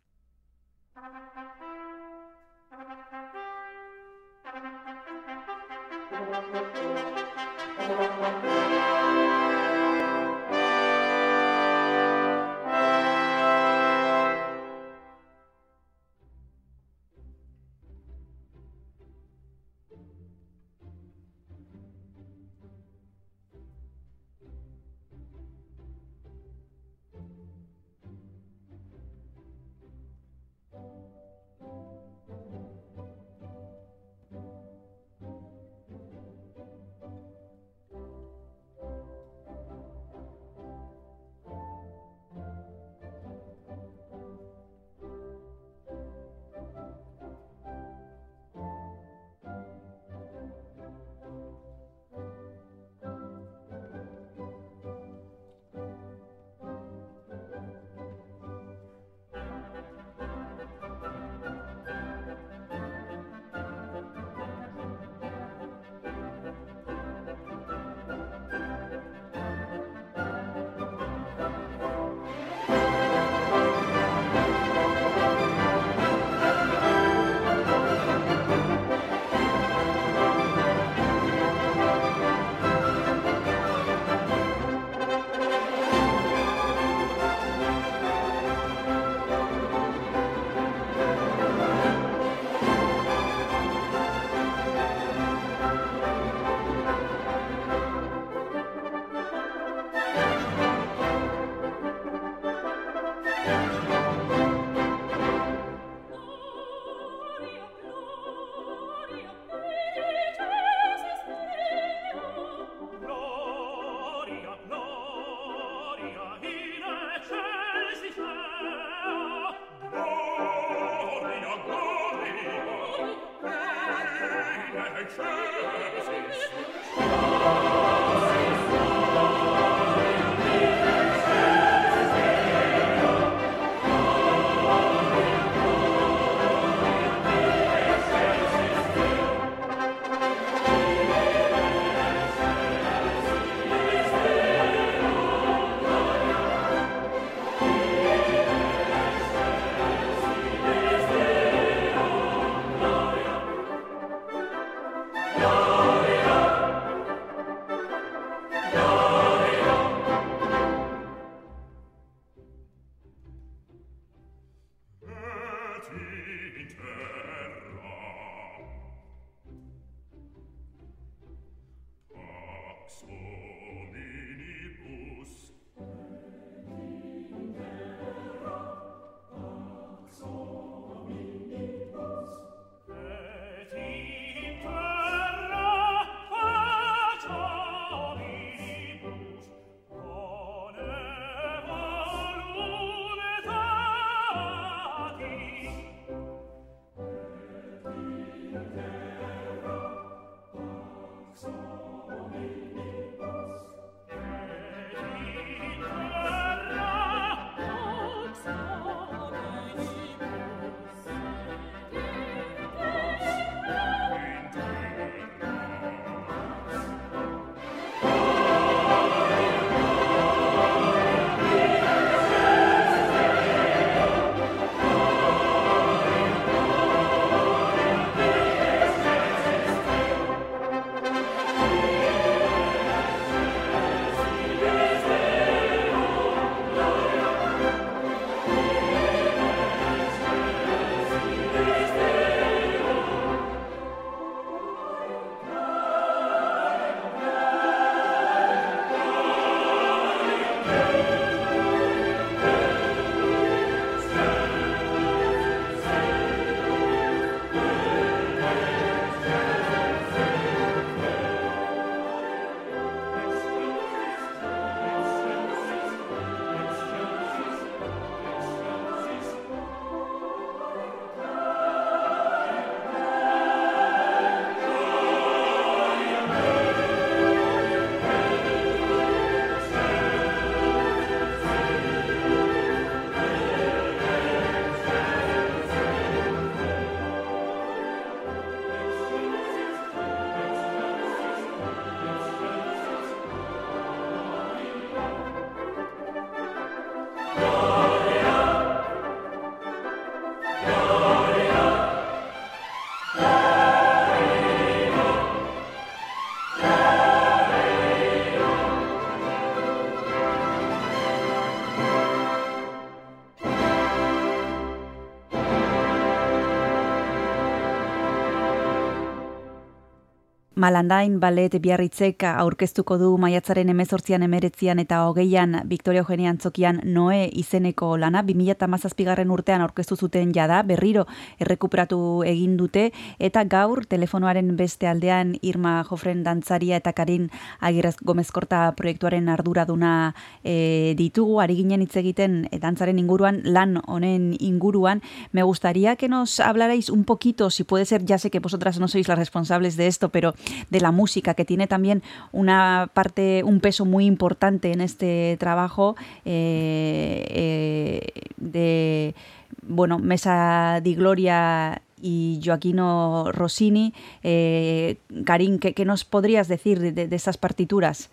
Malandain 320.63 321.17
Ballet 321.19 321.57
Biarritzek 321.59 322.23
aurkeztuko 322.23 322.95
du 322.95 323.09
maiatzaren 323.19 323.67
emezortzian 323.73 324.23
emeretzian 324.23 324.79
eta 324.79 325.01
hogeian 325.09 325.57
Victoria 325.67 325.99
Eugenia 326.05 326.29
Antzokian 326.31 326.77
Noe 326.87 327.25
izeneko 327.35 327.97
lana, 327.99 328.21
2008 328.23 329.03
garren 329.03 329.33
urtean 329.35 329.59
aurkeztu 329.65 329.97
zuten 329.97 330.31
jada, 330.31 330.61
berriro 330.63 331.03
errekuperatu 331.43 331.97
egin 332.23 332.53
dute, 332.55 332.85
eta 333.19 333.43
gaur 333.43 333.81
telefonoaren 333.91 334.53
beste 334.55 334.87
aldean 334.87 335.33
Irma 335.41 335.73
Jofren 335.89 336.21
dantzaria 336.23 336.79
eta 336.79 336.93
Karin 336.95 337.27
Agirrez 337.59 337.97
Gomezkorta 337.99 338.61
proiektuaren 338.79 339.27
arduraduna 339.35 340.13
e, 340.45 340.95
ditugu, 340.95 341.41
ari 341.43 341.59
ginen 341.59 341.83
hitz 341.83 341.97
egiten 341.99 342.45
e, 342.53 342.61
dantzaren 342.63 343.03
inguruan, 343.03 343.41
lan 343.43 343.81
honen 343.83 344.31
inguruan, 344.39 345.03
me 345.33 345.43
gustaría 345.43 345.97
que 345.97 346.07
nos 346.07 346.39
hablarais 346.39 346.87
un 346.87 347.03
poquito, 347.03 347.49
si 347.49 347.65
puede 347.65 347.83
ser, 347.83 348.05
ya 348.05 348.17
sé 348.17 348.31
que 348.31 348.39
vosotras 348.39 348.79
no 348.79 348.87
sois 348.87 349.09
las 349.09 349.19
responsables 349.19 349.75
de 349.75 349.87
esto, 349.87 350.07
pero 350.07 350.31
de 350.69 350.81
la 350.81 350.91
música, 350.91 351.33
que 351.33 351.45
tiene 351.45 351.67
también 351.67 352.03
una 352.31 352.89
parte, 352.93 353.43
un 353.43 353.59
peso 353.59 353.85
muy 353.85 354.05
importante 354.05 354.71
en 354.71 354.81
este 354.81 355.37
trabajo 355.39 355.95
eh, 356.25 357.25
eh, 357.29 358.11
de, 358.37 359.15
bueno, 359.61 359.99
Mesa 359.99 360.79
di 360.83 360.95
Gloria 360.95 361.81
y 362.01 362.39
Joaquino 362.43 363.31
Rossini. 363.31 363.93
Eh, 364.23 364.97
Karin, 365.25 365.57
¿qué, 365.57 365.73
¿qué, 365.73 365.85
nos 365.85 366.03
podrías 366.03 366.47
decir 366.47 366.79
de, 366.79 366.91
de, 366.91 367.15
estas 367.15 367.37
partituras? 367.37 368.09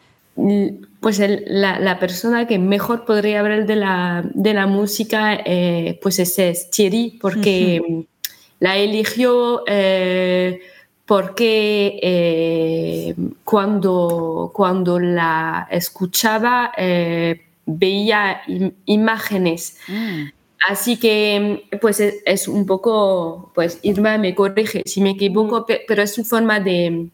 Pues 1.00 1.18
el, 1.18 1.42
la, 1.46 1.80
la, 1.80 1.98
persona 1.98 2.46
que 2.46 2.58
mejor 2.58 3.04
podría 3.04 3.40
hablar 3.40 3.66
de 3.66 3.76
la, 3.76 4.22
de 4.32 4.54
la 4.54 4.66
música 4.66 5.34
eh, 5.44 5.98
pues 6.00 6.18
es, 6.20 6.38
es 6.38 6.70
Thierry, 6.70 7.18
porque 7.20 7.82
uh 7.86 7.92
-huh. 7.92 8.06
la 8.60 8.76
eligió 8.76 9.64
eh, 9.66 10.60
porque 11.10 11.98
eh, 12.04 13.16
cuando, 13.42 14.52
cuando 14.54 15.00
la 15.00 15.66
escuchaba 15.68 16.70
eh, 16.76 17.46
veía 17.66 18.42
im 18.46 18.70
imágenes. 18.86 19.76
Mm. 19.88 20.26
Así 20.68 20.98
que, 20.98 21.66
pues 21.80 21.98
es, 21.98 22.14
es, 22.24 22.46
un 22.46 22.64
poco, 22.64 23.50
pues 23.56 23.80
Irma 23.82 24.18
me 24.18 24.36
corrige 24.36 24.84
si 24.86 25.00
me 25.00 25.10
equivoco, 25.10 25.66
pero 25.66 26.00
es 26.00 26.14
su 26.14 26.24
forma 26.24 26.60
de, 26.60 27.08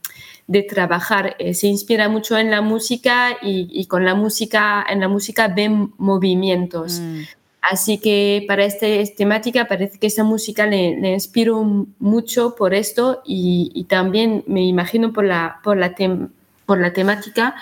de 0.47 0.63
trabajar. 0.65 1.35
Eh, 1.39 1.55
se 1.55 1.69
inspira 1.69 2.11
mucho 2.11 2.37
en 2.37 2.51
la 2.51 2.61
música 2.61 3.39
y, 3.41 3.67
y, 3.73 3.87
con 3.87 4.05
la 4.05 4.15
música, 4.15 4.85
en 4.91 5.01
la 5.01 5.09
música 5.09 5.49
ven 5.49 5.95
movimientos. 5.97 7.01
Mm. 7.01 7.23
Así 7.71 7.99
que 7.99 8.45
para 8.47 8.65
esta 8.65 8.87
temática 9.17 9.67
parece 9.67 9.99
que 9.99 10.07
esa 10.07 10.23
música 10.23 10.67
le, 10.67 11.01
le 11.01 11.13
inspiró 11.13 11.65
mucho 11.99 12.55
por 12.55 12.75
esto 12.75 13.23
y, 13.25 13.85
también 13.89 14.45
me 14.47 14.65
imagino 14.65 15.13
por 15.13 15.25
la, 15.25 15.61
por 15.65 15.77
la, 15.77 15.95
tem, 15.95 16.29
por 16.65 16.81
la 16.81 16.93
temática. 16.93 17.57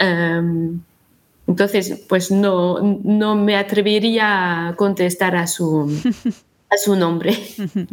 Um, 0.00 0.80
entonces, 1.48 2.04
pues 2.08 2.30
no, 2.30 2.78
no 3.02 3.34
me 3.34 3.56
atrevería 3.56 4.68
a 4.68 4.76
contestar 4.76 5.34
a 5.34 5.48
su, 5.48 5.90
a 6.70 6.76
su 6.76 6.94
nombre. 6.94 7.36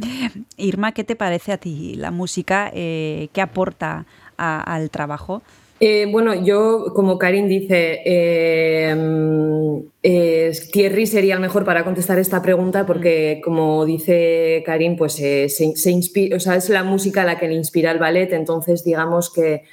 Irma, 0.58 0.91
¿qué 0.91 1.03
te 1.03 1.16
parece 1.16 1.53
a 1.53 1.58
ti 1.58 1.95
la 1.95 2.12
música? 2.12 2.70
Eh, 2.72 3.30
¿Qué 3.34 3.41
aporta 3.41 4.05
al 4.38 4.91
trabajo? 4.91 5.41
Eh, 5.80 6.08
bueno, 6.12 6.34
yo, 6.44 6.86
como 6.96 7.20
Karin 7.20 7.48
dice, 7.48 8.02
eh, 8.04 8.96
mm, 8.96 9.78
eh, 10.02 10.52
Thierry 10.72 11.06
sería 11.06 11.36
el 11.36 11.40
mejor 11.40 11.66
para 11.66 11.84
contestar 11.84 12.18
esta 12.18 12.42
pregunta 12.42 12.86
porque, 12.88 13.42
como 13.44 13.86
dice 13.86 14.64
Karin, 14.66 14.96
pues 14.96 15.20
eh, 15.20 15.50
se, 15.50 15.76
se 15.76 15.92
inspi- 15.92 16.34
o 16.36 16.40
sea, 16.40 16.56
es 16.56 16.70
la 16.70 16.84
música 16.84 17.24
la 17.24 17.38
que 17.38 17.48
le 17.48 17.54
inspira 17.54 17.92
el 17.92 18.00
ballet, 18.00 18.34
entonces 18.34 18.84
digamos 18.84 19.32
que 19.32 19.64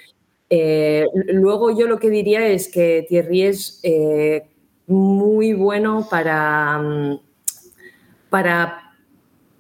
luego 1.32 1.76
yo 1.76 1.88
lo 1.88 1.98
que 1.98 2.10
diría 2.10 2.46
es 2.46 2.68
que 2.68 3.04
Thierry 3.08 3.42
es 3.42 3.80
muy 4.86 5.52
bueno 5.54 6.06
para, 6.08 6.78
mm, 6.78 7.18
para 8.30 8.92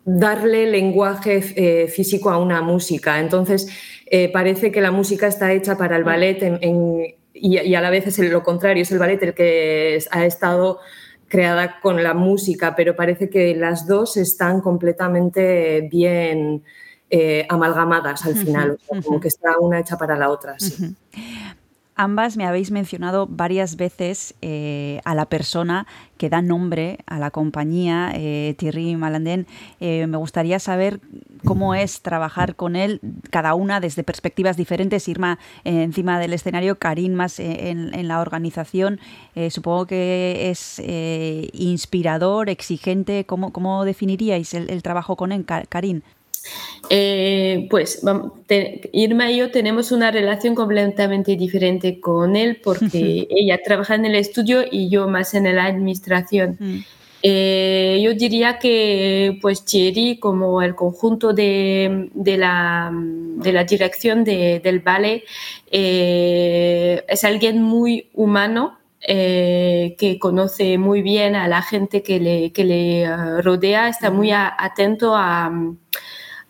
darle 0.04 0.66
lenguaje 0.70 1.88
físico 1.88 2.30
a 2.30 2.38
una 2.38 2.60
música. 2.62 3.20
Entonces, 3.20 3.68
eh, 4.06 4.30
parece 4.32 4.70
que 4.70 4.80
la 4.80 4.90
música 4.90 5.26
está 5.26 5.52
hecha 5.52 5.76
para 5.76 5.96
el 5.96 6.04
ballet 6.04 6.42
en- 6.42 6.58
en- 6.62 7.14
y, 7.32 7.58
y 7.60 7.74
a 7.74 7.80
la 7.80 7.90
vez 7.90 8.06
es 8.06 8.18
lo 8.18 8.42
contrario, 8.42 8.82
es 8.82 8.92
el 8.92 8.98
ballet 8.98 9.22
el 9.22 9.34
que 9.34 9.98
ha 10.10 10.24
estado 10.24 10.78
creada 11.28 11.80
con 11.80 12.02
la 12.02 12.14
música, 12.14 12.76
pero 12.76 12.94
parece 12.94 13.28
que 13.28 13.56
las 13.56 13.86
dos 13.88 14.16
están 14.16 14.60
completamente 14.60 15.88
bien 15.90 16.62
eh, 17.10 17.44
amalgamadas 17.48 18.24
al 18.24 18.34
final, 18.36 18.70
o 18.72 18.76
sea, 18.94 19.02
como 19.02 19.20
que 19.20 19.28
está 19.28 19.58
una 19.58 19.80
hecha 19.80 19.96
para 19.96 20.16
la 20.16 20.30
otra. 20.30 20.58
sí. 20.58 20.94
Ambas 21.96 22.36
me 22.36 22.44
habéis 22.44 22.72
mencionado 22.72 23.28
varias 23.28 23.76
veces 23.76 24.34
eh, 24.42 25.00
a 25.04 25.14
la 25.14 25.26
persona 25.26 25.86
que 26.18 26.28
da 26.28 26.42
nombre 26.42 26.98
a 27.06 27.20
la 27.20 27.30
compañía, 27.30 28.10
eh, 28.14 28.56
Thierry 28.58 28.96
Malandén. 28.96 29.46
Eh, 29.78 30.08
me 30.08 30.16
gustaría 30.16 30.58
saber 30.58 30.98
cómo 31.44 31.72
es 31.76 32.02
trabajar 32.02 32.56
con 32.56 32.74
él, 32.74 33.00
cada 33.30 33.54
una 33.54 33.78
desde 33.78 34.02
perspectivas 34.02 34.56
diferentes. 34.56 35.06
Irma 35.06 35.38
eh, 35.62 35.84
encima 35.84 36.18
del 36.18 36.32
escenario, 36.32 36.80
Karin 36.80 37.14
más 37.14 37.38
en, 37.38 38.08
la 38.08 38.20
organización. 38.20 38.98
Supongo 39.50 39.86
que 39.86 40.50
es 40.50 40.82
inspirador, 41.52 42.48
exigente. 42.48 43.24
¿Cómo, 43.24 43.52
cómo 43.52 43.84
definiríais 43.84 44.52
el, 44.54 44.68
el 44.68 44.82
trabajo 44.82 45.14
con 45.14 45.30
él, 45.30 45.44
Ka- 45.44 45.64
Karin? 45.68 46.02
Eh, 46.90 47.66
pues 47.70 48.02
te- 48.46 48.90
Irma 48.92 49.30
y 49.30 49.38
yo 49.38 49.50
tenemos 49.50 49.90
una 49.90 50.10
relación 50.10 50.54
completamente 50.54 51.34
diferente 51.36 51.98
con 51.98 52.36
él 52.36 52.60
porque 52.62 53.26
ella 53.30 53.58
trabaja 53.64 53.94
en 53.94 54.04
el 54.04 54.14
estudio 54.16 54.62
y 54.70 54.90
yo 54.90 55.08
más 55.08 55.32
en 55.34 55.44
la 55.54 55.64
administración. 55.64 56.58
Eh, 57.26 58.02
yo 58.04 58.12
diría 58.12 58.58
que 58.58 59.38
pues 59.40 59.64
Thierry 59.64 60.18
como 60.18 60.60
el 60.60 60.74
conjunto 60.74 61.32
de, 61.32 62.10
de 62.12 62.36
la, 62.36 62.90
de 62.92 63.50
la 63.50 63.64
dirección 63.64 64.24
de- 64.24 64.60
del 64.60 64.80
ballet 64.80 65.24
eh, 65.70 67.02
es 67.08 67.24
alguien 67.24 67.62
muy 67.62 68.10
humano 68.12 68.78
eh, 69.00 69.96
que 69.98 70.18
conoce 70.18 70.76
muy 70.76 71.00
bien 71.00 71.34
a 71.34 71.48
la 71.48 71.62
gente 71.62 72.02
que 72.02 72.20
le, 72.20 72.52
que 72.52 72.64
le 72.64 73.40
rodea, 73.42 73.88
está 73.88 74.10
muy 74.10 74.30
a- 74.30 74.54
atento 74.58 75.14
a, 75.14 75.50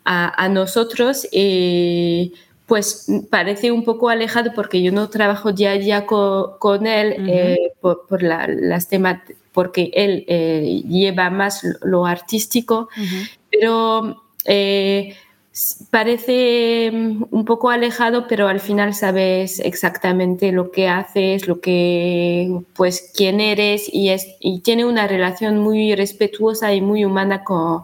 a, 0.05 0.45
a 0.45 0.49
nosotros. 0.49 1.27
eh, 1.33 2.31
pues 2.67 3.07
parece 3.29 3.71
un 3.73 3.85
poco 3.85 4.09
alejado 4.09 4.53
porque 4.55 4.81
yo 4.83 4.91
no 4.91 5.11
trabajo 5.11 5.53
día 5.53 5.73
a 5.73 5.79
día 5.79 6.07
co- 6.07 6.57
con, 6.59 6.87
él 6.87 7.15
eh, 7.29 7.73
por, 7.83 8.07
por 8.07 8.23
la- 8.23 8.47
las 8.49 8.89
temas, 8.89 9.21
porque 9.53 9.91
él 9.93 10.25
eh, 10.29 10.83
lleva 10.89 11.29
más 11.29 11.63
lo- 11.63 11.77
lo 11.87 12.07
artístico, 12.07 12.89
pero 13.51 14.17
eh, 14.47 15.15
parece 15.91 16.91
mm, 16.93 17.25
un 17.31 17.45
poco 17.45 17.71
alejado, 17.71 18.27
pero 18.29 18.49
al 18.49 18.61
final 18.61 18.95
sabes 18.95 19.61
exactamente 19.61 20.51
lo 20.51 20.71
que 20.71 20.89
haces, 20.89 21.47
lo 21.47 21.61
que, 21.61 22.51
pues, 22.75 23.13
quién 23.15 23.41
eres 23.41 23.93
y, 23.93 24.09
es, 24.09 24.27
y 24.41 24.61
tiene 24.61 24.85
una 24.85 25.07
relación 25.07 25.59
muy 25.59 25.95
respetuosa 25.95 26.73
y 26.73 26.81
muy 26.81 27.05
humana 27.05 27.45
con, 27.45 27.83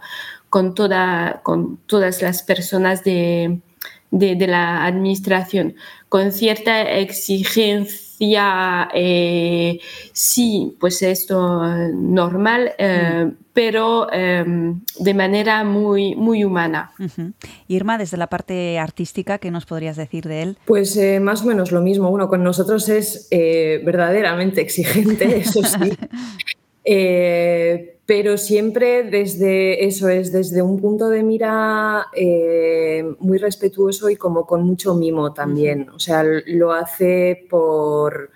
con, 0.50 0.74
toda, 0.74 1.40
con 1.42 1.78
todas 1.86 2.20
las 2.20 2.42
personas 2.42 3.04
de, 3.04 3.60
de, 4.10 4.34
de 4.34 4.46
la 4.46 4.84
administración, 4.84 5.76
con 6.08 6.32
cierta 6.32 6.82
exigencia, 6.98 8.88
eh, 8.92 9.78
sí, 10.12 10.76
pues 10.80 11.02
esto 11.02 11.64
normal, 11.94 12.72
eh, 12.78 13.30
pero 13.52 14.08
eh, 14.12 14.44
de 14.98 15.14
manera 15.14 15.64
muy, 15.64 16.16
muy 16.16 16.44
humana. 16.44 16.92
Irma, 17.68 17.96
desde 17.96 18.16
la 18.16 18.26
parte 18.26 18.78
artística, 18.78 19.38
¿qué 19.38 19.50
nos 19.50 19.66
podrías 19.66 19.96
decir 19.96 20.24
de 20.24 20.42
él? 20.42 20.58
Pues 20.66 20.96
eh, 20.96 21.20
más 21.20 21.42
o 21.42 21.46
menos 21.46 21.70
lo 21.70 21.80
mismo. 21.80 22.10
Bueno, 22.10 22.28
con 22.28 22.42
nosotros 22.42 22.88
es 22.88 23.28
eh, 23.30 23.80
verdaderamente 23.84 24.60
exigente, 24.60 25.38
eso 25.38 25.62
sí. 25.62 25.96
Eh, 26.82 27.99
pero 28.10 28.36
siempre 28.38 29.04
desde 29.04 29.86
eso 29.86 30.08
es, 30.08 30.32
desde 30.32 30.62
un 30.62 30.80
punto 30.80 31.08
de 31.10 31.22
mira 31.22 32.08
eh, 32.12 33.04
muy 33.20 33.38
respetuoso 33.38 34.10
y 34.10 34.16
como 34.16 34.46
con 34.46 34.64
mucho 34.64 34.96
mimo 34.96 35.32
también. 35.32 35.88
O 35.90 36.00
sea, 36.00 36.24
lo 36.24 36.72
hace 36.72 37.46
por, 37.48 38.32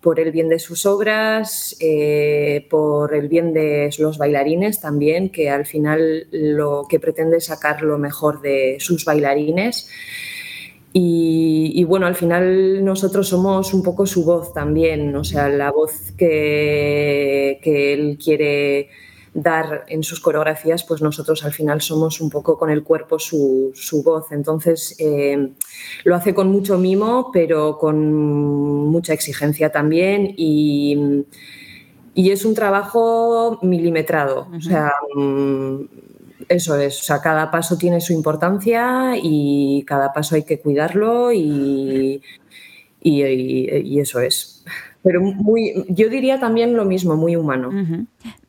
por 0.00 0.20
el 0.20 0.30
bien 0.30 0.48
de 0.48 0.60
sus 0.60 0.86
obras, 0.86 1.76
eh, 1.80 2.68
por 2.70 3.16
el 3.16 3.26
bien 3.26 3.52
de 3.52 3.90
los 3.98 4.16
bailarines 4.16 4.80
también, 4.80 5.30
que 5.30 5.50
al 5.50 5.66
final 5.66 6.28
lo 6.30 6.86
que 6.88 7.00
pretende 7.00 7.38
es 7.38 7.46
sacar 7.46 7.82
lo 7.82 7.98
mejor 7.98 8.40
de 8.42 8.76
sus 8.78 9.04
bailarines. 9.04 9.88
Y, 10.92 11.72
y, 11.74 11.82
bueno, 11.82 12.06
al 12.06 12.14
final 12.14 12.84
nosotros 12.84 13.26
somos 13.26 13.74
un 13.74 13.82
poco 13.82 14.06
su 14.06 14.24
voz 14.24 14.54
también, 14.54 15.16
o 15.16 15.24
sea, 15.24 15.48
la 15.48 15.72
voz 15.72 16.12
que, 16.16 17.58
que 17.60 17.92
él 17.92 18.18
quiere 18.22 18.88
dar 19.36 19.84
en 19.88 20.02
sus 20.02 20.18
coreografías, 20.18 20.82
pues 20.82 21.02
nosotros 21.02 21.44
al 21.44 21.52
final 21.52 21.82
somos 21.82 22.22
un 22.22 22.30
poco 22.30 22.58
con 22.58 22.70
el 22.70 22.82
cuerpo 22.82 23.18
su, 23.18 23.70
su 23.74 24.02
voz. 24.02 24.32
Entonces, 24.32 24.96
eh, 24.98 25.52
lo 26.04 26.16
hace 26.16 26.34
con 26.34 26.50
mucho 26.50 26.78
mimo, 26.78 27.30
pero 27.32 27.76
con 27.76 28.86
mucha 28.86 29.12
exigencia 29.12 29.70
también 29.70 30.32
y, 30.38 31.24
y 32.14 32.30
es 32.30 32.46
un 32.46 32.54
trabajo 32.54 33.58
milimetrado. 33.60 34.48
O 34.56 34.60
sea, 34.62 34.94
mm, 35.14 35.80
eso 36.48 36.78
es, 36.78 36.98
o 37.00 37.02
sea, 37.02 37.20
cada 37.20 37.50
paso 37.50 37.76
tiene 37.76 38.00
su 38.00 38.14
importancia 38.14 39.16
y 39.22 39.84
cada 39.86 40.14
paso 40.14 40.34
hay 40.34 40.44
que 40.44 40.60
cuidarlo 40.60 41.30
y, 41.30 42.22
y, 43.02 44.00
eso 44.00 44.20
es. 44.20 44.64
Pero 45.06 45.20
muy, 45.20 45.84
yo 45.88 46.08
diría 46.08 46.40
también 46.40 46.74
lo 46.74 46.84
mismo, 46.84 47.14
muy 47.14 47.36
humano. 47.36 47.70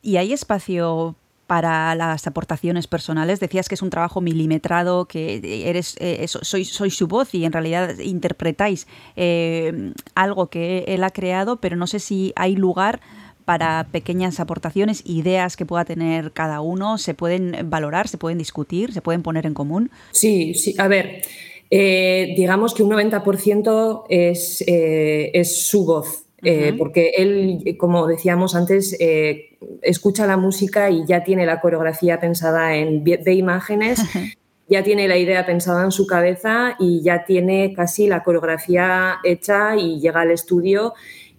¿Y 0.02 0.16
hay 0.16 0.32
espacio 0.32 1.14
para 1.46 1.94
las 1.94 2.26
aportaciones 2.26 2.88
personales? 2.88 3.38
Decías 3.38 3.68
que 3.68 3.76
es 3.76 3.82
un 3.82 3.90
trabajo 3.90 4.20
milimetrado, 4.20 5.04
que 5.04 5.40
eres, 5.68 5.96
eh, 6.00 6.16
eso, 6.22 6.40
sois, 6.42 6.68
sois 6.68 6.96
su 6.96 7.06
voz 7.06 7.32
y 7.32 7.44
en 7.44 7.52
realidad 7.52 7.96
interpretáis 8.00 8.88
eh, 9.14 9.92
algo 10.16 10.48
que 10.48 10.82
él 10.88 11.04
ha 11.04 11.10
creado, 11.10 11.60
pero 11.60 11.76
no 11.76 11.86
sé 11.86 12.00
si 12.00 12.32
hay 12.34 12.56
lugar 12.56 12.98
para 13.44 13.86
pequeñas 13.92 14.40
aportaciones, 14.40 15.04
ideas 15.06 15.56
que 15.56 15.64
pueda 15.64 15.84
tener 15.84 16.32
cada 16.32 16.60
uno, 16.60 16.98
se 16.98 17.14
pueden 17.14 17.70
valorar, 17.70 18.08
se 18.08 18.18
pueden 18.18 18.38
discutir, 18.38 18.92
se 18.92 19.00
pueden 19.00 19.22
poner 19.22 19.46
en 19.46 19.54
común. 19.54 19.92
Sí, 20.10 20.54
sí, 20.54 20.74
a 20.76 20.88
ver, 20.88 21.22
eh, 21.70 22.34
digamos 22.36 22.74
que 22.74 22.82
un 22.82 22.90
90% 22.90 24.06
es, 24.08 24.64
eh, 24.66 25.30
es 25.34 25.68
su 25.68 25.84
voz, 25.84 26.24
eh, 26.44 26.74
porque 26.78 27.12
él, 27.16 27.76
como 27.78 28.06
decíamos 28.06 28.54
antes, 28.54 28.96
eh, 29.00 29.58
escucha 29.82 30.26
la 30.26 30.36
música 30.36 30.90
y 30.90 31.04
ya 31.06 31.24
tiene 31.24 31.46
la 31.46 31.60
coreografía 31.60 32.20
pensada 32.20 32.76
en 32.76 33.04
de 33.04 33.34
imágenes, 33.34 34.00
ya 34.68 34.82
tiene 34.82 35.08
la 35.08 35.16
idea 35.16 35.46
pensada 35.46 35.84
en 35.84 35.92
su 35.92 36.06
cabeza 36.06 36.76
y 36.78 37.02
ya 37.02 37.24
tiene 37.24 37.72
casi 37.74 38.06
la 38.06 38.22
coreografía 38.22 39.16
hecha 39.24 39.76
y 39.76 40.00
llega 40.00 40.20
al 40.20 40.30
estudio 40.30 40.94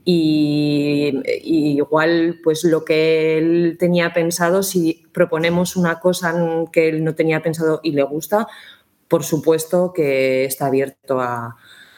y, 0.06 1.14
y 1.44 1.78
igual 1.78 2.40
pues 2.44 2.64
lo 2.64 2.84
que 2.84 3.38
él 3.38 3.78
tenía 3.80 4.14
pensado, 4.14 4.64
si 4.64 5.04
proponemos 5.12 5.76
una 5.76 6.00
cosa 6.00 6.34
que 6.72 6.90
él 6.90 7.04
no 7.04 7.14
tenía 7.16 7.42
pensado 7.42 7.80
y 7.84 7.92
le 7.92 8.04
gusta, 8.04 8.48
por 9.08 9.24
supuesto 9.24 9.94
que 9.94 10.46
está 10.46 10.68
abierto 10.68 11.20
a, 11.20 11.56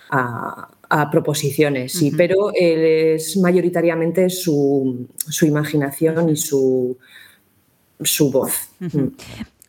a- 0.10 0.70
a 0.94 1.10
proposiciones, 1.10 1.94
sí, 1.94 2.12
pero 2.12 2.52
él 2.54 2.84
es 3.16 3.38
mayoritariamente 3.38 4.30
su, 4.30 5.08
su 5.16 5.46
imaginación 5.46 6.28
y 6.28 6.36
su, 6.36 6.98
su 8.02 8.30
voz. 8.30 8.52
Ujú. 8.82 9.14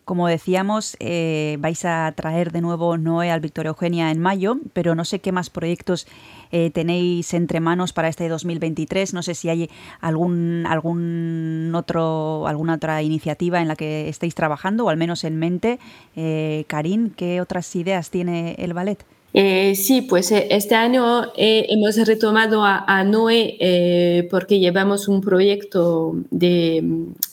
Como 0.04 0.26
decíamos, 0.26 0.96
eh, 0.98 1.58
vais 1.60 1.84
a 1.84 2.12
traer 2.16 2.50
de 2.50 2.60
nuevo 2.60 2.98
Noé 2.98 3.30
al 3.30 3.38
Victoria 3.38 3.68
Eugenia 3.68 4.10
en 4.10 4.18
mayo, 4.18 4.58
pero 4.72 4.96
no 4.96 5.04
sé 5.04 5.20
qué 5.20 5.30
más 5.30 5.48
proyectos 5.48 6.08
eh, 6.50 6.70
tenéis 6.70 7.32
entre 7.34 7.60
manos 7.60 7.92
para 7.92 8.08
este 8.08 8.28
2023. 8.28 9.14
No 9.14 9.22
sé 9.22 9.36
si 9.36 9.48
hay 9.48 9.70
algún, 10.00 10.66
algún 10.68 11.72
otro, 11.76 12.48
alguna 12.48 12.74
otra 12.74 13.00
iniciativa 13.00 13.62
en 13.62 13.68
la 13.68 13.76
que 13.76 14.08
estéis 14.08 14.34
trabajando, 14.34 14.86
o 14.86 14.88
al 14.88 14.96
menos 14.96 15.22
en 15.22 15.38
mente. 15.38 15.78
Eh, 16.16 16.64
Karin, 16.66 17.10
¿qué 17.16 17.40
otras 17.40 17.76
ideas 17.76 18.10
tiene 18.10 18.56
el 18.58 18.74
ballet? 18.74 19.04
Eh, 19.34 19.74
sí, 19.76 20.02
pues 20.02 20.30
eh, 20.30 20.48
este 20.50 20.74
año 20.74 21.32
eh, 21.36 21.64
hemos 21.70 21.96
retomado 22.06 22.64
a, 22.64 22.84
a 22.86 23.02
Noé 23.02 23.56
eh, 23.60 24.28
porque 24.30 24.58
llevamos 24.58 25.08
un 25.08 25.22
proyecto 25.22 26.12
de, 26.30 26.76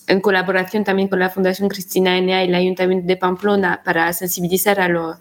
en 0.07 0.21
colaboración 0.21 0.85
también 0.85 1.09
con 1.09 1.19
la 1.19 1.29
Fundación 1.29 1.67
Cristina 1.67 2.17
Enea 2.17 2.45
y 2.45 2.47
el 2.47 2.55
Ayuntamiento 2.55 3.05
de 3.05 3.17
Pamplona 3.17 3.81
para 3.83 4.13
sensibilizar 4.13 4.79
a, 4.79 4.87
lo- 4.87 5.17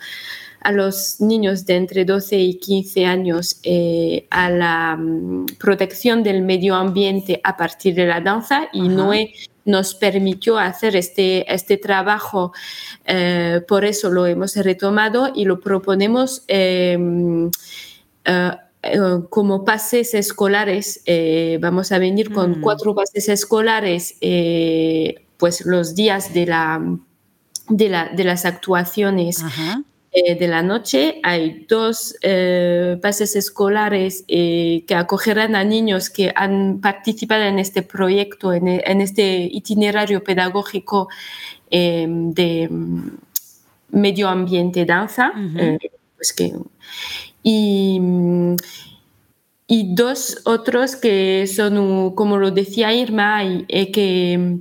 a 0.61 0.73
los 0.73 1.21
niños 1.21 1.67
de 1.67 1.77
entre 1.77 2.05
12 2.05 2.39
y 2.39 2.55
15 2.59 3.07
años 3.07 3.61
a 4.31 4.49
la 4.51 4.97
mm, 4.97 5.47
protección 5.59 6.23
del 6.23 6.43
medio 6.43 6.77
ambiente 6.77 7.41
a 7.43 7.57
partir 7.57 7.95
de 7.97 8.07
la 8.07 8.21
danza. 8.21 8.69
Y 8.73 8.83
Noé 8.89 9.33
nos 9.69 9.95
permitió 9.95 10.59
hacer 10.59 10.97
este, 10.97 11.53
este 11.53 11.77
trabajo, 11.77 12.53
eh, 13.05 13.61
por 13.69 13.85
eso 13.85 14.11
lo 14.11 14.27
hemos 14.27 14.57
retomado 14.57 15.31
y 15.35 15.45
lo 15.45 15.61
proponemos 15.61 16.43
eh, 16.49 16.97
eh, 18.25 18.51
eh, 18.83 18.99
como 19.31 19.65
pases 19.65 20.15
escolares. 20.15 21.03
vamos 21.61 21.93
a 21.93 21.99
venir 21.99 22.33
con 22.33 22.59
Mm. 22.59 22.61
cuatro 22.63 22.95
pases 22.95 23.29
escolares, 23.29 24.15
pues 25.37 25.65
los 25.67 25.95
días 25.95 26.33
de, 26.35 26.47
la, 26.47 26.81
de, 27.69 27.89
la- 27.89 28.09
de 28.09 28.25
las 28.25 28.45
actuaciones 28.45 29.43
eh, 30.13 30.35
de 30.37 30.49
la 30.49 30.63
noche. 30.63 31.21
Hay 31.23 31.67
dos 31.69 32.17
eh, 32.23 32.99
pases 33.03 33.37
escolares 33.37 34.25
eh, 34.29 34.85
que 34.87 34.95
acogerán 34.95 35.55
a 35.57 35.65
niños 35.65 36.11
que 36.11 36.33
han 36.35 36.81
participado 36.81 37.43
en 37.45 37.59
este 37.59 37.83
proyecto, 37.83 38.53
en, 38.53 38.69
e- 38.69 38.83
en 38.87 39.01
este 39.01 39.49
itinerario 39.53 40.23
pedagógico 40.25 41.09
eh, 41.71 42.07
de 42.09 42.69
mm, 42.71 43.11
medio 43.91 44.29
ambiente 44.29 44.85
danza. 44.85 45.33
eh, 45.57 45.79
pues 46.17 46.33
que, 46.33 46.53
y, 47.43 48.01
y 49.67 49.95
dos 49.95 50.41
otros 50.45 50.97
que 50.97 51.47
son, 51.47 52.15
como 52.15 52.39
lo 52.39 52.51
decía 52.51 52.93
Irma, 52.95 53.43
eh, 53.45 53.91
que 53.93 54.59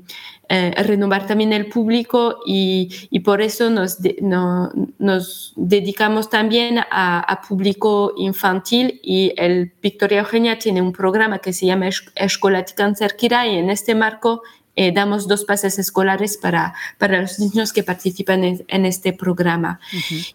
eh, 0.50 0.74
renovar 0.84 1.28
también 1.28 1.52
el 1.54 1.68
público 1.68 2.40
y, 2.46 2.90
y 3.10 3.20
por 3.20 3.42
eso 3.42 3.70
nos, 3.70 4.02
de- 4.02 4.18
no- 4.22 4.72
nos 4.98 5.54
dedicamos 5.58 6.30
también 6.30 6.80
a, 6.80 7.20
a 7.20 7.42
público 7.42 8.14
infantil 8.18 9.00
y 9.04 9.34
el 9.38 9.74
Victoria 9.82 10.20
Eugenia 10.20 10.58
tiene 10.58 10.82
un 10.82 10.94
programa 10.94 11.40
que 11.40 11.52
se 11.54 11.66
llama 11.66 11.88
Es- 11.90 12.12
Escolatica 12.16 13.46
y 13.48 13.58
en 13.58 13.70
este 13.70 13.94
marco 13.96 14.42
eh, 14.80 14.92
damos 14.92 15.28
dos 15.28 15.44
pases 15.44 15.80
escolares 15.80 16.38
para, 16.38 16.76
para 17.00 17.20
los 17.22 17.40
niños 17.40 17.74
que 17.74 17.82
participan 17.84 18.44
en, 18.44 18.64
en 18.68 18.86
este 18.86 19.12
programa. 19.12 19.80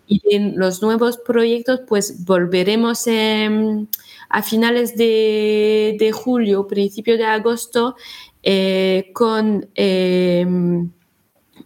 Y 0.08 0.20
en 0.34 0.58
los 0.58 0.82
nuevos 0.82 1.16
proyectos, 1.18 1.82
pues 1.86 2.24
volveremos 2.24 3.06
em, 3.06 3.86
a 4.28 4.42
finales 4.42 4.96
de, 4.96 5.96
de 5.98 6.10
julio, 6.10 6.66
principio 6.66 7.16
de 7.16 7.24
agosto, 7.24 7.94
eh, 8.42 9.10
con 9.14 9.68
em, 9.74 10.90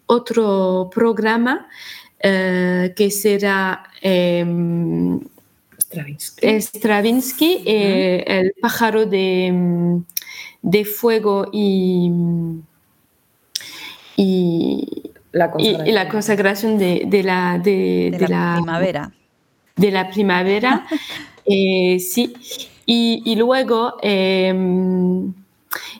otro 0.06 0.90
programa 0.94 1.68
eh, 2.20 2.92
que 2.96 3.10
será 3.10 3.84
em, 4.02 5.20
Stravinsky, 6.60 7.62
eh, 7.66 8.24
el 8.26 8.52
pájaro 8.60 9.06
de, 9.06 9.46
em, 9.46 10.04
de 10.62 10.84
fuego 10.84 11.48
y, 11.52 12.10
y, 14.16 14.86
la 15.32 15.52
y- 15.58 15.76
y 15.86 15.92
la 15.92 16.08
consagración 16.08 16.78
de, 16.78 17.04
de 17.06 17.22
la, 17.22 17.58
de, 17.62 18.16
la 18.28 18.54
primavera. 18.58 19.12
De 19.76 19.90
la 19.90 20.10
primavera, 20.10 20.86
sí. 21.46 22.34
Y, 22.86 23.22
y 23.24 23.36
luego 23.36 23.96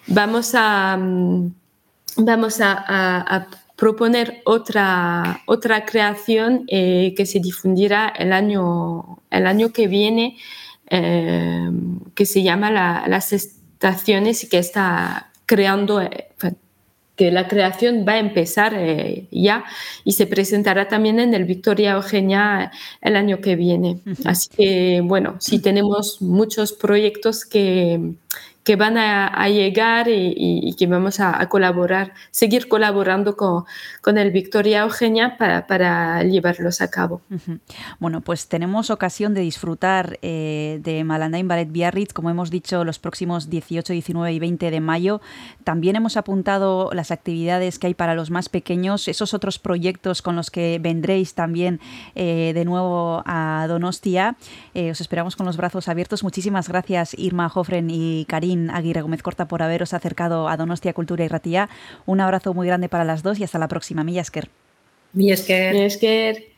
vamos 0.07 0.53
a, 0.55 0.97
mm, 0.97 1.53
vamos 2.19 2.61
a, 2.61 2.73
a- 2.73 3.37
a 3.37 3.47
proponer 3.77 4.41
otra, 4.47 5.43
otra 5.47 5.85
creación 5.85 6.65
eh, 6.69 7.13
que 7.17 7.27
se 7.27 7.41
difundirá 7.41 8.09
el 8.09 8.33
año, 8.33 9.19
el 9.31 9.47
año 9.47 9.71
que 9.73 9.87
viene, 9.87 10.37
eh, 10.89 11.69
que 12.15 12.25
se 12.27 12.43
llama 12.43 12.71
la- 12.71 13.05
Las 13.07 13.33
Estaciones 13.33 14.45
y 14.45 14.49
que 14.49 14.59
está 14.59 15.31
creando, 15.45 16.01
eh, 16.01 16.29
que 17.17 17.31
la 17.31 17.49
creación 17.49 18.05
va 18.07 18.13
a 18.13 18.19
empezar 18.19 18.75
ya 19.31 19.65
y 20.05 20.13
se 20.13 20.27
presentará 20.27 20.87
también 20.87 21.19
en 21.19 21.33
el 21.33 21.45
Victoria 21.45 21.93
Eugenia 21.93 22.71
el 23.01 23.17
año 23.17 23.41
que 23.41 23.57
viene. 23.57 24.01
Así 24.27 24.49
que, 24.55 25.01
bueno, 25.03 25.37
sí 25.41 25.59
tenemos 25.61 26.21
muchos 26.21 26.73
proyectos 26.75 27.47
que, 27.47 28.13
que 28.67 28.75
van 28.75 28.99
a, 28.99 29.49
llegar 29.49 30.09
y, 30.09 30.75
que 30.77 30.89
vamos 30.89 31.21
a, 31.21 31.49
colaborar, 31.49 32.15
seguir 32.33 32.67
colaborando 32.67 33.37
con, 33.37 33.65
con 34.01 34.19
el 34.19 34.33
Victoria 34.33 34.83
Eugenia 34.83 35.37
para, 35.39 35.69
para 35.69 36.25
llevarlos 36.25 36.81
a 36.81 36.91
cabo. 36.91 37.23
Bueno, 38.01 38.23
pues 38.23 38.49
tenemos 38.49 38.91
ocasión 38.91 39.35
de 39.35 39.43
disfrutar 39.43 40.19
eh, 40.21 40.81
de 40.83 41.05
Malandain 41.05 41.47
Ballet 41.47 41.71
Biarritz, 41.71 42.13
como 42.13 42.29
hemos 42.29 42.51
dicho, 42.51 42.85
los 42.85 42.99
próximos 42.99 43.51
18, 43.51 43.93
19 43.93 44.33
y 44.33 44.39
20 44.41 44.73
de 44.73 44.81
mayo. 44.81 45.21
También 45.63 45.95
hemos 45.95 46.17
apuntado 46.17 46.91
las 46.93 47.13
actividades 47.13 47.79
que 47.79 47.87
hay 47.87 47.95
para 47.95 48.17
los 48.17 48.33
más 48.33 48.49
pequeños, 48.49 49.07
esos 49.07 49.33
otros 49.33 49.61
proyectos 49.61 50.23
con 50.23 50.35
los 50.35 50.51
que 50.51 50.81
vendréis 50.83 51.35
también 51.35 51.79
eh, 52.17 52.51
de 52.53 52.65
nuevo 52.65 53.23
a 53.27 53.67
Donostia. 53.69 54.37
Eh, 54.75 54.91
os 54.91 55.01
esperamos 55.01 55.37
con 55.37 55.47
los 55.47 55.57
brazos 55.57 55.87
abiertos. 55.87 56.25
Muchísimas 56.25 56.69
gracias, 56.69 57.15
Irma 57.17 57.49
Jofren 57.49 57.91
y 57.91 58.25
Aguirre 58.71 59.03
Gómez 59.03 59.23
Corta, 59.23 59.49
por 59.49 59.63
haberos 59.63 59.95
acercado 59.95 60.49
a 60.49 60.57
Donostia 60.57 60.93
Cultura 60.93 61.25
y 61.25 61.29
Ratía. 61.29 61.69
Un 62.07 62.21
abrazo 62.21 62.55
muy 62.55 62.67
grande 62.67 62.89
para 62.89 63.05
las 63.05 63.23
dos 63.23 63.39
y 63.39 63.45
hasta 63.45 63.59
la 63.59 63.69
próxima. 63.69 64.05
Milla 64.05 64.23
Esker. 64.23 64.51
Mi 65.13 65.33
esker. 65.33 66.57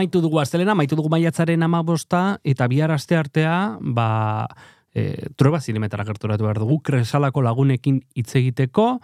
Amaitu 0.00 0.22
dugu 0.24 0.40
astelena, 0.40 0.72
amaitu 0.72 0.96
dugu 0.96 1.10
maiatzaren 1.12 1.60
amabosta, 1.62 2.40
eta 2.40 2.64
bihar 2.72 2.90
aste 2.94 3.18
artea, 3.20 3.76
ba, 3.80 4.48
e, 4.96 5.28
trueba 5.36 5.60
zinemetara 5.60 6.06
gerturatu 6.08 6.46
behar 6.46 6.60
dugu, 6.62 6.78
kresalako 6.80 7.42
lagunekin 7.44 8.00
hitz 8.16 8.32
egiteko, 8.40 8.94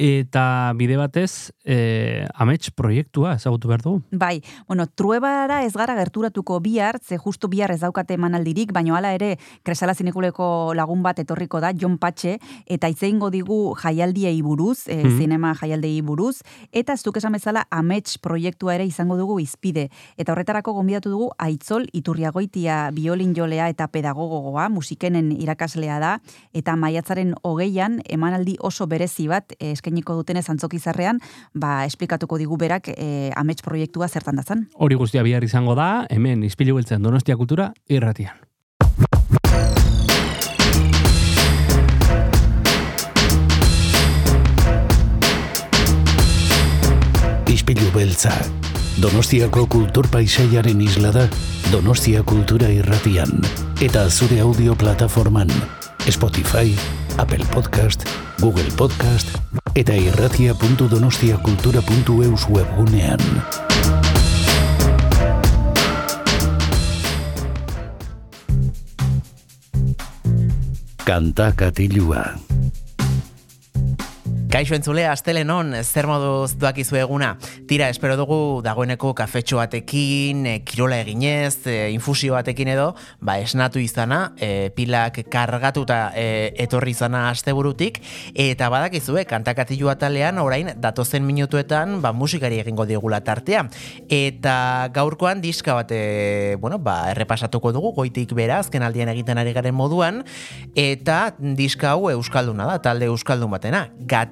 eta 0.00 0.72
bide 0.80 0.96
batez, 0.96 1.52
e, 1.64 2.24
amets 2.40 2.70
proiektua 2.72 3.34
ezagutu 3.36 3.68
behar 3.68 3.82
dugu. 3.84 4.00
Bai, 4.16 4.40
bueno, 4.66 4.86
truebara 4.86 5.58
ez 5.66 5.74
gara 5.76 5.94
gerturatuko 5.98 6.56
bihar, 6.64 6.98
ze 7.04 7.18
justu 7.18 7.48
bihar 7.52 7.70
ez 7.74 7.80
daukate 7.82 8.14
emanaldirik, 8.16 8.72
baina 8.72 8.96
hala 8.96 9.12
ere 9.12 9.34
kresala 9.62 9.92
zinekuleko 9.94 10.72
lagun 10.74 11.02
bat 11.04 11.18
etorriko 11.20 11.60
da, 11.60 11.74
Jon 11.76 11.98
Patxe, 12.00 12.38
eta 12.66 12.88
itzeingo 12.88 13.28
digu 13.30 13.74
jaialdiei 13.76 14.40
buruz, 14.42 14.86
e, 14.88 14.96
Mhm. 15.04 15.18
zinema 15.18 15.54
jaialdiei 15.54 16.00
buruz, 16.02 16.40
eta 16.72 16.94
ez 16.94 17.02
duk 17.04 17.16
esan 17.18 17.32
bezala 17.32 17.66
amets 17.70 18.16
proiektua 18.18 18.74
ere 18.76 18.86
izango 18.86 19.16
dugu 19.18 19.38
izpide. 19.40 19.90
Eta 20.16 20.32
horretarako 20.32 20.72
gonbidatu 20.72 21.10
dugu 21.10 21.30
Aitzol 21.38 21.86
Iturriagoitia 21.92 22.90
biolin 22.92 23.34
jolea 23.36 23.68
eta 23.68 23.86
pedagogoa, 23.88 24.68
musikenen 24.70 25.30
irakaslea 25.32 25.98
da, 26.00 26.20
eta 26.54 26.74
maiatzaren 26.76 27.34
hogeian 27.42 28.00
emanaldi 28.08 28.56
oso 28.60 28.86
berezi 28.86 29.28
bat 29.28 29.52
eh, 29.58 29.72
eskainiko 29.90 30.14
dutenez 30.14 30.48
antzokizarrean, 30.50 31.20
ba, 31.54 31.84
esplikatuko 31.84 32.38
digu 32.38 32.56
berak 32.56 32.88
e, 32.94 33.30
amets 33.36 33.62
proiektua 33.62 34.08
zertan 34.08 34.36
dazan. 34.36 34.68
Hori 34.74 34.94
guztia 34.94 35.22
bihar 35.22 35.42
izango 35.44 35.74
da, 35.74 36.06
hemen 36.10 36.44
izpilu 36.44 36.76
beltzen 36.76 37.02
Donostia 37.02 37.36
Kultura 37.36 37.72
irratian. 37.88 38.38
Ispilu 47.50 47.90
beltza. 47.94 48.32
Donostiako 49.00 49.64
kultur 49.70 50.06
paisaiaren 50.10 50.80
isla 50.82 51.10
da 51.14 51.26
Donostia 51.72 52.22
Kultura 52.22 52.68
Irratian 52.68 53.30
eta 53.80 54.08
zure 54.10 54.40
audio 54.44 54.74
plataforman 54.76 55.48
Spotify, 56.10 56.74
Apple 57.20 57.44
Podcast, 57.52 58.08
Google 58.40 58.72
Podcast 58.76 59.28
eta 59.76 59.92
irratia.donostiakultura.eus 59.92 62.48
webgunean. 62.48 63.20
Kanta 71.04 71.52
katilua. 71.52 72.49
Kaixo 74.50 74.74
entzule, 74.74 75.04
astelenon, 75.06 75.76
zer 75.86 76.08
moduz 76.10 76.56
doakizu 76.58 76.96
eguna. 76.98 77.36
Tira, 77.70 77.86
espero 77.86 78.16
dugu 78.18 78.58
dagoeneko 78.66 79.12
kafetxo 79.14 79.60
batekin, 79.60 80.40
e, 80.42 80.54
kirola 80.66 80.96
eginez, 81.04 81.68
e, 81.70 81.92
infusio 81.94 82.34
batekin 82.34 82.72
edo, 82.72 82.88
ba, 83.22 83.36
esnatu 83.38 83.78
izana, 83.78 84.32
e, 84.42 84.72
pilak 84.74 85.20
kargatuta 85.30 86.00
e, 86.18 86.24
etorri 86.64 86.96
izana 86.96 87.28
asteburutik, 87.28 88.00
eta 88.34 88.66
badakizue, 88.74 89.22
kantakatilu 89.30 89.92
atalean, 89.92 90.42
orain, 90.42 90.72
datozen 90.82 91.22
minutuetan, 91.28 92.00
ba, 92.02 92.10
musikari 92.10 92.58
egingo 92.58 92.88
diogula 92.90 93.22
tartea. 93.22 93.68
Eta 94.10 94.90
gaurkoan 94.90 95.46
diska 95.46 95.78
bate, 95.78 96.56
bueno, 96.58 96.80
ba, 96.82 97.04
errepasatuko 97.12 97.70
dugu, 97.78 97.94
goitik 98.00 98.34
bera, 98.34 98.58
azken 98.58 98.82
aldian 98.82 99.14
egiten 99.14 99.38
ari 99.38 99.54
garen 99.54 99.78
moduan, 99.78 100.24
eta 100.74 101.36
diska 101.38 101.94
hau 101.94 102.10
euskalduna 102.10 102.66
da, 102.66 102.80
talde 102.82 103.06
euskaldun 103.14 103.54
batena. 103.54 103.86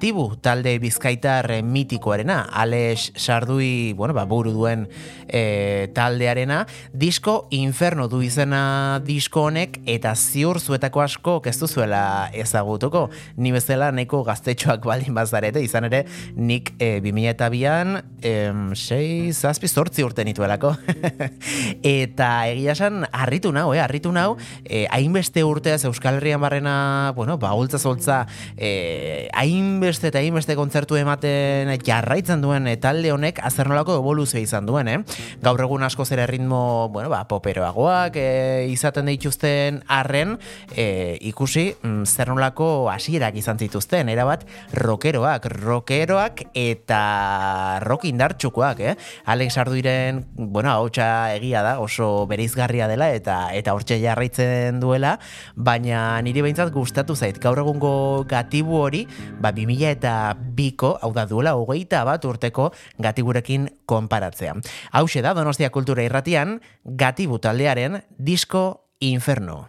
Gatibu 0.09 0.39
talde 0.41 0.71
bizkaitar 0.81 1.51
eh, 1.53 1.61
mitikoarena, 1.61 2.39
Alex 2.41 3.11
Sardui, 3.15 3.93
bueno, 3.93 4.15
ba, 4.17 4.23
buru 4.25 4.49
duen 4.55 4.87
e, 5.27 5.89
taldearena, 5.93 6.63
disko 6.93 7.47
Inferno 7.53 8.07
du 8.09 8.23
izena 8.25 8.99
disko 9.05 9.43
honek, 9.51 9.77
eta 9.85 10.15
ziur 10.17 10.57
zuetako 10.59 11.03
asko 11.03 11.35
ez 11.45 11.55
duzuela 11.59 12.29
ezagutuko. 12.33 13.09
Ni 13.37 13.53
bezala 13.53 13.91
neko 13.93 14.23
gaztetxoak 14.25 14.87
baldin 14.89 15.13
bazarete, 15.13 15.61
izan 15.61 15.85
ere 15.91 16.05
nik 16.35 16.73
e, 16.79 16.97
2002an, 17.05 18.01
em, 18.25 18.65
6, 18.73 19.37
zazpi, 19.37 19.69
zortzi 19.69 20.07
urte 20.07 20.25
nituelako. 20.25 20.73
eta 21.83 22.31
egia 22.49 22.73
esan, 22.73 23.05
harritu 23.11 23.53
nau, 23.53 23.67
eh, 23.75 23.83
harritu 23.83 24.13
nau, 24.15 24.37
eh, 24.65 24.87
hainbeste 24.89 25.45
urteaz 25.45 25.83
Euskal 25.85 26.17
Herrian 26.17 26.41
barrena, 26.41 27.13
bueno, 27.15 27.37
ba, 27.37 27.53
holtza 27.53 27.77
zoltza, 27.77 28.25
eh, 28.57 29.29
hainbeste 29.37 29.98
eta 30.07 30.19
hainbeste 30.21 30.55
kontzertu 30.55 30.97
ematen 30.99 31.69
jarraitzen 31.85 32.41
duen 32.43 32.67
eh, 32.69 32.77
talde 32.81 33.11
honek 33.11 33.39
azernolako 33.43 33.97
evoluzioa 33.99 34.41
izan 34.41 34.67
duen, 34.69 34.87
eh? 34.87 34.97
Gaur 35.43 35.61
egun 35.65 35.83
asko 35.83 36.05
zera 36.05 36.25
ritmo, 36.29 36.89
bueno, 36.93 37.09
ba, 37.11 37.25
poperoagoak 37.29 38.15
eh, 38.19 38.67
izaten 38.71 39.09
dituzten 39.09 39.81
arren, 39.91 40.37
eh, 40.75 41.17
ikusi 41.31 41.73
mm, 41.81 42.05
zer 42.05 42.31
nolako 42.31 42.89
hasierak 42.93 43.35
izan 43.41 43.59
zituzten, 43.59 44.09
erabat 44.13 44.45
rockeroak, 44.77 45.49
rockeroak 45.57 46.45
eta 46.53 47.01
rock 47.83 48.07
indartxukoak, 48.09 48.83
eh? 48.93 48.95
Alex 49.25 49.57
Arduiren, 49.57 50.23
bueno, 50.37 50.71
hautsa 50.71 51.33
egia 51.35 51.63
da, 51.65 51.77
oso 51.83 52.27
bereizgarria 52.29 52.87
dela 52.87 53.11
eta 53.15 53.39
eta 53.57 53.75
hortxe 53.75 53.99
jarraitzen 54.01 54.79
duela, 54.79 55.17
baina 55.55 56.21
niri 56.23 56.45
behintzat 56.45 56.71
gustatu 56.73 57.15
zait. 57.15 57.39
Gaur 57.41 57.59
egungo 57.65 58.23
gatibu 58.29 58.79
hori, 58.79 59.05
ba 59.41 59.51
2000 59.55 59.88
eta 59.91 60.35
biko, 60.35 60.95
hau 61.01 61.11
da 61.15 61.25
duela, 61.29 61.55
hogeita 61.59 62.03
bat 62.07 62.25
urteko 62.25 62.69
gatigurekin 63.01 63.69
konparatzea. 63.89 64.55
Hauxe 64.91 65.23
da, 65.25 65.33
Donostia 65.37 65.71
Kultura 65.73 66.05
Irratian, 66.05 66.59
gatibu 66.83 67.39
taldearen 67.39 68.01
disko 68.17 68.85
Inferno. 68.99 69.65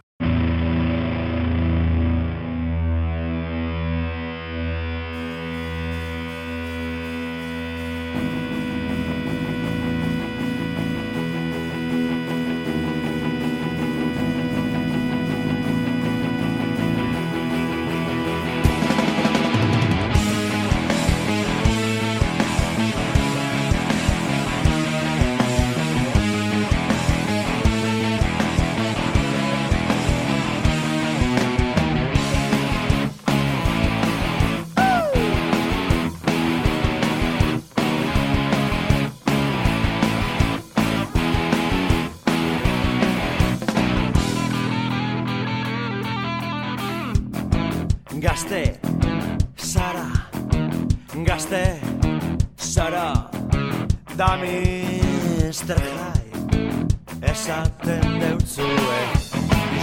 Da 54.21 54.37
Mr. 54.37 55.81
Hyde, 55.81 56.85
esaten 57.21 58.19
deutzue, 58.21 58.99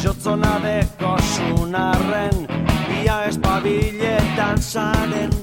jotzona 0.05 0.53
deko 0.63 1.17
sunarren, 1.33 2.47
ia 3.03 3.19
espabiletan 3.27 4.63
zaren, 4.63 5.35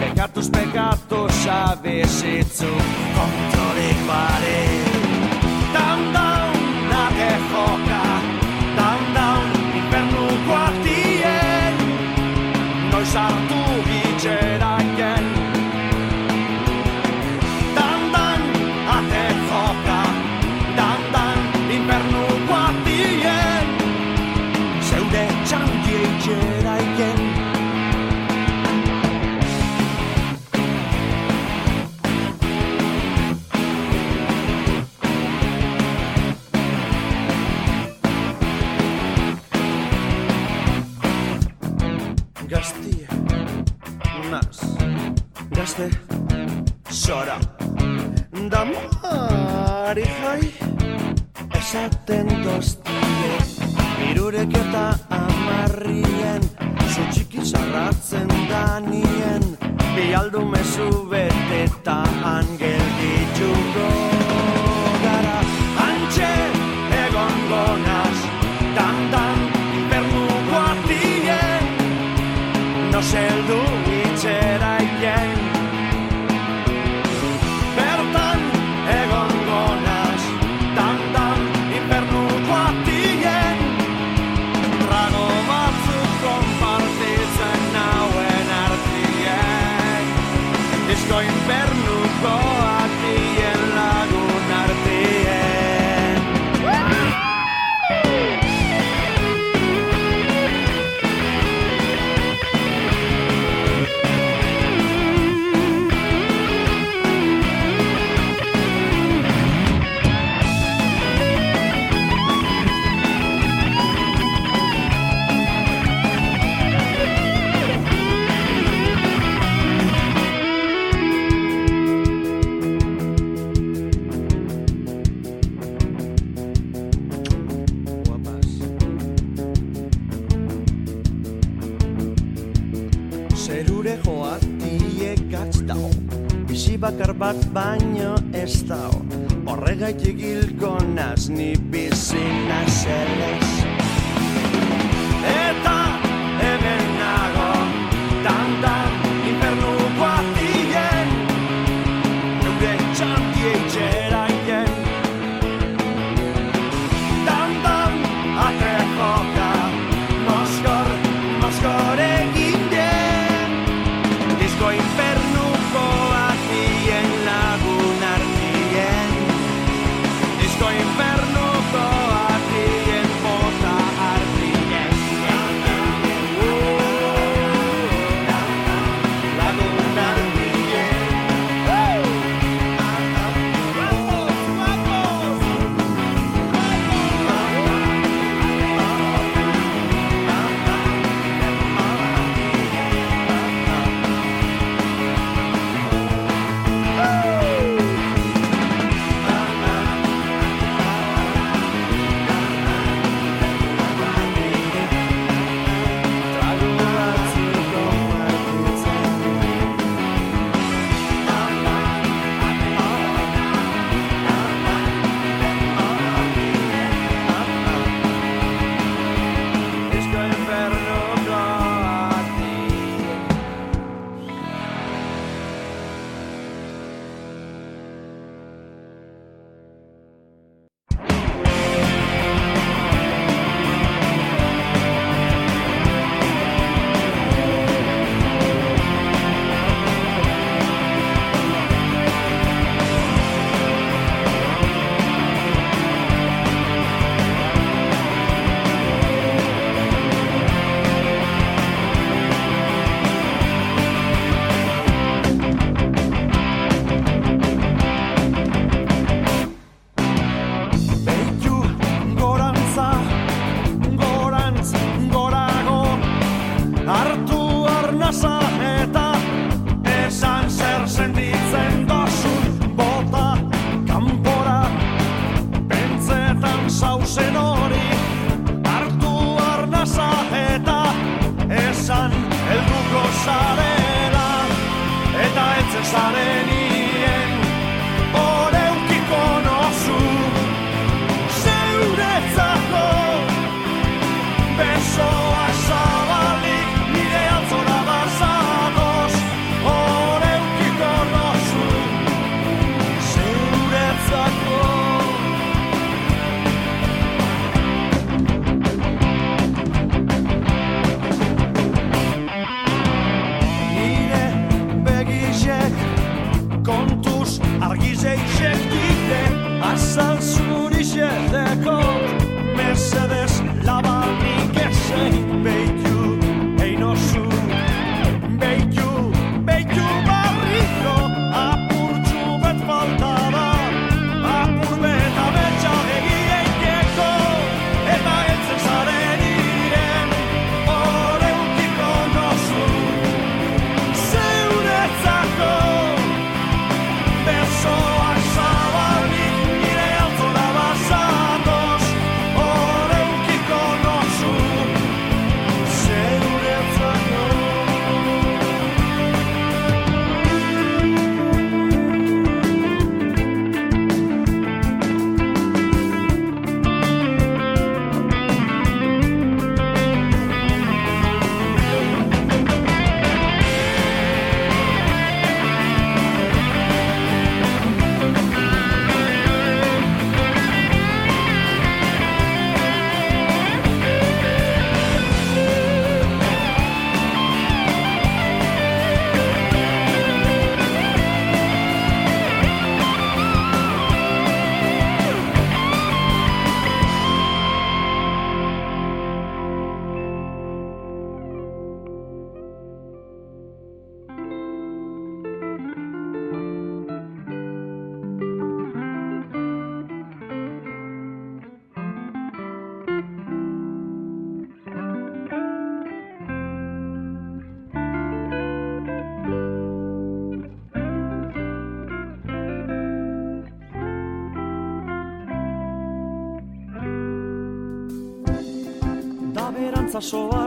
pekatuz 0.00 0.48
pekatuz 0.56 1.44
abizitzu 1.58 2.72
kontrolik 3.18 3.57
change. 26.28 26.57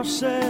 I've 0.02 0.08
said. 0.08 0.41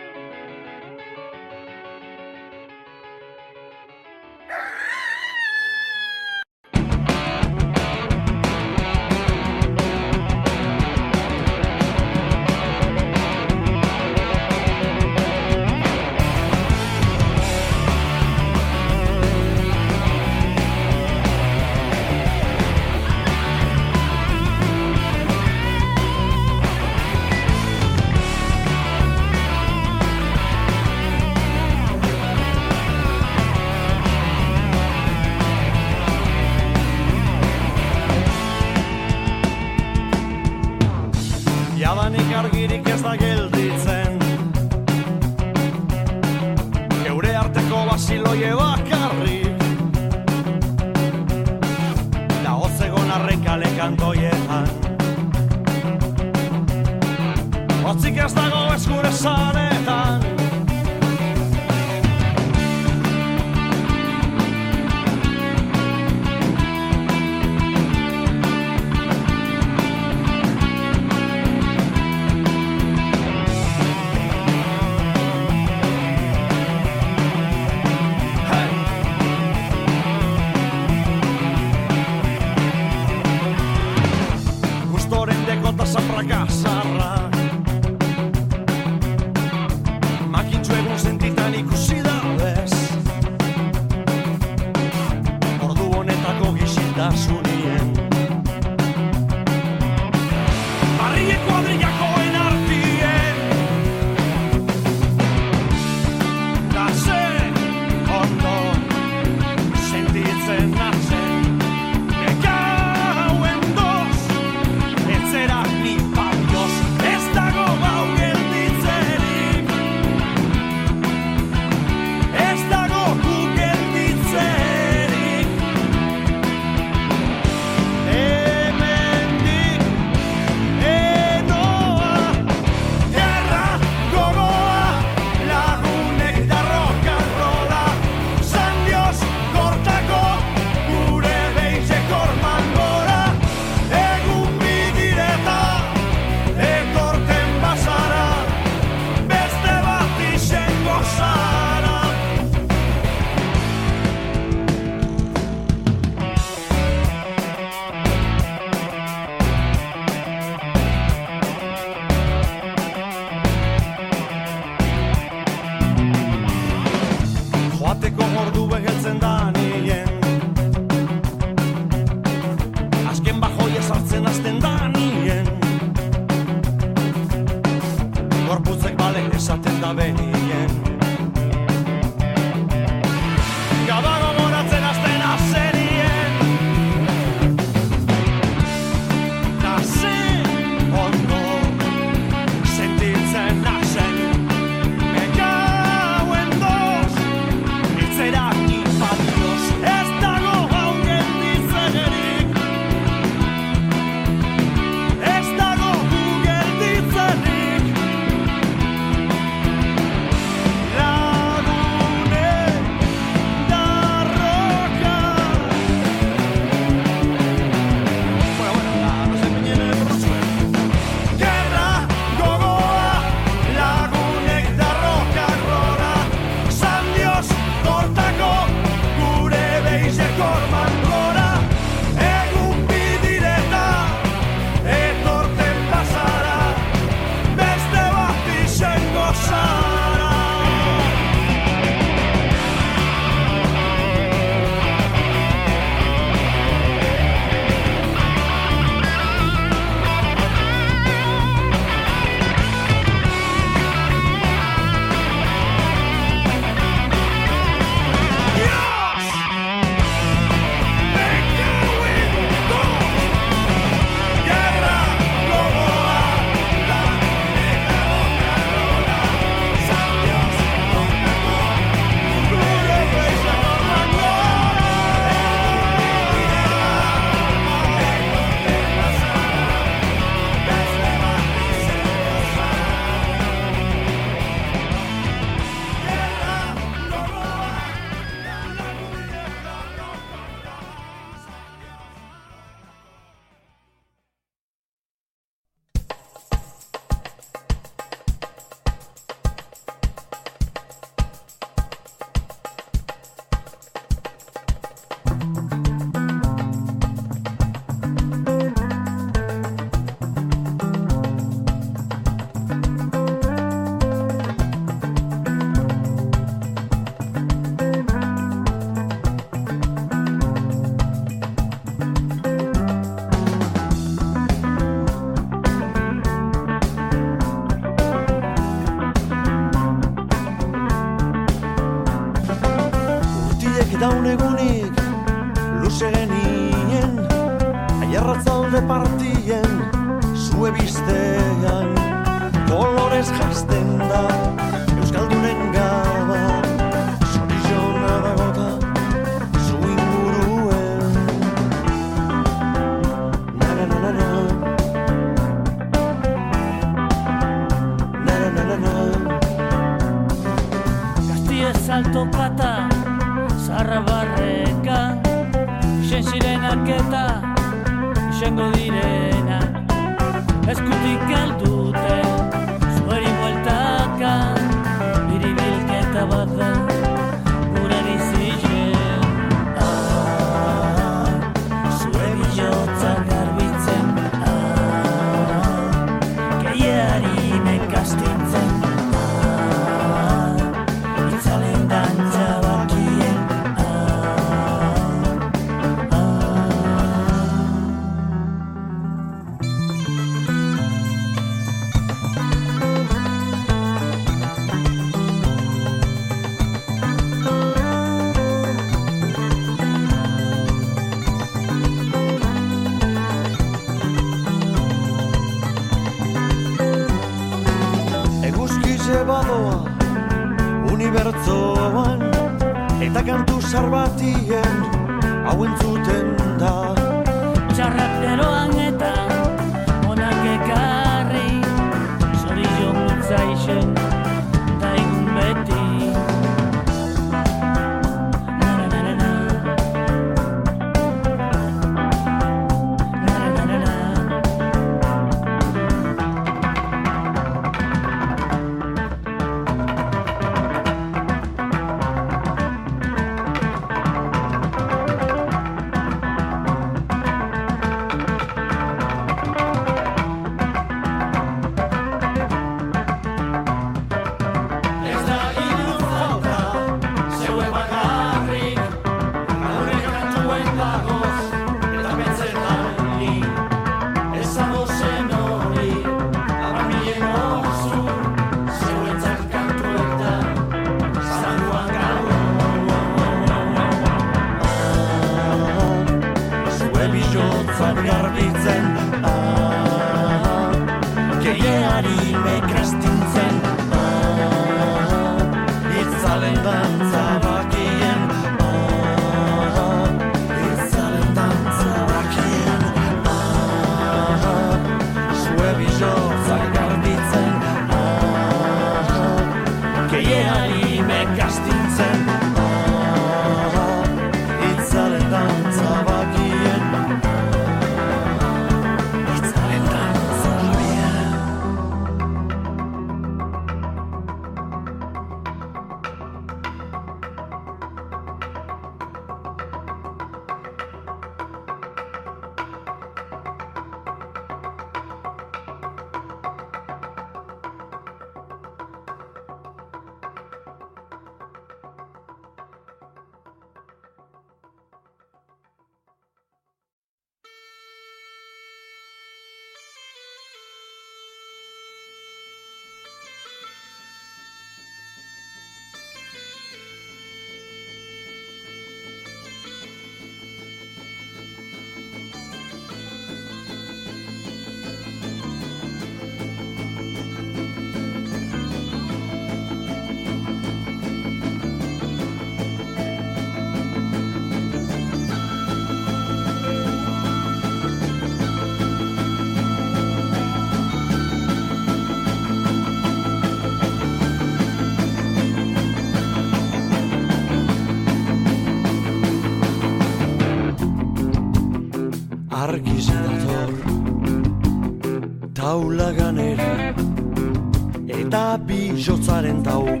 Bizotzaren 599.01 599.63
taupadak 599.63 600.00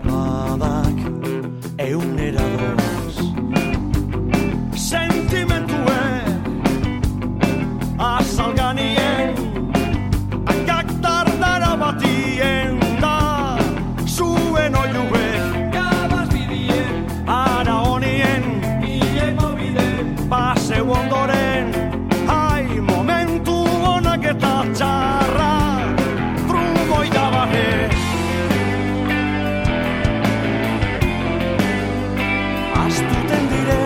Astuten 32.91 33.47
dire 33.47 33.80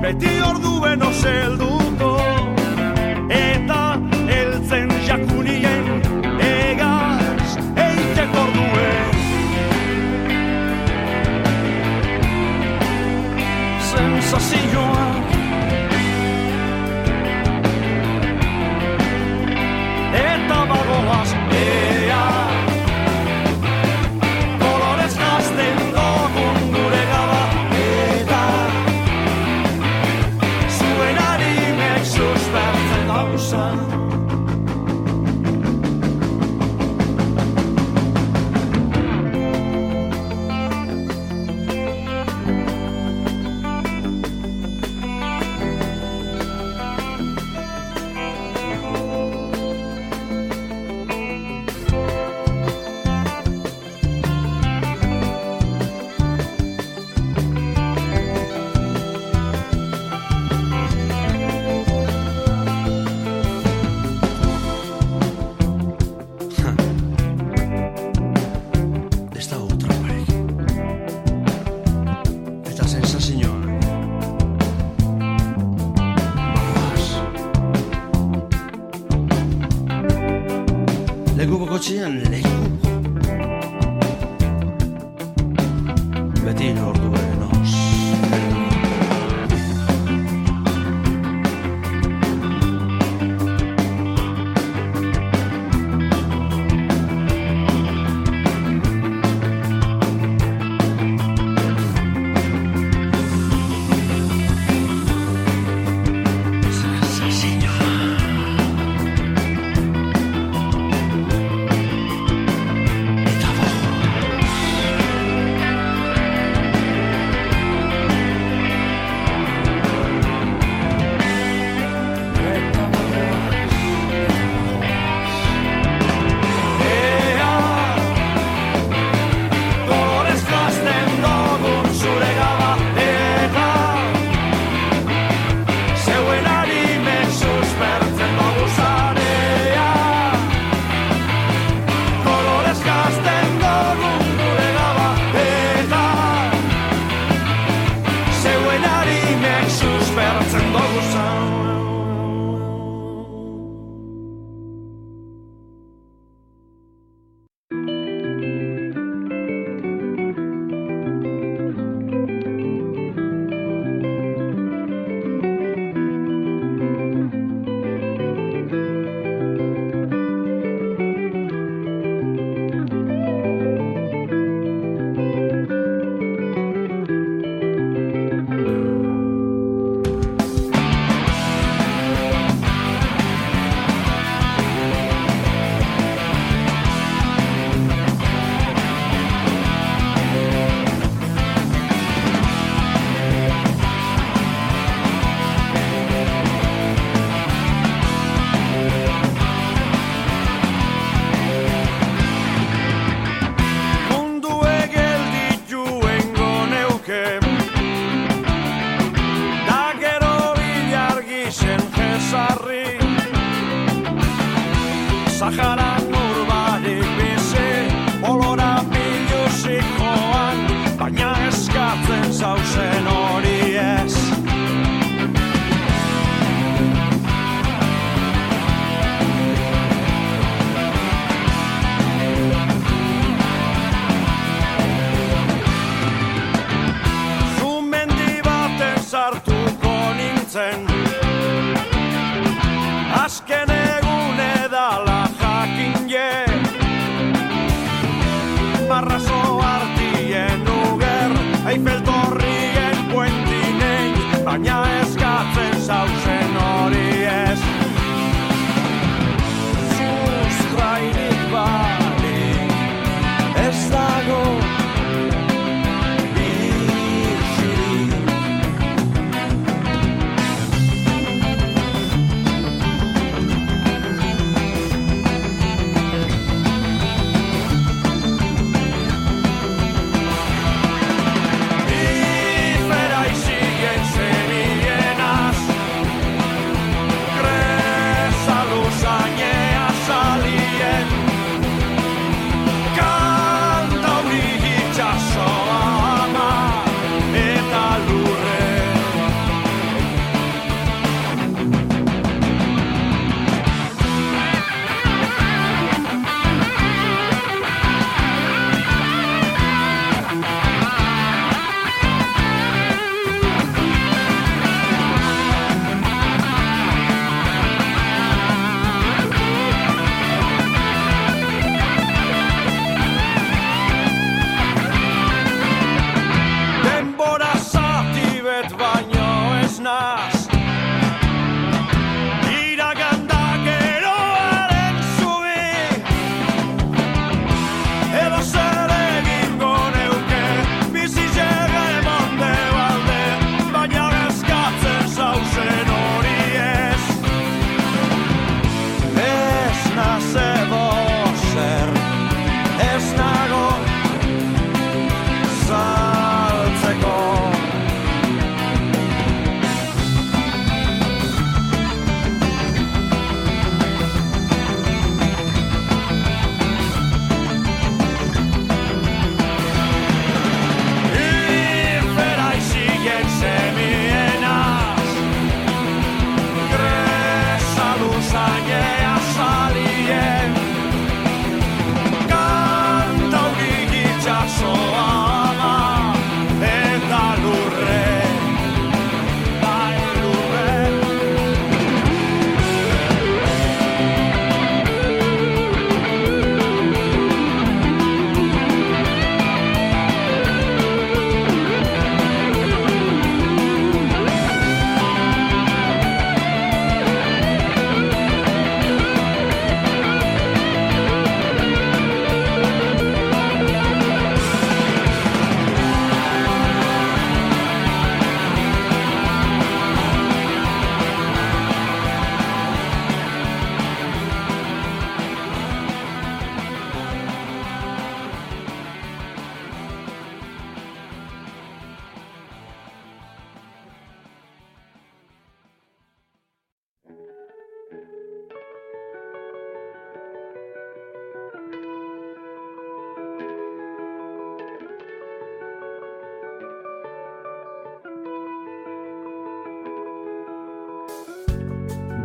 Beti 0.02 0.32
orduen 0.42 1.02
oselduko 1.02 1.79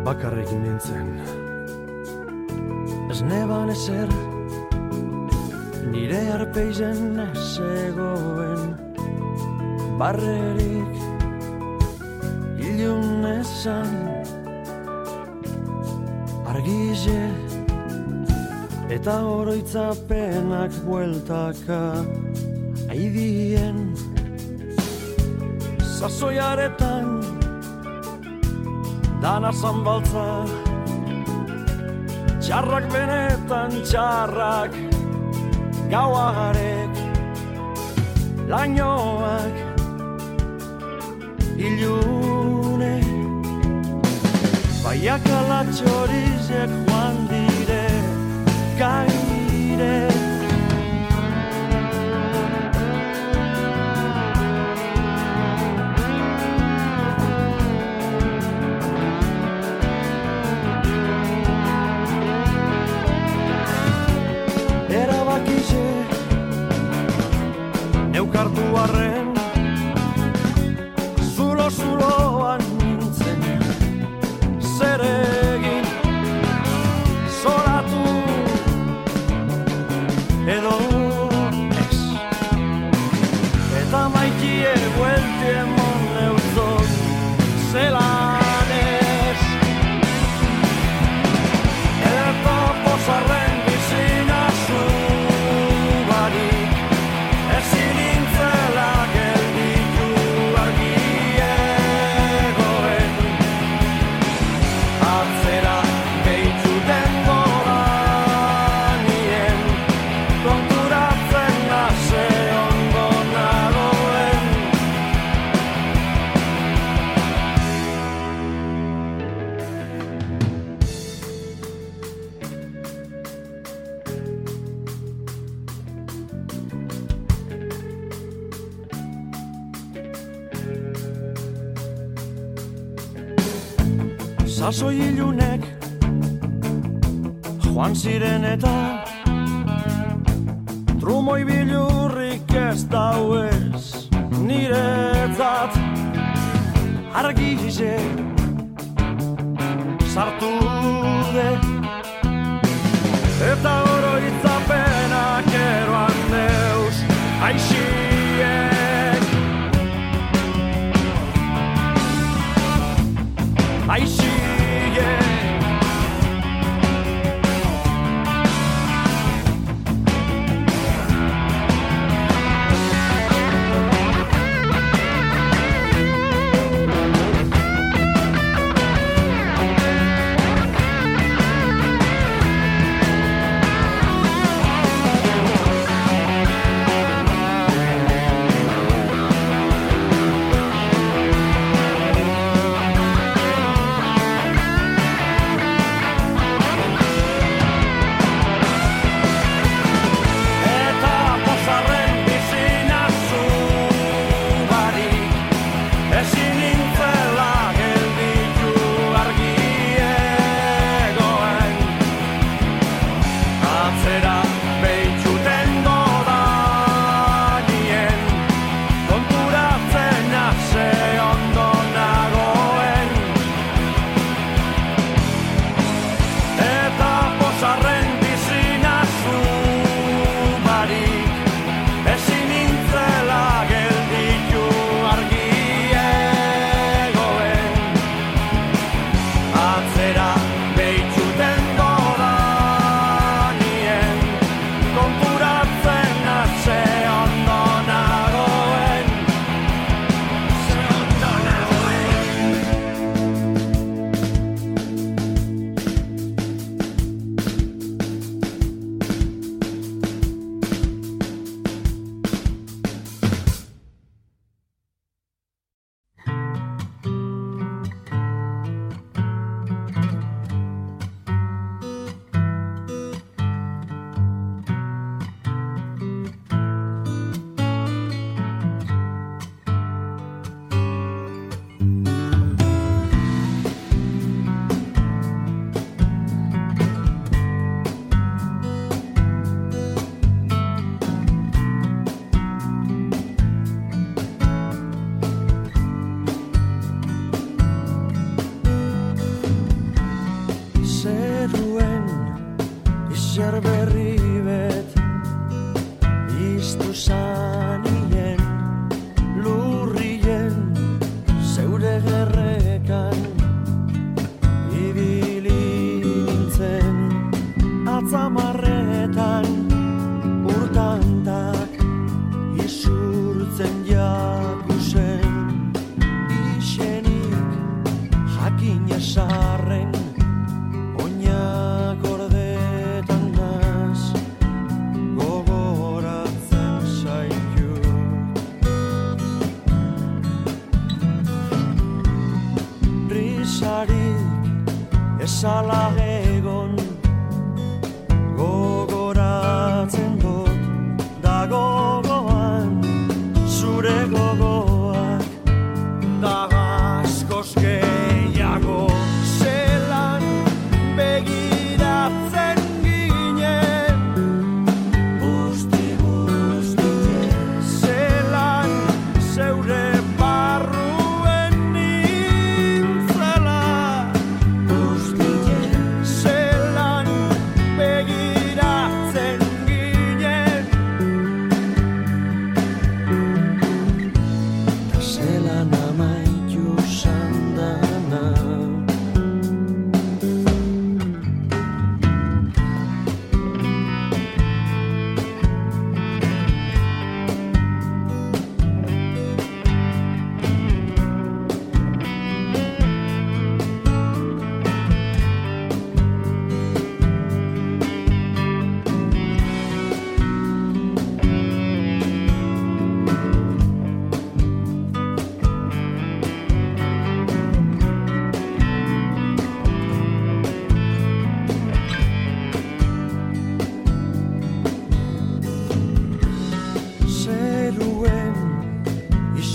bakarrik 0.06 0.50
nintzen. 0.54 1.08
Ez 3.10 3.20
neban 3.26 3.72
ezer, 3.74 4.10
nire 5.90 6.20
arpeizen 6.36 7.18
zegoen, 7.34 8.76
barrerik 9.98 10.94
ilun 12.68 13.26
esan, 13.32 13.98
argize 16.54 17.18
eta 18.94 19.18
oroitzapenak 19.26 20.82
bueltaka, 20.86 21.82
aidien, 22.94 23.82
sasoiaretan, 25.82 25.96
sasoiaretan, 25.98 27.25
dana 29.26 29.50
zanbaltza 29.60 30.26
Txarrak 32.42 32.84
benetan 32.94 33.72
txarrak 33.90 34.72
gauarek 35.92 36.94
Lainoak 38.50 39.56
ilune. 41.66 42.96
Baiak 44.84 45.26
alatxorizek 45.40 46.70
joan 46.86 47.16
dire 47.30 47.84
gaire. 48.78 50.25
tu 68.56 68.76
arena. 68.76 69.25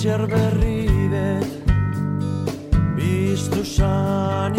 Izer 0.01 0.23
berri 0.31 0.89
bet 1.13 1.51
biztu 2.97 3.61
zanien 3.63 4.50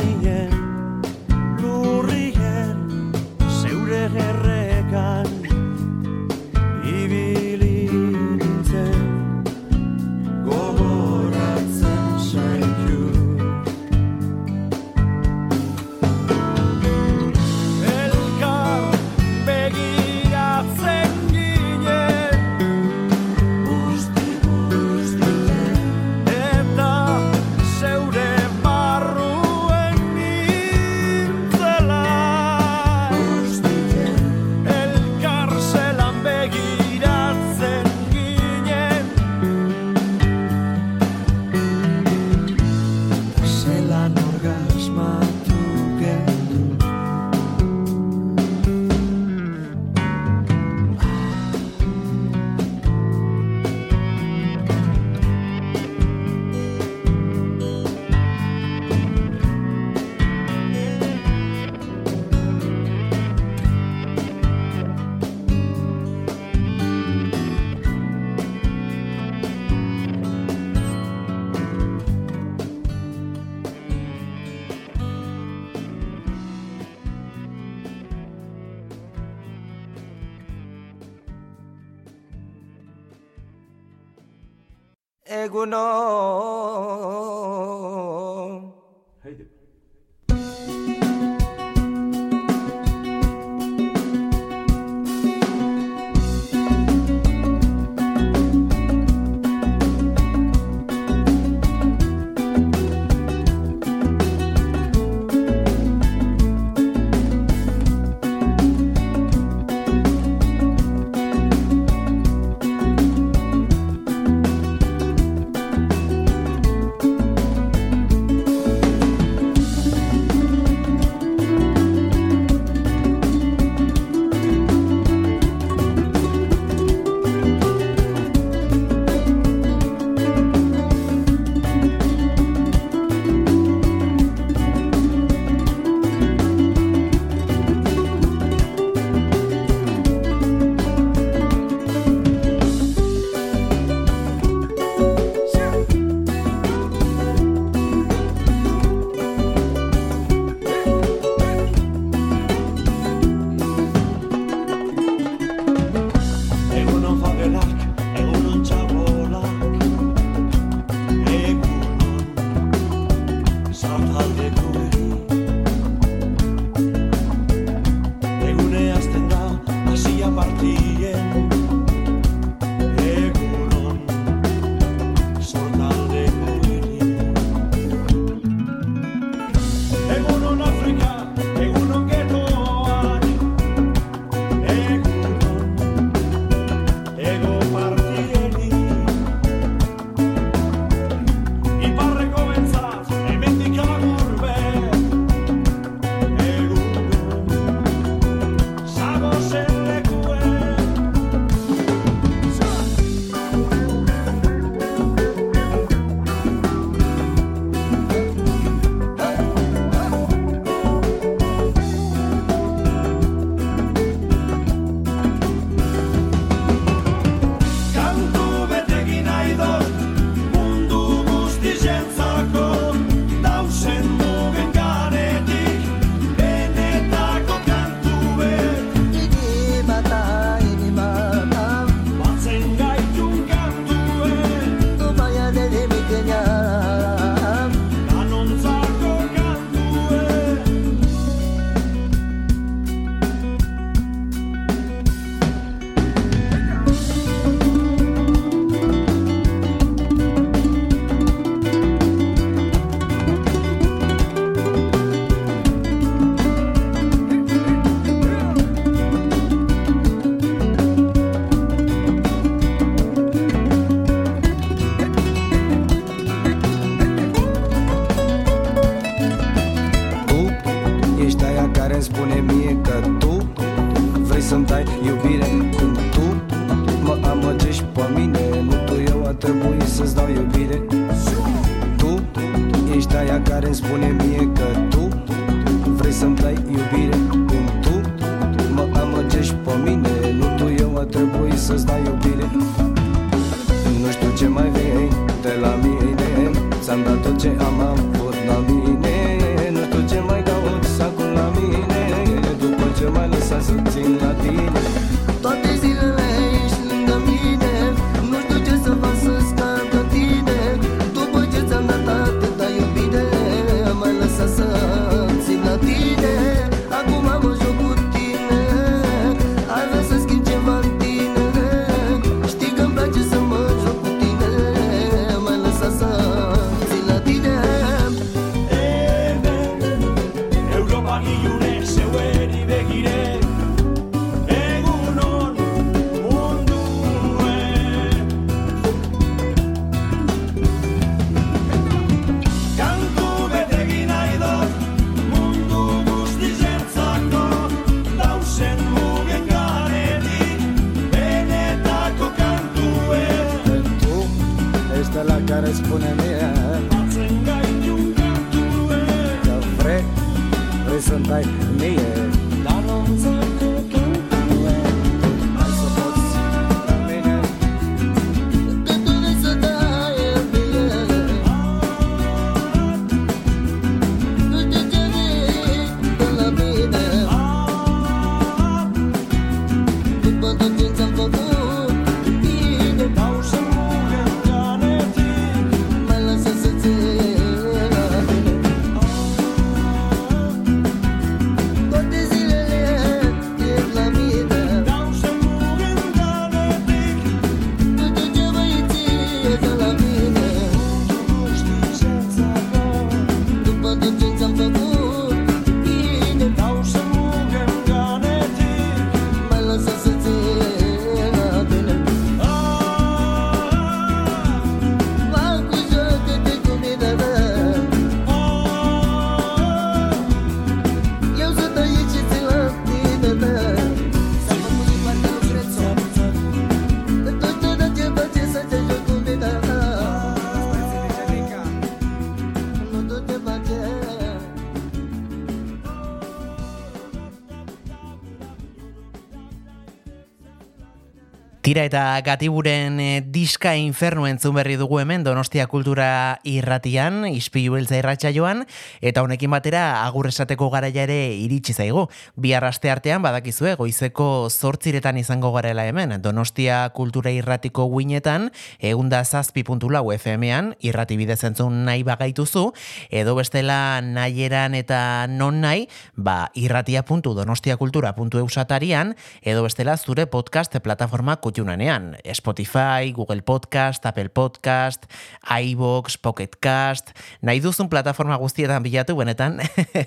Tira 441.72 441.86
eta 441.88 442.20
gatiburen 442.20 442.98
eh, 443.00 443.22
diska 443.24 443.70
infernu 443.80 444.26
entzun 444.28 444.52
berri 444.58 444.74
dugu 444.76 444.98
hemen 445.00 445.22
Donostia 445.24 445.64
Kultura 445.72 446.36
irratian, 446.44 447.22
ispilu 447.24 447.78
beltza 447.78 447.96
irratxa 447.96 448.28
joan, 448.36 448.66
eta 449.00 449.22
honekin 449.24 449.48
batera 449.54 450.04
agur 450.04 450.28
esateko 450.28 450.68
garaia 450.68 451.06
ere 451.06 451.32
iritsi 451.32 451.72
zaigu. 451.72 452.10
Bihar 452.36 452.66
aste 452.68 452.90
artean 452.92 453.24
badakizue 453.24 453.72
goizeko 453.80 454.50
zortziretan 454.50 455.16
izango 455.16 455.48
garela 455.54 455.86
hemen, 455.88 456.12
Donostia 456.20 456.82
Kultura 456.92 457.32
irratiko 457.32 457.88
guinetan, 457.88 458.50
eunda 458.76 459.22
zazpi 459.24 459.64
puntu 459.64 459.88
lau 459.88 460.12
FM-ean, 460.12 460.74
irrati 460.84 461.16
bidez 461.16 461.40
entzun 461.48 461.86
nahi 461.88 462.04
bagaituzu, 462.04 462.66
edo 463.08 463.34
bestela 463.40 464.02
nahieran 464.04 464.76
eta 464.76 465.24
non 465.26 465.64
nahi, 465.64 465.88
ba 466.16 466.50
irratia.donostiakultura.eu 466.52 468.46
satarian, 468.50 469.16
edo 469.40 469.64
bestela 469.64 469.96
zure 469.96 470.28
podcast 470.28 470.76
plataforma 470.84 471.40
kutxunanean. 471.62 472.16
Spotify, 472.34 473.12
Google 473.14 473.42
Podcast, 473.42 474.04
Apple 474.06 474.28
Podcast, 474.28 475.06
iVoox, 475.46 476.18
Pocket 476.18 476.56
Cast, 476.60 477.12
nahi 477.42 477.60
duzun 477.60 477.88
plataforma 477.88 478.36
guztietan 478.36 478.82
bilatu, 478.82 479.14
benetan, 479.16 479.60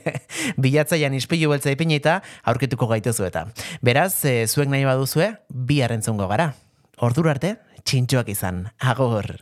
bilatzaian 0.64 1.14
ispilu 1.16 1.50
beltza 1.50 1.72
ipinita, 1.72 2.22
aurkituko 2.44 2.88
gaituzu 2.92 3.26
eta. 3.30 3.48
Beraz, 3.82 4.26
e, 4.26 4.48
zuek 4.48 4.70
nahi 4.70 4.86
baduzue, 4.86 5.32
bi 5.50 5.82
entzungo 5.82 6.28
gara. 6.28 6.54
Ordura 7.00 7.32
arte, 7.32 7.56
txintxoak 7.84 8.30
izan. 8.30 8.68
Agor! 8.80 9.38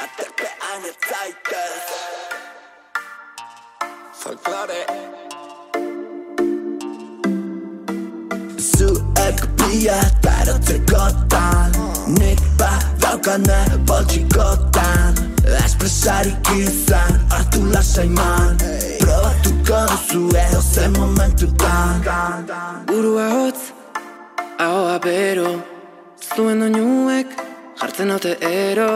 Aterpean 0.00 0.84
ez 0.88 0.96
zaitez 1.06 1.84
Folklore 4.20 5.19
Zuek 8.60 9.40
bia 9.56 9.96
tarotzekotan 10.20 11.72
Nik 12.18 12.40
badaukane 12.60 13.60
poltsikotan 13.88 15.16
Espresarik 15.64 16.50
izan 16.58 17.16
hartu 17.32 17.62
lasaiman 17.72 18.60
Probatuko 19.00 19.80
duzu 19.92 20.20
edo 20.36 20.60
zen 20.60 20.92
momentutan 20.92 22.04
Burua 22.86 23.28
hotz, 23.32 23.72
ahoa 24.58 24.98
bero 24.98 25.54
Zuen 26.20 26.60
oinuek 26.62 27.32
jartzen 27.80 28.12
ote 28.12 28.36
ero 28.44 28.90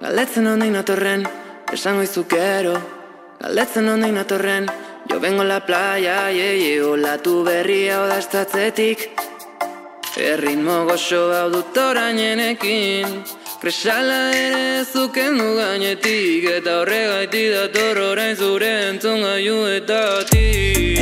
Galetzen 0.00 0.48
honein 0.48 0.80
atorren, 0.80 1.28
esango 1.76 2.08
izuk 2.08 2.32
ero 2.40 2.78
Galetzen 3.42 3.88
honein 3.88 4.16
atorren, 4.16 4.70
jo 5.10 5.20
vengo 5.20 5.44
la 5.44 5.60
playa 5.60 6.28
Ye, 6.30 6.58
ye, 6.58 6.82
olatu 6.82 7.44
berria 7.44 8.02
odastatzetik 8.04 9.08
Erritmo 10.16 10.84
goxo 10.86 11.32
hau 11.34 11.50
dut 11.50 11.76
orainenekin 11.76 13.24
Kresala 13.60 14.30
ere 14.36 14.84
zuken 14.84 15.38
du 15.38 15.56
gainetik 15.58 16.44
Eta 16.58 16.80
horregaiti 16.82 17.44
dator 17.52 18.00
orain 18.10 18.36
zure 18.36 18.70
entzun 18.90 19.22
gaiuetatik 19.26 20.38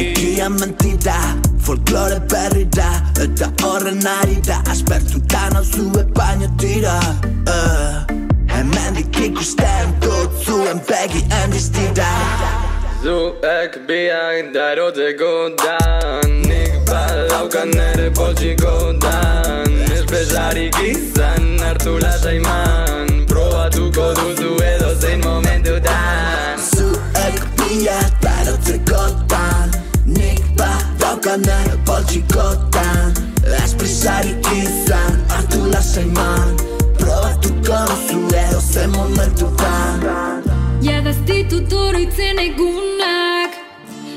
Egia 0.03 0.49
mentira, 0.49 1.19
folklore 1.61 2.21
berri 2.33 2.67
Eta 3.23 3.53
horren 3.67 4.07
ari 4.07 4.39
da, 4.47 4.63
aspertuta 4.71 5.49
nauzue 5.53 6.05
baino 6.17 6.49
tira 6.59 6.99
uh, 7.47 7.97
Hemendik 8.49 9.17
ikusten 9.29 9.97
dut 10.01 10.45
zuen 10.45 10.79
begi 10.89 11.23
handiz 11.31 11.69
dira 11.71 12.72
Zuek 13.03 13.83
biak 13.89 14.55
daroteko 14.55 15.51
dan 15.59 16.31
Nik 16.47 16.87
balaukan 16.87 17.67
nere 17.75 18.11
poltsiko 18.15 18.95
dan 19.03 19.67
Ez 19.91 20.07
pesarik 20.07 20.71
izan 20.87 21.59
hartu 21.59 21.99
lasai 21.99 22.39
man 22.39 23.27
Probatuko 23.27 24.15
duzu 24.15 24.55
edo 24.63 24.95
zein 25.03 25.19
momentu 25.27 25.83
dan 25.83 26.63
Zuek 26.63 27.43
biak 27.59 28.23
daroteko 28.23 29.03
dan 29.27 29.75
Nik 30.07 30.39
balaukan 30.55 31.43
nere 31.43 31.75
poltsiko 31.83 32.55
dan 32.71 33.19
Ez 33.51 33.75
pesarik 33.75 34.47
izan 34.55 35.19
hartu 35.27 35.67
lasai 35.75 36.07
man 36.07 36.55
Probatuko 37.03 37.83
duzu 37.91 38.23
edo 38.31 38.63
zein 38.63 38.95
momentu 38.95 39.51
dan 39.59 40.42
egunak. 42.43 43.53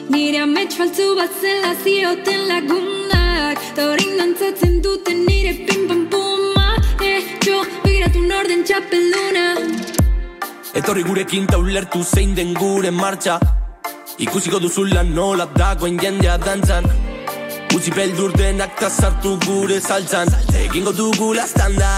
Nire 0.10 0.40
amets 0.44 0.76
faltzu 0.78 1.16
bat 1.16 1.32
zela 1.42 1.74
zioten 1.84 2.48
lagunak. 2.50 3.58
Ta 3.76 3.82
orain 3.92 4.18
dantzatzen 4.20 4.82
duten 4.82 5.26
nire 5.26 5.54
pim 5.68 5.88
pam 5.88 6.08
puma. 6.10 6.68
Eh, 7.02 7.22
begiratu 7.84 8.22
norden 8.28 8.64
txapelduna. 8.64 9.46
Etorri 10.74 11.04
gurekin 11.04 11.48
ta 11.48 11.58
ulertu 11.58 12.04
zein 12.04 12.36
den 12.36 12.54
gure 12.54 12.92
martxa. 12.92 13.40
Ikusiko 14.18 14.60
duzula 14.60 15.04
nola 15.04 15.46
dagoen 15.46 16.00
jendea 16.00 16.38
dantzan 16.38 16.86
Utsi 17.74 17.92
beldur 17.92 18.32
denak 18.38 18.78
ta 18.80 18.90
sartu 18.90 19.38
gure 19.46 19.80
saltzan 19.82 20.28
Egingo 20.56 20.92
dugu 20.92 21.34
lastanda, 21.34 21.90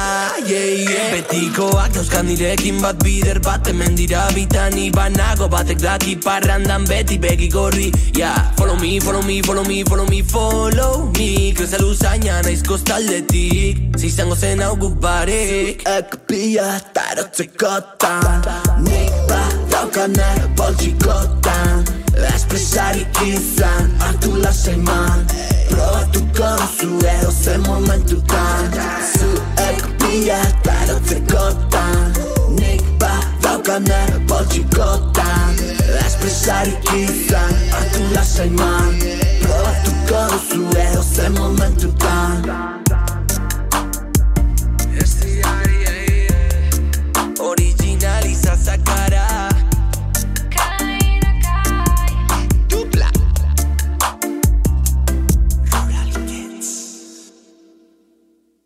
yeah, 0.45 0.87
yeah. 0.87 1.11
Betikoak 1.13 1.93
dauzkan 1.93 2.25
nirekin 2.25 2.81
bat 2.81 2.97
bider 3.03 3.39
bat 3.39 3.67
Hemen 3.67 3.95
dira 3.95 4.27
bitani 4.35 4.91
banago 4.91 5.49
batek 5.49 5.81
daki 5.81 6.15
parrandan 6.15 6.85
beti 6.87 7.17
begi 7.19 7.49
gorri 7.49 7.91
yeah. 8.15 8.53
Follow 8.57 8.77
me, 8.77 8.99
follow 8.99 9.21
me, 9.21 9.41
follow 9.41 9.63
me, 9.63 9.83
follow 9.83 10.05
me, 10.05 10.21
follow 10.21 11.11
me 11.17 11.53
Kreza 11.53 11.77
luzaina 11.81 12.41
naiz 12.41 12.63
kostaldetik 12.63 13.97
Zizango 13.97 14.35
zen 14.35 14.61
hau 14.61 14.75
guk 14.75 14.99
barik 15.01 15.83
Eko 15.97 16.17
pila 16.27 16.79
tarotzekotan 16.93 18.43
Nik 18.85 19.13
bat 19.29 19.55
daukane 19.71 20.27
Espresarik 22.17 23.21
izan 23.25 23.91
hartu 23.99 24.35
lasaiman 24.41 25.25
Probatuko 25.69 26.49
duzu 26.57 26.89
edo 27.05 27.31
zen 27.31 27.61
momentutan. 27.67 28.71
Zu 29.13 29.29
eko 29.67 29.89
pila 29.99 30.39
tarotzekotan 30.63 32.13
Nik 32.59 32.83
bat 32.99 33.27
daukane 33.41 34.01
poltsikotan. 34.27 35.53
Espresarik 36.05 36.93
izan 36.97 37.53
hartu 37.71 38.03
lasaiman 38.15 38.97
Probatuko 39.41 40.25
duzu 40.33 40.63
edo 40.87 41.03
zen 41.03 41.33
momentutan. 41.33 42.77
Original 47.39 48.25
y 48.25 48.35